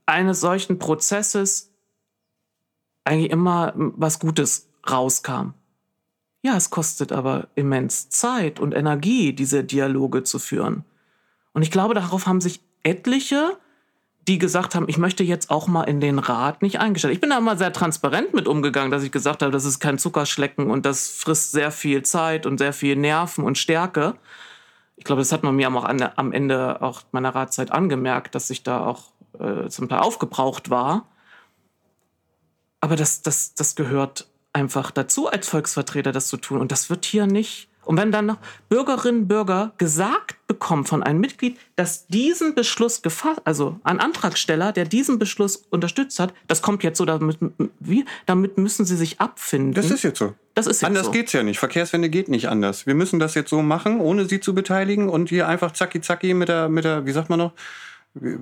[0.05, 1.71] eines solchen Prozesses
[3.03, 5.53] eigentlich immer was Gutes rauskam.
[6.41, 10.85] Ja, es kostet aber immens Zeit und Energie, diese Dialoge zu führen.
[11.53, 13.57] Und ich glaube, darauf haben sich etliche,
[14.29, 17.15] die gesagt haben, ich möchte jetzt auch mal in den Rat nicht eingestellt.
[17.15, 19.97] Ich bin da immer sehr transparent mit umgegangen, dass ich gesagt habe, das ist kein
[19.97, 24.13] Zuckerschlecken und das frisst sehr viel Zeit und sehr viel Nerven und Stärke.
[24.97, 28.51] Ich glaube, das hat man mir auch an, am Ende auch meiner Ratszeit angemerkt, dass
[28.51, 29.05] ich da auch
[29.39, 31.07] äh, zum Teil aufgebraucht war.
[32.81, 36.59] Aber das, das, das gehört einfach dazu, als Volksvertreter das zu tun.
[36.59, 37.67] Und das wird hier nicht.
[37.83, 38.37] Und wenn dann noch
[38.69, 44.73] Bürgerinnen und Bürger gesagt bekommen von einem Mitglied, dass diesen Beschluss gefasst, also ein Antragsteller,
[44.73, 47.37] der diesen Beschluss unterstützt hat, das kommt jetzt so, damit,
[47.79, 49.73] wie, damit müssen sie sich abfinden.
[49.73, 50.35] Das ist jetzt so.
[50.53, 51.11] Das ist jetzt anders so.
[51.11, 51.59] geht's ja nicht.
[51.59, 52.85] Verkehrswende geht nicht anders.
[52.85, 56.33] Wir müssen das jetzt so machen, ohne sie zu beteiligen und hier einfach zacki zacki
[56.33, 57.53] mit der, mit der, wie sagt man noch?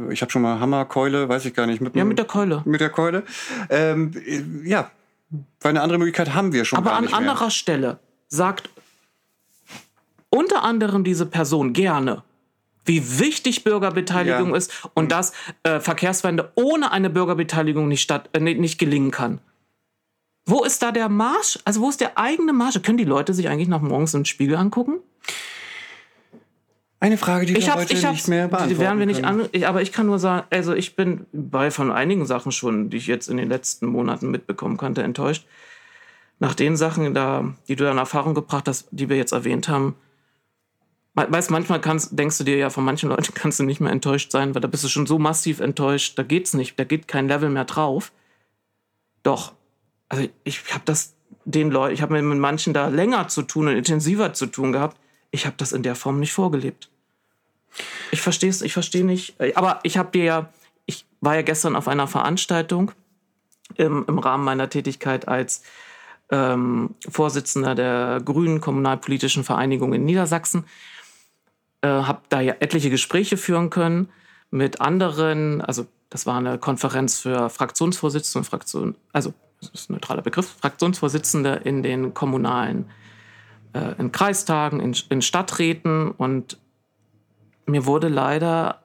[0.09, 1.81] Ich habe schon mal Hammer, Keule, weiß ich gar nicht.
[1.81, 2.63] Mit ja, mit der Keule.
[2.65, 3.23] Mit der Keule.
[3.69, 4.11] Ähm,
[4.63, 4.89] ja,
[5.61, 8.69] weil eine andere Möglichkeit haben wir schon Aber an anderer Stelle sagt
[10.37, 12.23] unter anderem diese Person gerne,
[12.85, 14.55] wie wichtig Bürgerbeteiligung Ja.
[14.57, 15.33] ist und dass
[15.63, 19.39] äh, Verkehrswende ohne eine Bürgerbeteiligung nicht, statt, äh, nicht nicht gelingen kann.
[20.45, 21.59] Wo ist da der Marsch?
[21.65, 22.79] Also wo ist der eigene Marsch?
[22.83, 24.99] Können die Leute sich eigentlich noch morgens im Spiegel angucken?
[26.99, 29.23] Eine Frage, die wir Ich habe, heute ich nicht mehr beantworten die werden wir nicht
[29.23, 32.97] an, aber ich kann nur sagen, also ich bin bei von einigen Sachen schon, die
[32.97, 35.45] ich jetzt in den letzten Monaten mitbekommen konnte, enttäuscht.
[36.39, 39.95] Nach den Sachen, da, die du in Erfahrung gebracht hast, die wir jetzt erwähnt haben,
[41.17, 44.31] weißt, manchmal kannst, denkst du dir ja, von manchen Leuten kannst du nicht mehr enttäuscht
[44.31, 47.27] sein, weil da bist du schon so massiv enttäuscht, da geht's nicht, da geht kein
[47.27, 48.11] Level mehr drauf.
[49.23, 49.53] Doch,
[50.09, 53.75] also ich habe das den Leuten, ich habe mit manchen da länger zu tun und
[53.75, 54.97] intensiver zu tun gehabt.
[55.31, 56.89] Ich habe das in der Form nicht vorgelebt.
[58.11, 59.39] Ich verstehe es, ich verstehe nicht.
[59.39, 60.53] äh, Aber ich habe dir ja,
[60.85, 62.91] ich war ja gestern auf einer Veranstaltung
[63.75, 65.63] im, im Rahmen meiner Tätigkeit als
[66.31, 70.65] ähm, Vorsitzender der Grünen Kommunalpolitischen Vereinigung in Niedersachsen.
[71.81, 74.09] Äh, habe da ja etliche Gespräche führen können
[74.49, 80.21] mit anderen, also das war eine Konferenz für Fraktionsvorsitzende, Fraktion, also das ist ein neutraler
[80.21, 82.89] Begriff, Fraktionsvorsitzende in den kommunalen,
[83.73, 86.11] äh, in Kreistagen, in, in Stadträten.
[86.11, 86.57] Und
[87.65, 88.81] mir wurde leider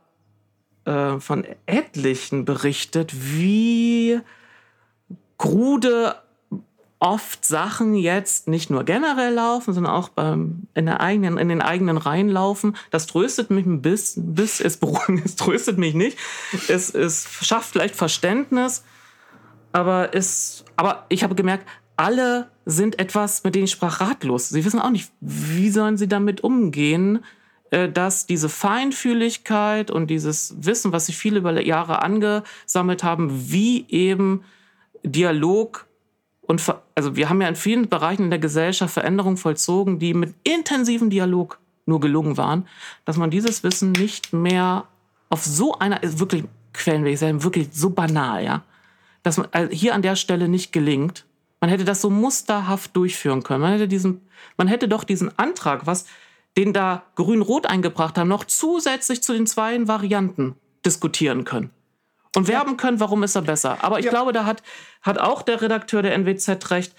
[0.84, 4.20] äh, von etlichen berichtet, wie
[5.38, 6.16] krude
[7.02, 11.60] oft Sachen jetzt nicht nur generell laufen, sondern auch beim, in, der eigenen, in den
[11.60, 12.76] eigenen Reihen laufen.
[12.92, 14.78] Das tröstet mich ein bisschen, bis es
[15.24, 16.16] es tröstet mich nicht.
[16.68, 18.84] Es, es schafft vielleicht Verständnis,
[19.72, 21.66] aber, es, aber ich habe gemerkt,
[21.96, 24.50] alle sind etwas, mit denen ich sprach, ratlos.
[24.50, 27.24] Sie wissen auch nicht, wie sollen sie damit umgehen,
[27.72, 33.86] äh, dass diese Feinfühligkeit und dieses Wissen, was sie viele über Jahre angesammelt haben, wie
[33.88, 34.44] eben
[35.02, 35.88] Dialog
[36.42, 36.62] und
[36.94, 41.08] also wir haben ja in vielen Bereichen in der Gesellschaft Veränderungen vollzogen, die mit intensivem
[41.08, 42.66] Dialog nur gelungen waren,
[43.04, 44.86] dass man dieses Wissen nicht mehr
[45.30, 48.62] auf so einer ist wirklich Quellenweg sein, wirklich so banal, ja,
[49.22, 51.24] dass man also hier an der Stelle nicht gelingt.
[51.60, 53.60] Man hätte das so musterhaft durchführen können.
[53.60, 54.20] Man hätte diesen,
[54.56, 56.06] man hätte doch diesen Antrag, was
[56.56, 61.70] den da Grün-Rot eingebracht haben, noch zusätzlich zu den zwei Varianten diskutieren können
[62.36, 63.78] und werben können, warum ist er besser.
[63.82, 64.10] Aber ich Ja.
[64.10, 64.62] glaube, da hat,
[65.02, 66.94] hat auch der Redakteur der NWZ recht.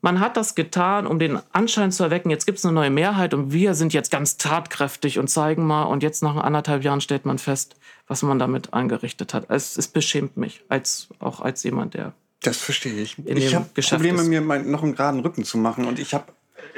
[0.00, 3.34] Man hat das getan, um den Anschein zu erwecken, jetzt gibt es eine neue Mehrheit
[3.34, 5.82] und wir sind jetzt ganz tatkräftig und zeigen mal.
[5.84, 7.74] Und jetzt nach anderthalb Jahren stellt man fest,
[8.06, 9.46] was man damit angerichtet hat.
[9.50, 13.18] Es, es beschämt mich, als, auch als jemand, der Das verstehe ich.
[13.18, 14.28] in ich habe Probleme, ist.
[14.28, 15.84] mir mein, noch einen geraden Rücken zu machen.
[15.84, 16.26] Und ich habe,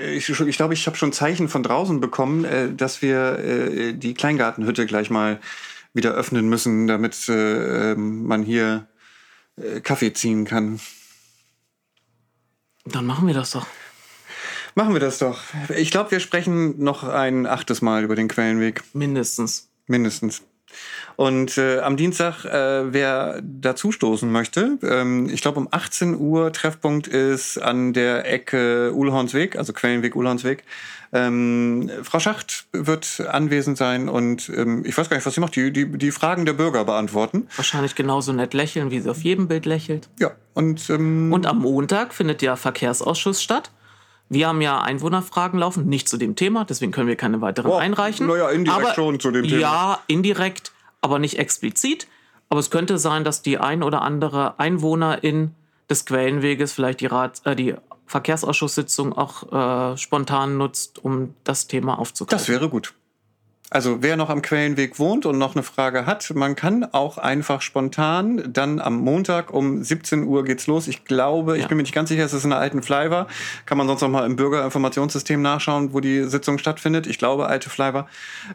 [0.02, 3.92] ich, schon- ich glaube, ich habe schon Zeichen von draußen bekommen, äh, dass wir äh,
[3.92, 5.38] die Kleingartenhütte gleich mal
[5.92, 8.86] wieder öffnen müssen, damit äh, ähm, man hier
[9.56, 10.80] äh, Kaffee ziehen kann.
[12.84, 13.66] Dann machen wir das doch.
[14.74, 15.40] Machen wir das doch.
[15.76, 18.82] Ich glaube, wir sprechen noch ein achtes Mal über den Quellenweg.
[18.94, 19.68] Mindestens.
[19.86, 20.42] Mindestens.
[21.16, 27.06] Und äh, am Dienstag, äh, wer dazustoßen möchte, ähm, ich glaube um 18 Uhr Treffpunkt
[27.08, 30.64] ist an der Ecke Uhlhornsweg, also Quellenweg Uhlhornsweg.
[31.12, 35.56] Ähm, Frau Schacht wird anwesend sein und ähm, ich weiß gar nicht, was sie macht,
[35.56, 37.48] die, die, die Fragen der Bürger beantworten.
[37.56, 40.08] Wahrscheinlich genauso nett lächeln, wie sie auf jedem Bild lächelt.
[40.20, 43.70] Ja, und, ähm, Und am Montag findet der Verkehrsausschuss statt.
[44.30, 47.80] Wir haben ja Einwohnerfragen laufen, nicht zu dem Thema, deswegen können wir keine weiteren Boah,
[47.80, 48.28] einreichen.
[48.28, 49.60] na ja, indirekt aber, schon zu dem Thema.
[49.60, 52.06] Ja, indirekt, aber nicht explizit.
[52.48, 55.54] Aber es könnte sein, dass die ein oder andere Einwohnerin
[55.88, 57.74] des Quellenweges vielleicht die, Rat, äh, die
[58.06, 62.38] Verkehrsausschusssitzung auch äh, spontan nutzt, um das Thema aufzugreifen.
[62.38, 62.94] Das wäre gut.
[63.72, 67.62] Also wer noch am Quellenweg wohnt und noch eine Frage hat, man kann auch einfach
[67.62, 70.88] spontan dann am Montag um 17 Uhr geht's los.
[70.88, 71.68] Ich glaube, ich Ja.
[71.68, 73.28] bin mir nicht ganz sicher, es ist in der alten Flyver.
[73.66, 77.06] Kann man sonst noch mal im Bürgerinformationssystem nachschauen, wo die Sitzung stattfindet.
[77.06, 78.08] Ich glaube, alte Flyver.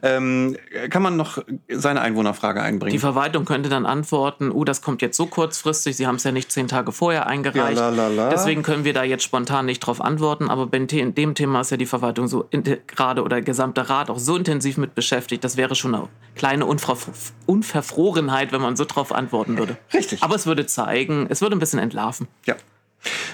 [0.04, 0.58] Ähm,
[0.90, 1.38] kann man noch
[1.72, 3.00] seine Einwohnerfrage Die einbringen?
[3.00, 6.52] Verwaltung könnte dann antworten, oh, das kommt jetzt so kurzfristig, Sie haben es ja nicht
[6.52, 7.78] zehn Tage vorher eingereicht.
[7.78, 8.30] Ja, la, la, la.
[8.32, 10.50] Deswegen können wir da jetzt spontan nicht drauf antworten.
[10.50, 12.50] Aber in dem Thema ist ja die Verwaltung so
[12.88, 15.05] gerade oder der gesamte Rat auch so intensiv mit beschäftigt.
[15.44, 16.98] Das wäre schon eine kleine Unver
[17.46, 19.78] Unverfrorenheit, wenn man so drauf antworten würde.
[19.94, 20.22] Richtig.
[20.24, 22.28] Aber es würde zeigen, es würde ein bisschen entlarven.
[22.46, 22.56] ja.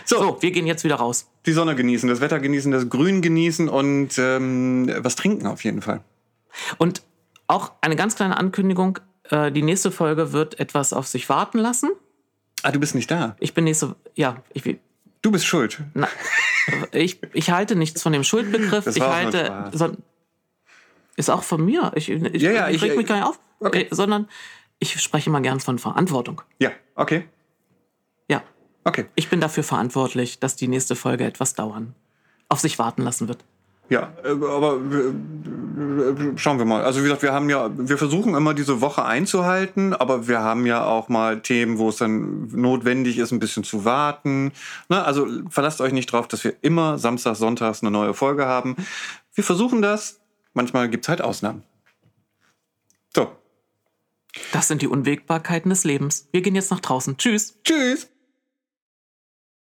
[0.04, 1.30] So, wir gehen jetzt wieder raus.
[1.46, 5.82] Die Sonne genießen, das Wetter genießen, das Grün genießen und ähm, was trinken auf jeden
[5.82, 6.02] Fall.
[6.78, 7.04] Und
[7.48, 9.00] auch eine ganz kleine Ankündigung.
[9.30, 11.92] äh, Die nächste Folge wird etwas auf sich warten lassen.
[12.64, 13.38] Ah, du bist nicht da.
[13.40, 14.64] Ich bin nächste, ja, ich,
[15.22, 15.80] Du bist schuld.
[15.94, 16.10] Na,
[16.92, 18.84] ich, ich halte nichts von dem Schuldbegriff.
[18.86, 19.70] Das ich halte.
[19.72, 19.92] So,
[21.22, 21.92] ist auch von mir.
[21.96, 23.40] Ich, ich, Ja, ja, ich ich- reg mich gar nicht auf.
[23.60, 23.84] Okay.
[23.84, 24.28] Äh, sondern
[24.80, 26.42] ich spreche mal gern von Verantwortung.
[26.60, 27.26] Ja, okay.
[28.28, 28.42] Ja.
[28.84, 29.06] Okay.
[29.16, 31.94] Ich bin dafür verantwortlich, dass die nächste Folge etwas dauern.
[32.50, 33.46] Auf sich warten lassen wird.
[33.90, 36.84] Ja, äh, aber äh, schauen wir mal.
[36.84, 40.66] Also wie gesagt, wir haben ja, wir versuchen immer diese Woche einzuhalten, aber wir haben
[40.66, 44.54] ja auch mal Themen, wo es dann notwendig ist, ein bisschen zu warten.
[44.90, 48.76] Na, also verlasst euch nicht drauf, dass wir immer Samstag, Sonntags eine neue Folge haben.
[49.36, 50.21] Wir versuchen das.
[50.54, 51.64] Manchmal gibt's halt Ausnahmen.
[53.16, 53.36] So,
[54.52, 56.28] Das sind die Unwägbarkeiten des Lebens.
[56.32, 57.18] Wir gehen jetzt nach draußen.
[57.18, 57.58] Tschüss.
[57.64, 58.11] tschüss.